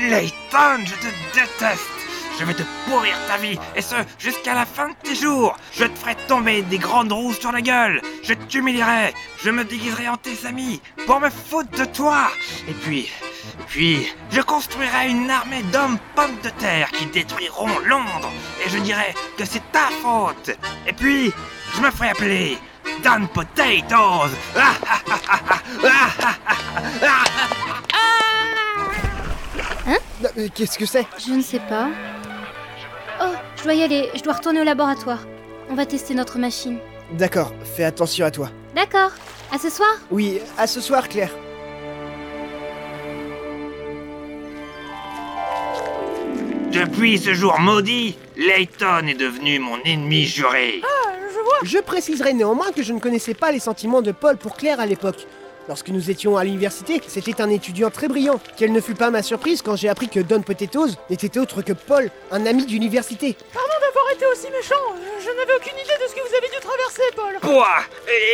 Layton, 0.01 0.85
je 0.87 0.95
te 0.95 1.11
déteste. 1.35 1.83
Je 2.39 2.45
vais 2.45 2.55
te 2.55 2.63
pourrir 2.89 3.17
ta 3.27 3.37
vie, 3.37 3.59
et 3.75 3.83
ce, 3.83 3.97
jusqu'à 4.21 4.55
la 4.55 4.65
fin 4.65 4.91
de 4.91 4.95
tes 5.03 5.17
jours. 5.17 5.57
Je 5.73 5.87
te 5.87 5.99
ferai 5.99 6.15
tomber 6.29 6.63
des 6.63 6.79
grandes 6.79 7.11
roues 7.11 7.33
sur 7.33 7.51
la 7.51 7.63
gueule. 7.63 8.01
Je 8.23 8.35
t'humilierai. 8.35 9.13
Je 9.43 9.51
me 9.51 9.65
déguiserai 9.65 10.09
en 10.09 10.17
tes 10.19 10.47
amis 10.47 10.81
pour 11.05 11.19
me 11.19 11.31
foutre 11.31 11.77
de 11.77 11.85
toi. 11.85 12.29
Et 12.69 12.75
puis, 12.75 13.11
puis, 13.67 14.07
je 14.31 14.41
construirai 14.41 15.09
une 15.09 15.31
armée 15.31 15.63
d'hommes 15.73 15.99
pommes 16.15 16.39
de 16.43 16.51
terre 16.51 16.91
qui 16.93 17.07
détruiront 17.07 17.79
Londres, 17.87 18.31
et 18.65 18.71
je 18.71 18.79
dirai 18.79 19.15
que 19.37 19.45
c'est 19.45 19.63
ta 19.73 19.89
faute. 20.03 20.51
Et 20.87 20.93
puis, 20.93 21.33
je 21.75 21.81
me 21.81 21.91
ferai 21.91 22.11
appeler 22.11 22.59
Don 23.05 23.27
Potatoes. 23.27 24.31
Ah, 24.57 24.75
ah, 24.87 25.01
ah, 25.11 25.21
ah, 25.29 25.41
ah, 25.49 25.61
ah, 25.85 26.35
ah, 26.47 26.65
ah, 27.03 27.25
Hein 29.87 29.99
Non, 30.23 30.29
mais 30.37 30.49
Qu'est-ce 30.49 30.79
que 30.79 30.87
c'est? 30.87 31.07
Je 31.25 31.33
ne 31.33 31.43
sais 31.43 31.61
pas. 31.61 31.89
Oh, 33.21 33.33
je 33.57 33.63
dois 33.63 33.75
y 33.75 33.83
aller. 33.83 34.11
Je 34.15 34.23
dois 34.23 34.35
retourner 34.35 34.61
au 34.61 34.65
laboratoire. 34.65 35.21
On 35.71 35.75
va 35.75 35.87
tester 35.87 36.15
notre 36.15 36.39
machine. 36.39 36.79
D'accord, 37.13 37.53
fais 37.77 37.85
attention 37.85 38.27
à 38.27 38.31
toi. 38.31 38.51
D'accord. 38.75 39.11
À 39.53 39.59
ce 39.59 39.71
soir? 39.71 39.89
Oui, 40.11 40.41
à 40.59 40.67
ce 40.67 40.81
soir, 40.81 41.09
Claire. 41.09 41.31
Depuis 46.73 47.19
ce 47.19 47.33
jour 47.33 47.59
maudit, 47.61 48.19
Layton 48.37 49.07
est 49.07 49.15
devenu 49.15 49.59
mon 49.59 49.79
ennemi 49.85 50.25
juré. 50.27 50.83
Ah, 50.85 51.13
je 51.29 51.41
vois. 51.41 51.59
Je 51.63 51.79
préciserai 51.79 52.35
néanmoins 52.35 52.73
que 52.73 52.83
je 52.83 52.93
ne 52.93 53.01
connaissais 53.01 53.35
pas 53.35 53.51
les 53.53 53.59
sentiments 53.59 54.03
de 54.03 54.13
Paul 54.13 54.37
pour 54.37 54.57
Claire 54.57 54.79
à 54.79 54.87
l'époque. 54.87 55.27
Lorsque 55.67 55.89
nous 55.89 56.11
étions 56.11 56.37
à 56.37 56.45
l'université, 56.45 57.01
c'était 57.07 57.41
un 57.41 57.51
étudiant 57.51 57.91
très 57.91 58.09
brillant. 58.09 58.41
Quelle 58.57 58.73
ne 58.73 58.81
fut 58.81 58.95
pas 58.95 59.11
ma 59.11 59.23
surprise 59.23 59.63
quand 59.63 59.77
j'ai 59.77 59.89
appris 59.89 60.09
que 60.09 60.21
Don 60.21 60.43
Potatoes 60.43 60.91
n'était 61.11 61.39
autre 61.39 61.63
que 61.63 61.73
Paul, 61.73 62.11
un 62.31 62.47
ami 62.47 62.65
d'université. 62.65 63.37
Pardon 63.53 63.69
d'avoir 63.81 64.11
été 64.15 64.27
aussi 64.27 64.51
méchant. 64.51 64.95
Je 65.21 65.27
n'avais 65.27 65.57
aucune 65.57 65.79
idée 65.79 66.05
de 66.05 66.09
ce 66.09 66.15
que 66.15 66.21
vous 66.21 66.35
avez 66.35 66.49
dû 66.49 66.61
traverser, 66.61 67.03
Paul. 67.17 67.39
Quoi? 67.43 67.69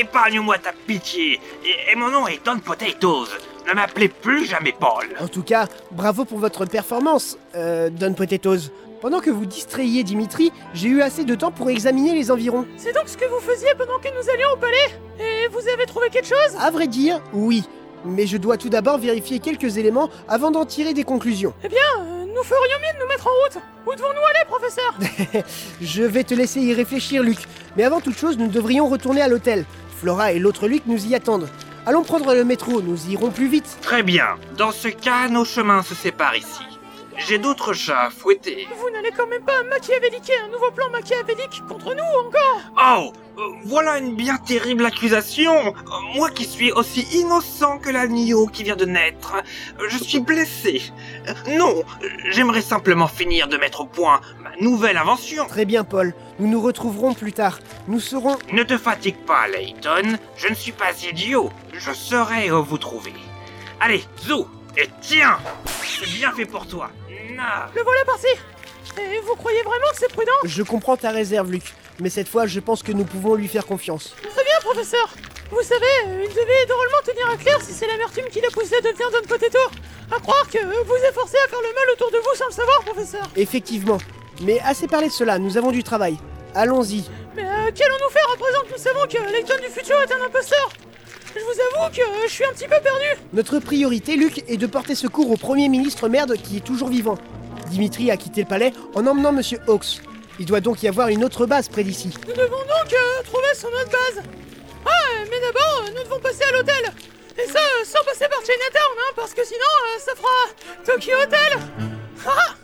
Épargne-moi 0.00 0.58
ta 0.58 0.72
pitié. 0.86 1.40
Et, 1.64 1.92
et 1.92 1.96
mon 1.96 2.08
nom 2.08 2.26
est 2.28 2.44
Don 2.44 2.58
Potatoes. 2.58 3.28
Ne 3.66 3.72
m'appelez 3.72 4.08
plus 4.08 4.44
jamais 4.44 4.74
Paul. 4.78 5.06
En 5.20 5.28
tout 5.28 5.42
cas, 5.42 5.66
bravo 5.90 6.24
pour 6.24 6.38
votre 6.38 6.66
performance, 6.66 7.38
euh, 7.54 7.88
Don 7.90 8.12
Potatoes. 8.12 8.70
Pendant 9.00 9.20
que 9.20 9.30
vous 9.30 9.46
distrayiez 9.46 10.02
Dimitri, 10.02 10.52
j'ai 10.72 10.88
eu 10.88 11.02
assez 11.02 11.24
de 11.24 11.34
temps 11.34 11.50
pour 11.50 11.68
examiner 11.70 12.14
les 12.14 12.30
environs. 12.30 12.66
C'est 12.76 12.94
donc 12.94 13.08
ce 13.08 13.16
que 13.16 13.24
vous 13.26 13.40
faisiez 13.40 13.68
pendant 13.76 13.98
que 13.98 14.08
nous 14.08 14.30
allions 14.30 14.48
au 14.54 14.56
palais? 14.56 14.98
Et 15.20 15.48
vous 15.48 15.66
avez 15.68 15.86
trouvé 15.86 16.08
quelque 16.10 16.28
chose? 16.28 16.56
À 16.58 16.70
vrai 16.70 16.86
dire, 16.86 17.20
oui. 17.32 17.64
Mais 18.04 18.26
je 18.26 18.36
dois 18.36 18.56
tout 18.56 18.68
d'abord 18.68 18.98
vérifier 18.98 19.38
quelques 19.38 19.78
éléments 19.78 20.10
avant 20.28 20.50
d'en 20.50 20.66
tirer 20.66 20.92
des 20.92 21.04
conclusions. 21.04 21.54
Eh 21.62 21.68
bien, 21.68 21.78
euh, 22.00 22.24
nous 22.26 22.42
ferions 22.42 22.78
mieux 22.80 22.98
de 22.98 23.02
nous 23.02 23.08
mettre 23.08 23.26
en 23.26 23.30
route. 23.44 23.62
Où 23.86 23.94
devons-nous 23.94 24.26
aller, 24.26 24.44
professeur? 24.46 25.44
Je 25.80 26.02
vais 26.02 26.24
te 26.24 26.34
laisser 26.34 26.60
y 26.60 26.74
réfléchir, 26.74 27.22
Luc. 27.22 27.38
Mais 27.76 27.84
avant 27.84 28.00
toute 28.00 28.16
chose, 28.16 28.38
nous 28.38 28.48
devrions 28.48 28.88
retourner 28.88 29.22
à 29.22 29.28
l'hôtel. 29.28 29.64
Flora 30.00 30.32
et 30.32 30.38
l'autre 30.38 30.68
Luc 30.68 30.82
nous 30.86 31.06
y 31.06 31.14
attendent. 31.14 31.48
Allons 31.86 32.02
prendre 32.02 32.34
le 32.34 32.44
métro, 32.44 32.80
nous 32.80 33.10
irons 33.10 33.30
plus 33.30 33.48
vite. 33.48 33.78
Très 33.82 34.02
bien. 34.02 34.36
Dans 34.56 34.72
ce 34.72 34.88
cas, 34.88 35.28
nos 35.28 35.44
chemins 35.44 35.82
se 35.82 35.94
séparent 35.94 36.36
ici. 36.36 36.73
J'ai 37.18 37.38
d'autres 37.38 37.72
chats 37.72 38.02
à 38.06 38.10
fouetter. 38.10 38.66
Vous 38.78 38.90
n'allez 38.90 39.10
quand 39.16 39.26
même 39.26 39.42
pas 39.44 39.62
machiavéliquer 39.64 40.32
un 40.44 40.48
nouveau 40.48 40.70
plan 40.70 40.90
machiavélique 40.90 41.62
contre 41.68 41.94
nous 41.94 42.26
encore 42.28 42.60
Oh 42.76 43.12
euh, 43.38 43.42
Voilà 43.64 43.98
une 43.98 44.14
bien 44.16 44.36
terrible 44.36 44.84
accusation 44.84 45.54
Euh, 45.68 45.72
Moi 46.14 46.30
qui 46.30 46.44
suis 46.44 46.72
aussi 46.72 47.02
innocent 47.16 47.78
que 47.78 47.90
l'agneau 47.90 48.46
qui 48.46 48.62
vient 48.64 48.76
de 48.76 48.84
naître, 48.84 49.34
euh, 49.80 49.86
je 49.88 49.98
suis 49.98 50.20
blessé. 50.20 50.82
Euh, 51.28 51.56
Non, 51.56 51.82
j'aimerais 52.30 52.62
simplement 52.62 53.06
finir 53.08 53.48
de 53.48 53.56
mettre 53.56 53.82
au 53.82 53.86
point 53.86 54.20
ma 54.42 54.50
nouvelle 54.60 54.96
invention. 54.96 55.46
Très 55.46 55.64
bien, 55.64 55.84
Paul. 55.84 56.14
Nous 56.40 56.48
nous 56.48 56.60
retrouverons 56.60 57.14
plus 57.14 57.32
tard. 57.32 57.58
Nous 57.86 58.00
serons... 58.00 58.36
Ne 58.52 58.64
te 58.64 58.76
fatigue 58.76 59.16
pas, 59.24 59.46
Layton. 59.48 60.18
Je 60.36 60.48
ne 60.48 60.54
suis 60.54 60.72
pas 60.72 60.92
idiot. 61.08 61.50
Je 61.72 61.92
saurai 61.92 62.50
où 62.50 62.62
vous 62.64 62.78
trouver. 62.78 63.12
Allez, 63.80 64.04
Zou 64.20 64.46
Et 64.76 64.88
tiens 65.00 65.38
C'est 65.84 66.06
bien 66.06 66.32
fait 66.32 66.46
pour 66.46 66.66
toi. 66.66 66.90
Na. 67.34 67.70
Le 67.74 67.82
voilà 67.82 68.04
parti 68.04 68.26
Et 68.98 69.20
vous 69.20 69.34
croyez 69.36 69.62
vraiment 69.62 69.88
que 69.92 69.98
c'est 69.98 70.12
prudent? 70.12 70.32
Je 70.44 70.62
comprends 70.62 70.96
ta 70.96 71.10
réserve, 71.10 71.50
Luc. 71.50 71.62
Mais 72.00 72.10
cette 72.10 72.28
fois, 72.28 72.46
je 72.46 72.58
pense 72.60 72.82
que 72.82 72.92
nous 72.92 73.04
pouvons 73.04 73.34
lui 73.34 73.46
faire 73.48 73.66
confiance. 73.66 74.14
Très 74.20 74.44
bien, 74.44 74.58
professeur 74.60 75.08
Vous 75.50 75.62
savez, 75.62 75.84
euh, 76.06 76.24
il 76.24 76.28
devait 76.34 76.66
drôlement 76.66 77.02
tenir 77.04 77.30
à 77.30 77.36
clair 77.36 77.60
si 77.62 77.72
c'est 77.72 77.86
l'amertume 77.86 78.24
qui 78.30 78.40
l'a 78.40 78.50
poussé 78.50 78.74
à 78.76 78.80
devenir 78.80 79.10
Don 79.12 79.26
Potato. 79.28 79.58
À 80.10 80.18
croire 80.20 80.48
que 80.50 80.58
vous 80.58 80.96
efforcez 81.08 81.36
à 81.44 81.48
faire 81.48 81.60
le 81.60 81.74
mal 81.74 81.84
autour 81.94 82.10
de 82.10 82.16
vous 82.18 82.34
sans 82.36 82.46
le 82.46 82.52
savoir, 82.52 82.80
professeur 82.80 83.22
Effectivement. 83.36 83.98
Mais 84.42 84.58
assez 84.60 84.88
parlé 84.88 85.06
de 85.06 85.12
cela, 85.12 85.38
nous 85.38 85.56
avons 85.56 85.70
du 85.70 85.84
travail. 85.84 86.16
Allons-y. 86.54 87.04
Mais 87.36 87.44
euh, 87.44 87.70
qu'allons-nous 87.72 88.10
faire 88.10 88.28
à 88.32 88.36
présent? 88.36 88.60
Que 88.66 88.72
nous 88.72 88.82
savons 88.82 89.06
que 89.06 89.32
Layton 89.32 89.54
du 89.64 89.72
futur 89.72 89.96
est 90.00 90.12
un 90.12 90.24
imposteur 90.26 90.68
Je 91.34 91.40
vous 91.40 91.50
avoue 91.80 91.92
que 91.92 92.00
euh, 92.00 92.26
je 92.26 92.32
suis 92.32 92.44
un 92.44 92.52
petit 92.52 92.68
peu 92.68 92.80
perdu 92.80 93.04
Notre 93.32 93.58
priorité, 93.58 94.16
Luc, 94.16 94.44
est 94.48 94.56
de 94.56 94.66
porter 94.66 94.94
secours 94.94 95.30
au 95.30 95.36
Premier 95.36 95.68
ministre 95.68 96.08
merde 96.08 96.36
qui 96.36 96.58
est 96.58 96.64
toujours 96.64 96.88
vivant. 96.88 97.18
Dimitri 97.70 98.10
a 98.10 98.16
quitté 98.16 98.42
le 98.42 98.48
palais 98.48 98.72
en 98.94 99.06
emmenant 99.06 99.32
Monsieur 99.32 99.58
Hawks. 99.66 100.00
Il 100.38 100.46
doit 100.46 100.60
donc 100.60 100.82
y 100.82 100.88
avoir 100.88 101.08
une 101.08 101.24
autre 101.24 101.46
base 101.46 101.68
près 101.68 101.84
d'ici. 101.84 102.10
Nous 102.26 102.34
devons 102.34 102.58
donc 102.58 102.92
euh, 102.92 103.22
trouver 103.24 103.54
son 103.54 103.68
autre 103.68 103.90
base 103.90 104.22
Ah, 104.86 104.90
mais 105.30 105.40
d'abord, 105.40 105.84
euh, 105.84 105.90
nous 105.96 106.04
devons 106.04 106.20
passer 106.20 106.42
à 106.44 106.52
l'hôtel 106.52 106.92
Et 107.38 107.46
ça, 107.46 107.60
sans 107.84 108.04
passer 108.04 108.26
par 108.28 108.40
Chinatown, 108.40 108.96
hein, 108.98 109.12
parce 109.16 109.34
que 109.34 109.44
sinon, 109.44 109.58
euh, 109.60 109.98
ça 109.98 110.12
fera 110.14 110.84
Tokyo 110.84 111.12
Hotel 111.22 111.58
Ah 112.26 112.54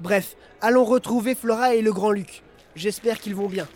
Bref, 0.00 0.36
allons 0.60 0.84
retrouver 0.84 1.34
Flora 1.34 1.74
et 1.74 1.82
le 1.82 1.92
Grand 1.92 2.10
Luc. 2.10 2.42
J'espère 2.74 3.18
qu'ils 3.20 3.34
vont 3.34 3.48
bien. 3.48 3.66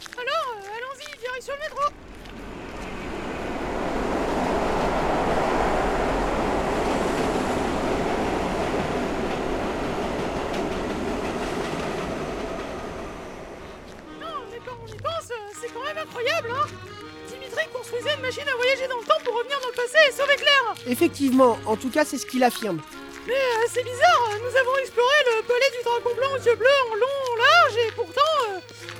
En 21.44 21.76
tout 21.76 21.90
cas, 21.90 22.04
c'est 22.04 22.16
ce 22.16 22.24
qu'il 22.24 22.42
affirme. 22.42 22.80
Mais 23.26 23.34
euh, 23.34 23.66
c'est 23.72 23.84
bizarre, 23.84 24.30
euh, 24.30 24.38
nous 24.38 24.56
avons 24.56 24.76
exploré 24.80 25.14
le 25.26 25.46
palais 25.46 25.70
du 25.76 25.84
dragon 25.84 26.16
blanc 26.16 26.28
aux 26.34 26.46
yeux 26.46 26.56
bleus 26.56 26.66
en 26.90 26.94
long, 26.94 27.06
en 27.32 27.36
large, 27.36 27.76
et 27.86 27.92
pourtant, 27.92 28.20
euh, 28.50 28.58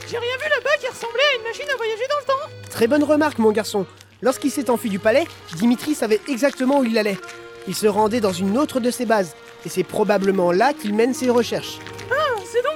j'ai 0.09 0.19
rien 0.19 0.37
vu 0.37 0.49
là-bas 0.49 0.77
qui 0.81 0.89
ressemblait 0.89 1.23
à 1.33 1.37
une 1.39 1.43
machine 1.43 1.71
à 1.73 1.77
voyager 1.77 2.05
dans 2.09 2.19
le 2.19 2.25
temps 2.25 2.71
Très 2.71 2.87
bonne 2.87 3.05
remarque, 3.05 3.39
mon 3.39 3.53
garçon. 3.53 3.87
Lorsqu'il 4.23 4.51
s'est 4.51 4.71
enfui 4.71 4.89
du 4.89 4.99
palais, 4.99 5.27
Dimitri 5.57 5.95
savait 5.95 6.21
exactement 6.29 6.81
où 6.81 6.85
il 6.85 6.97
allait. 6.97 7.19
Il 7.69 7.75
se 7.75 7.87
rendait 7.87 8.21
dans 8.21 8.33
une 8.33 8.57
autre 8.59 8.81
de 8.81 8.91
ses 8.91 9.05
bases, 9.07 9.35
et 9.65 9.69
c'est 9.69 9.85
probablement 9.85 10.53
là 10.53 10.73
qu'il 10.73 10.95
mène 10.95 11.13
ses 11.15 11.31
recherches. 11.31 11.79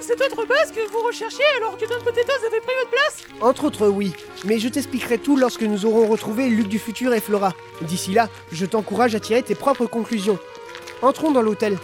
Cette 0.09 0.23
autre 0.23 0.47
base 0.47 0.73
que 0.73 0.81
vous 0.90 1.03
recherchiez 1.07 1.44
alors 1.59 1.77
que 1.77 1.85
Don 1.85 2.03
Potatoes 2.03 2.47
avait 2.47 2.61
pris 2.61 2.73
votre 2.79 2.90
place 2.90 3.25
Entre 3.42 3.64
autres, 3.64 3.88
oui, 3.88 4.14
mais 4.47 4.59
je 4.59 4.71
t'expliquerai 4.71 5.18
tout 5.18 5.37
lorsque 5.37 5.61
nous 5.61 5.85
aurons 5.85 6.09
retrouvé 6.09 6.49
Luc 6.49 6.66
du 6.66 6.79
futur 6.79 7.12
et 7.12 7.21
Flora. 7.21 7.53
D'ici 7.83 8.14
là, 8.14 8.31
je 8.51 8.64
t'encourage 8.64 9.14
à 9.14 9.21
tirer 9.21 9.42
tes 9.42 9.55
propres 9.55 9.85
conclusions. 9.85 10.38
Entrons 11.03 11.31
dans 11.31 11.42
l'hôtel. 11.42 11.77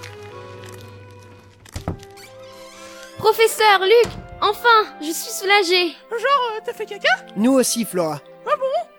Professeur, 3.19 3.81
Luc 3.83 4.11
Enfin, 4.41 4.87
je 5.03 5.13
suis 5.13 5.31
soulagée 5.31 5.89
Genre, 6.11 6.53
euh, 6.57 6.61
t'as 6.65 6.73
fait 6.73 6.87
caca? 6.87 7.11
Nous 7.37 7.53
aussi, 7.53 7.85
Flora. 7.85 8.23
Ah 8.47 8.57
bon? 8.59 8.94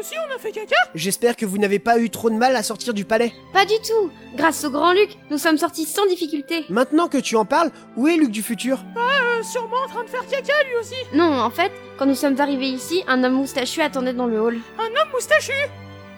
Aussi 0.00 0.14
on 0.28 0.34
a 0.34 0.38
fait 0.38 0.50
caca 0.52 0.74
J'espère 0.94 1.36
que 1.36 1.44
vous 1.46 1.58
n'avez 1.58 1.78
pas 1.78 1.98
eu 1.98 2.10
trop 2.10 2.30
de 2.30 2.34
mal 2.34 2.56
à 2.56 2.62
sortir 2.62 2.94
du 2.94 3.04
palais. 3.04 3.32
Pas 3.52 3.64
du 3.64 3.74
tout 3.86 4.10
Grâce 4.34 4.64
au 4.64 4.70
grand 4.70 4.92
Luc, 4.92 5.10
nous 5.30 5.38
sommes 5.38 5.58
sortis 5.58 5.84
sans 5.84 6.06
difficulté. 6.06 6.64
Maintenant 6.70 7.08
que 7.08 7.18
tu 7.18 7.36
en 7.36 7.44
parles, 7.44 7.70
où 7.96 8.08
est 8.08 8.16
Luc 8.16 8.30
du 8.30 8.42
futur? 8.42 8.78
Ah, 8.96 9.00
euh, 9.38 9.42
sûrement 9.42 9.76
en 9.84 9.88
train 9.88 10.04
de 10.04 10.08
faire 10.08 10.26
caca 10.26 10.52
lui 10.68 10.76
aussi 10.80 10.94
Non, 11.12 11.40
en 11.40 11.50
fait, 11.50 11.70
quand 11.98 12.06
nous 12.06 12.14
sommes 12.14 12.40
arrivés 12.40 12.68
ici, 12.68 13.02
un 13.06 13.22
homme 13.24 13.34
moustachu 13.34 13.82
attendait 13.82 14.14
dans 14.14 14.26
le 14.26 14.40
hall. 14.40 14.58
Un 14.78 14.84
homme 14.86 15.12
moustachu? 15.12 15.52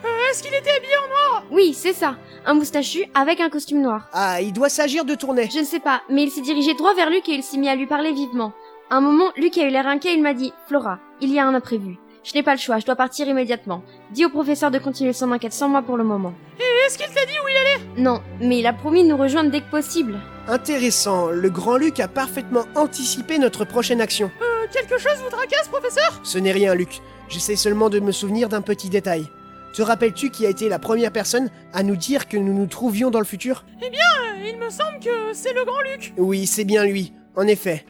Euh, 0.04 0.30
Est-ce 0.30 0.42
qu'il 0.42 0.54
était 0.54 0.70
habillé 0.70 0.92
en 0.96 1.08
noir? 1.08 1.44
Oui, 1.50 1.74
c'est 1.74 1.92
ça. 1.92 2.16
Un 2.46 2.54
moustachu 2.54 3.04
avec 3.14 3.40
un 3.40 3.50
costume 3.50 3.80
noir. 3.82 4.08
Ah, 4.12 4.40
il 4.40 4.52
doit 4.52 4.68
s'agir 4.68 5.04
de 5.04 5.14
tourner. 5.14 5.48
Je 5.52 5.60
ne 5.60 5.64
sais 5.64 5.80
pas, 5.80 6.02
mais 6.08 6.22
il 6.24 6.30
s'est 6.30 6.40
dirigé 6.40 6.74
droit 6.74 6.94
vers 6.94 7.10
Luc 7.10 7.28
et 7.28 7.32
il 7.34 7.42
s'est 7.42 7.58
mis 7.58 7.68
à 7.68 7.74
lui 7.76 7.86
parler 7.86 8.12
vivement. 8.12 8.52
À 8.90 8.96
un 8.96 9.00
moment, 9.00 9.30
Luc 9.36 9.56
a 9.58 9.64
eu 9.66 9.70
l'air 9.70 9.86
inquiet, 9.86 10.12
il 10.14 10.22
m'a 10.22 10.34
dit 10.34 10.52
Flora, 10.68 10.98
il 11.20 11.32
y 11.32 11.38
a 11.38 11.46
un 11.46 11.54
imprévu. 11.54 11.96
Je 12.24 12.34
n'ai 12.34 12.42
pas 12.42 12.52
le 12.54 12.60
choix, 12.60 12.78
je 12.78 12.86
dois 12.86 12.94
partir 12.94 13.26
immédiatement. 13.26 13.82
Dis 14.12 14.24
au 14.24 14.30
professeur 14.30 14.70
de 14.70 14.78
continuer 14.78 15.12
son 15.12 15.32
enquête 15.32 15.52
sans 15.52 15.68
moi 15.68 15.82
pour 15.82 15.96
le 15.96 16.04
moment. 16.04 16.32
Et 16.60 16.86
est-ce 16.86 16.96
qu'il 16.96 17.12
t'a 17.12 17.26
dit 17.26 17.32
où 17.44 17.48
il 17.48 17.56
allait? 17.56 18.00
Non, 18.02 18.22
mais 18.40 18.60
il 18.60 18.66
a 18.66 18.72
promis 18.72 19.02
de 19.02 19.08
nous 19.08 19.16
rejoindre 19.16 19.50
dès 19.50 19.60
que 19.60 19.70
possible. 19.70 20.18
Intéressant, 20.46 21.28
le 21.30 21.50
grand 21.50 21.76
Luc 21.76 21.98
a 22.00 22.06
parfaitement 22.08 22.64
anticipé 22.76 23.38
notre 23.38 23.64
prochaine 23.64 24.00
action. 24.00 24.30
Euh, 24.40 24.66
quelque 24.72 24.98
chose 24.98 25.18
vous 25.22 25.30
tracasse, 25.30 25.68
professeur? 25.68 26.20
Ce 26.22 26.38
n'est 26.38 26.52
rien, 26.52 26.74
Luc. 26.74 27.00
J'essaie 27.28 27.56
seulement 27.56 27.90
de 27.90 27.98
me 27.98 28.12
souvenir 28.12 28.48
d'un 28.48 28.62
petit 28.62 28.88
détail. 28.88 29.26
Te 29.74 29.82
rappelles-tu 29.82 30.30
qui 30.30 30.46
a 30.46 30.50
été 30.50 30.68
la 30.68 30.78
première 30.78 31.12
personne 31.12 31.50
à 31.72 31.82
nous 31.82 31.96
dire 31.96 32.28
que 32.28 32.36
nous 32.36 32.52
nous 32.52 32.66
trouvions 32.66 33.10
dans 33.10 33.20
le 33.20 33.24
futur? 33.24 33.64
Eh 33.82 33.90
bien, 33.90 34.00
il 34.44 34.58
me 34.58 34.70
semble 34.70 35.00
que 35.02 35.32
c'est 35.32 35.54
le 35.54 35.64
grand 35.64 35.80
Luc 35.80 36.12
Oui, 36.18 36.46
c'est 36.46 36.64
bien 36.64 36.84
lui, 36.84 37.12
en 37.36 37.46
effet. 37.48 37.84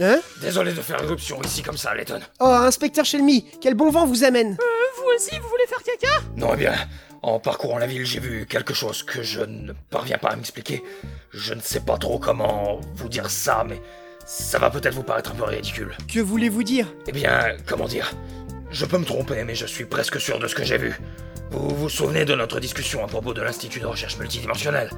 Hein 0.00 0.20
Désolé 0.40 0.72
de 0.72 0.80
faire 0.82 1.02
éruption 1.02 1.40
ici 1.42 1.62
comme 1.62 1.76
ça, 1.76 1.94
Letton. 1.94 2.20
Oh, 2.40 2.44
inspecteur 2.46 3.04
Shelmy, 3.04 3.46
quel 3.60 3.74
bon 3.74 3.90
vent 3.90 4.06
vous 4.06 4.24
amène 4.24 4.56
Euh, 4.60 5.00
vous 5.00 5.10
aussi, 5.16 5.30
vous 5.38 5.48
voulez 5.48 5.66
faire 5.66 5.82
caca? 5.82 6.22
Non, 6.36 6.50
eh 6.54 6.56
bien, 6.58 6.74
en 7.22 7.38
parcourant 7.40 7.78
la 7.78 7.86
ville, 7.86 8.04
j'ai 8.04 8.20
vu 8.20 8.46
quelque 8.46 8.74
chose 8.74 9.02
que 9.02 9.22
je 9.22 9.40
ne 9.40 9.72
parviens 9.90 10.18
pas 10.18 10.28
à 10.30 10.36
m'expliquer. 10.36 10.82
Je 11.32 11.54
ne 11.54 11.60
sais 11.60 11.80
pas 11.80 11.96
trop 11.96 12.18
comment 12.18 12.80
vous 12.94 13.08
dire 13.08 13.30
ça, 13.30 13.64
mais 13.66 13.80
ça 14.26 14.58
va 14.58 14.70
peut-être 14.70 14.94
vous 14.94 15.02
paraître 15.02 15.32
un 15.32 15.34
peu 15.34 15.44
ridicule. 15.44 15.96
Que 16.12 16.20
voulez-vous 16.20 16.62
dire? 16.62 16.86
Eh 17.06 17.12
bien, 17.12 17.56
comment 17.66 17.86
dire? 17.86 18.12
Je 18.70 18.84
peux 18.84 18.98
me 18.98 19.04
tromper, 19.04 19.44
mais 19.44 19.54
je 19.54 19.64
suis 19.66 19.84
presque 19.86 20.20
sûr 20.20 20.38
de 20.38 20.46
ce 20.48 20.54
que 20.54 20.64
j'ai 20.64 20.76
vu. 20.78 20.98
Vous 21.52 21.68
vous 21.74 21.88
souvenez 21.88 22.24
de 22.24 22.34
notre 22.34 22.60
discussion 22.60 23.02
à 23.04 23.06
propos 23.06 23.32
de 23.32 23.40
l'Institut 23.40 23.80
de 23.80 23.86
recherche 23.86 24.18
multidimensionnelle? 24.18 24.90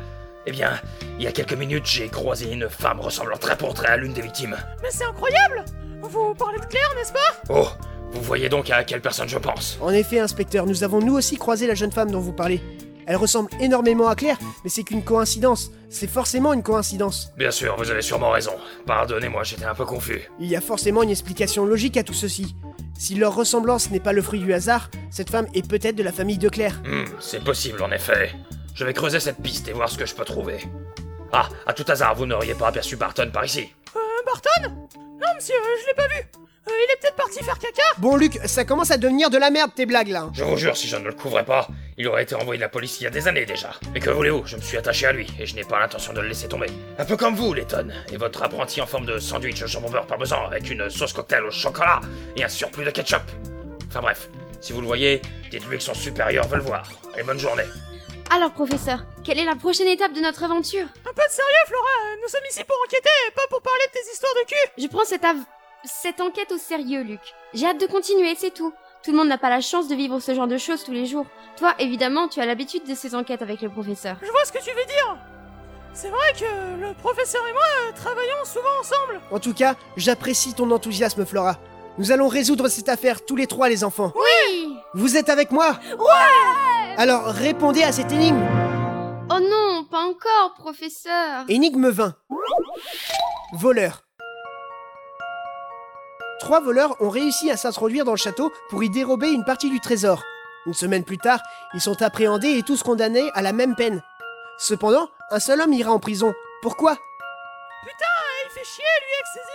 Eh 0.49 0.51
bien, 0.51 0.81
il 1.19 1.25
y 1.25 1.27
a 1.27 1.33
quelques 1.33 1.53
minutes, 1.53 1.85
j'ai 1.85 2.09
croisé 2.09 2.51
une 2.51 2.71
femme 2.71 3.01
ressemblant 3.01 3.37
très 3.37 3.55
pour 3.55 3.75
trait 3.75 3.89
à 3.89 3.99
l'une 3.99 4.15
des 4.15 4.23
victimes. 4.23 4.57
Mais 4.83 4.89
c'est 4.91 5.05
incroyable 5.05 5.63
Vous 6.01 6.35
parlez 6.35 6.59
de 6.59 6.65
Claire, 6.65 6.91
n'est-ce 6.97 7.13
pas? 7.13 7.19
Oh, 7.51 7.69
vous 8.13 8.23
voyez 8.23 8.49
donc 8.49 8.71
à 8.71 8.83
quelle 8.83 9.03
personne 9.03 9.29
je 9.29 9.37
pense 9.37 9.77
En 9.83 9.91
effet, 9.91 10.21
inspecteur, 10.21 10.65
nous 10.65 10.85
avons 10.85 11.01
nous 11.01 11.15
aussi 11.15 11.37
croisé 11.37 11.67
la 11.67 11.75
jeune 11.75 11.93
femme 11.93 12.11
dont 12.11 12.21
vous 12.21 12.33
parlez. 12.33 12.63
Elle 13.07 13.17
ressemble 13.17 13.51
énormément 13.61 14.09
à 14.09 14.15
Claire, 14.15 14.39
mais 14.65 14.71
c'est 14.71 14.85
qu'une 14.85 15.05
coïncidence. 15.05 15.71
C'est 15.91 16.09
forcément 16.09 16.55
une 16.55 16.63
coïncidence. 16.63 17.31
Bien 17.37 17.51
sûr, 17.51 17.77
vous 17.77 17.91
avez 17.91 18.01
sûrement 18.01 18.31
raison. 18.31 18.53
Pardonnez-moi, 18.87 19.45
j'étais 19.45 19.67
un 19.67 19.75
peu 19.75 19.85
confus. 19.85 20.31
Il 20.41 20.47
y 20.47 20.57
a 20.57 20.63
forcément 20.63 21.03
une 21.03 21.11
explication 21.11 21.67
logique 21.67 21.99
à 21.99 22.05
tout 22.05 22.15
ceci. 22.15 22.57
Si 22.99 23.17
leur 23.17 23.35
ressemblance 23.35 23.91
n'est 23.91 24.01
pas 24.01 24.15
le 24.15 24.23
fruit 24.23 24.41
du 24.41 24.55
hasard, 24.55 24.91
cette 25.11 25.29
femme 25.29 25.47
est 25.53 25.69
peut-être 25.69 25.97
de 25.97 26.03
la 26.03 26.13
famille 26.13 26.39
de 26.39 26.49
Claire. 26.49 26.81
Hmm, 26.87 27.05
c'est 27.21 27.45
possible 27.45 27.83
en 27.83 27.91
effet. 27.91 28.33
Je 28.79 28.85
vais 28.85 28.95
creuser 28.95 29.19
cette 29.19 29.43
piste 29.43 29.67
et 29.67 29.73
voir 29.73 29.89
ce 29.89 29.99
que 29.99 30.07
je 30.07 30.15
peux 30.15 30.25
trouver. 30.25 30.59
Ah, 31.33 31.49
à 31.67 31.73
tout 31.73 31.85
hasard, 31.89 32.15
vous 32.15 32.27
n'auriez 32.27 32.55
pas 32.55 32.69
aperçu 32.69 32.95
Barton 32.95 33.29
par 33.33 33.45
ici 33.45 33.69
Euh, 33.97 33.99
Barton? 34.25 34.71
Non, 34.95 35.27
monsieur, 35.35 35.57
je 35.83 35.87
l'ai 35.89 35.95
pas 35.95 36.07
vu. 36.07 36.15
Euh, 36.15 36.71
il 36.71 36.93
est 36.93 37.01
peut-être 37.01 37.17
parti 37.17 37.43
faire 37.43 37.59
caca 37.59 37.83
Bon 37.99 38.15
Luc, 38.17 38.39
ça 38.45 38.65
commence 38.65 38.93
à 38.93 38.97
devenir 38.97 39.31
de 39.31 39.37
la 39.39 39.51
merde 39.51 39.73
tes 39.75 39.85
blagues 39.85 40.11
là. 40.11 40.31
Je 40.33 40.45
vous 40.45 40.57
jure, 40.57 40.77
si 40.77 40.87
je 40.87 40.95
ne 40.95 41.07
le 41.07 41.13
couvrais 41.13 41.45
pas, 41.45 41.67
il 41.97 42.07
aurait 42.07 42.23
été 42.23 42.37
envoyé 42.37 42.57
de 42.59 42.63
la 42.63 42.69
police 42.69 43.01
il 43.01 43.05
y 43.05 43.07
a 43.09 43.11
des 43.11 43.27
années 43.27 43.47
déjà. 43.47 43.71
Mais 43.93 43.99
que 43.99 44.11
voulez-vous, 44.11 44.47
je 44.47 44.55
me 44.55 44.61
suis 44.63 44.77
attaché 44.77 45.07
à 45.07 45.13
lui 45.13 45.27
et 45.41 45.45
je 45.47 45.57
n'ai 45.57 45.65
pas 45.65 45.81
l'intention 45.81 46.13
de 46.13 46.21
le 46.21 46.29
laisser 46.29 46.47
tomber. 46.47 46.69
Un 47.01 47.05
peu 47.05 47.17
comme 47.17 47.35
vous, 47.35 47.53
Letton, 47.55 47.89
et 48.13 48.17
votre 48.17 48.45
apprenti 48.45 48.81
en 48.81 48.87
forme 48.87 49.07
de 49.07 49.19
sandwich 49.19 49.61
au 49.61 49.67
jambon 49.67 49.91
beurre 49.91 50.07
parmesan 50.07 50.47
avec 50.47 50.71
une 50.71 50.89
sauce 50.89 51.13
cocktail 51.13 51.43
au 51.43 51.51
chocolat 51.51 52.01
et 52.37 52.45
un 52.45 52.49
surplus 52.49 52.85
de 52.85 52.91
ketchup. 52.91 53.23
Enfin 53.89 54.03
bref, 54.03 54.31
si 54.61 54.73
vous 54.73 54.83
le 54.83 54.87
voyez, 54.87 55.21
dites-lui 55.51 55.79
que 55.79 55.83
son 55.83 55.95
supérieur 55.95 56.47
veut 56.47 56.59
le 56.59 56.63
voir. 56.63 56.89
Et 57.19 57.25
bonne 57.25 57.41
journée. 57.41 57.65
Alors, 58.31 58.53
professeur, 58.53 59.01
quelle 59.25 59.39
est 59.39 59.45
la 59.45 59.57
prochaine 59.57 59.89
étape 59.89 60.13
de 60.13 60.21
notre 60.21 60.45
aventure? 60.45 60.83
Un 60.87 61.13
peu 61.15 61.23
de 61.27 61.31
sérieux, 61.33 61.65
Flora 61.67 62.17
Nous 62.23 62.29
sommes 62.29 62.45
ici 62.51 62.63
pour 62.65 62.77
enquêter, 62.85 63.09
pas 63.35 63.43
pour 63.51 63.63
parler 63.63 63.85
de 63.87 63.93
tes 63.93 64.13
histoires 64.13 64.35
de 64.35 64.47
cul 64.47 64.83
Je 64.83 64.87
prends 64.87 65.05
cette, 65.05 65.25
av- 65.25 65.37
cette 65.85 66.21
enquête 66.21 66.53
au 66.53 66.59
sérieux, 66.59 67.03
Luc. 67.03 67.21
J'ai 67.55 67.67
hâte 67.67 67.81
de 67.81 67.87
continuer, 67.87 68.35
c'est 68.37 68.51
tout. 68.53 68.73
Tout 69.03 69.13
le 69.13 69.17
monde 69.17 69.29
n'a 69.29 69.39
pas 69.39 69.49
la 69.49 69.61
chance 69.63 69.89
de 69.89 69.95
vivre 69.95 70.21
ce 70.21 70.35
genre 70.35 70.47
de 70.47 70.59
choses 70.59 70.85
tous 70.85 70.93
les 70.93 71.07
jours. 71.07 71.25
Toi, 71.57 71.75
évidemment, 71.79 72.29
tu 72.29 72.41
as 72.41 72.47
l'habitude 72.47 72.85
de 72.87 72.95
ces 72.95 73.15
enquêtes 73.15 73.43
avec 73.43 73.63
le 73.63 73.71
professeur. 73.71 74.17
Je 74.23 74.31
vois 74.31 74.45
ce 74.45 74.53
que 74.53 74.59
tu 74.63 74.71
veux 74.71 74.85
dire 74.85 75.17
C'est 75.95 76.09
vrai 76.11 76.33
que 76.39 76.81
le 76.81 76.93
professeur 76.95 77.43
et 77.49 77.53
moi 77.53 77.63
euh, 77.89 77.93
travaillons 77.93 78.45
souvent 78.45 78.79
ensemble 78.81 79.21
En 79.31 79.39
tout 79.39 79.55
cas, 79.55 79.75
j'apprécie 79.97 80.53
ton 80.53 80.71
enthousiasme 80.71 81.25
Flora. 81.25 81.57
Nous 81.97 82.13
allons 82.13 82.29
résoudre 82.29 82.69
cette 82.69 82.89
affaire 82.91 83.25
tous 83.25 83.37
les 83.37 83.47
trois 83.47 83.69
les 83.69 83.83
enfants. 83.85 84.13
Oui 84.15 84.68
Vous 84.95 85.17
êtes 85.17 85.29
avec 85.29 85.51
moi 85.51 85.79
Ouais 85.99 86.95
Alors 86.97 87.27
répondez 87.27 87.83
à 87.83 87.93
cette 87.93 88.11
énigme. 88.13 88.43
Oh 89.31 89.39
non, 89.41 89.85
pas 89.91 90.01
encore, 90.05 90.55
professeur 90.59 91.45
Énigme 91.49 91.91
20. 91.91 92.15
Voleur. 93.53 94.03
Trois 96.41 96.61
voleurs 96.61 96.97
ont 97.01 97.11
réussi 97.11 97.51
à 97.51 97.57
s'introduire 97.57 98.05
dans 98.05 98.13
le 98.13 98.17
château 98.17 98.51
pour 98.71 98.83
y 98.83 98.89
dérober 98.91 99.31
une 99.31 99.45
partie 99.45 99.71
du 99.71 99.81
trésor. 99.81 100.23
Une 100.67 100.75
semaine 100.75 101.05
plus 101.05 101.19
tard, 101.19 101.41
ils 101.75 101.81
sont 101.81 102.01
appréhendés 102.03 102.57
et 102.57 102.63
tous 102.63 102.83
condamnés 102.83 103.31
à 103.35 103.43
la 103.43 103.53
même 103.53 103.75
peine. 103.75 104.03
Cependant, 104.59 105.09
un 105.31 105.41
seul 105.41 105.61
homme 105.61 105.73
ira 105.73 105.93
en 105.93 105.99
prison. 105.99 106.33
Pourquoi? 106.63 106.95
Putain, 107.83 108.07
il 108.47 108.51
fait 108.51 108.65
chier 108.65 108.85
lui 108.85 109.15
avec 109.15 109.27
ses 109.35 109.48